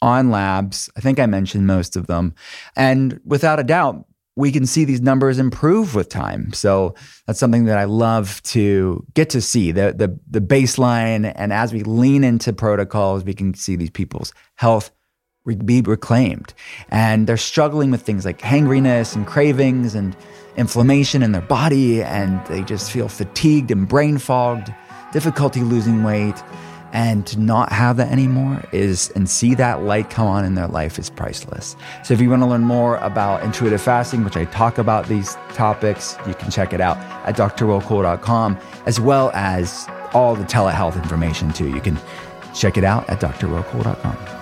[0.00, 0.90] on labs.
[0.96, 2.34] I think I mentioned most of them.
[2.74, 4.04] And without a doubt,
[4.36, 6.52] we can see these numbers improve with time.
[6.52, 6.94] So
[7.26, 11.32] that's something that I love to get to see the, the, the baseline.
[11.36, 14.90] And as we lean into protocols, we can see these people's health
[15.64, 16.54] be reclaimed.
[16.88, 20.16] And they're struggling with things like hangriness and cravings and
[20.56, 22.02] inflammation in their body.
[22.02, 24.72] And they just feel fatigued and brain fogged,
[25.12, 26.42] difficulty losing weight
[26.92, 30.66] and to not have that anymore is and see that light come on in their
[30.66, 31.74] life is priceless.
[32.04, 35.34] So if you want to learn more about intuitive fasting, which I talk about these
[35.54, 41.52] topics, you can check it out at drwillcole.com, as well as all the telehealth information
[41.52, 41.68] too.
[41.70, 41.98] You can
[42.54, 44.41] check it out at drwillcole.com.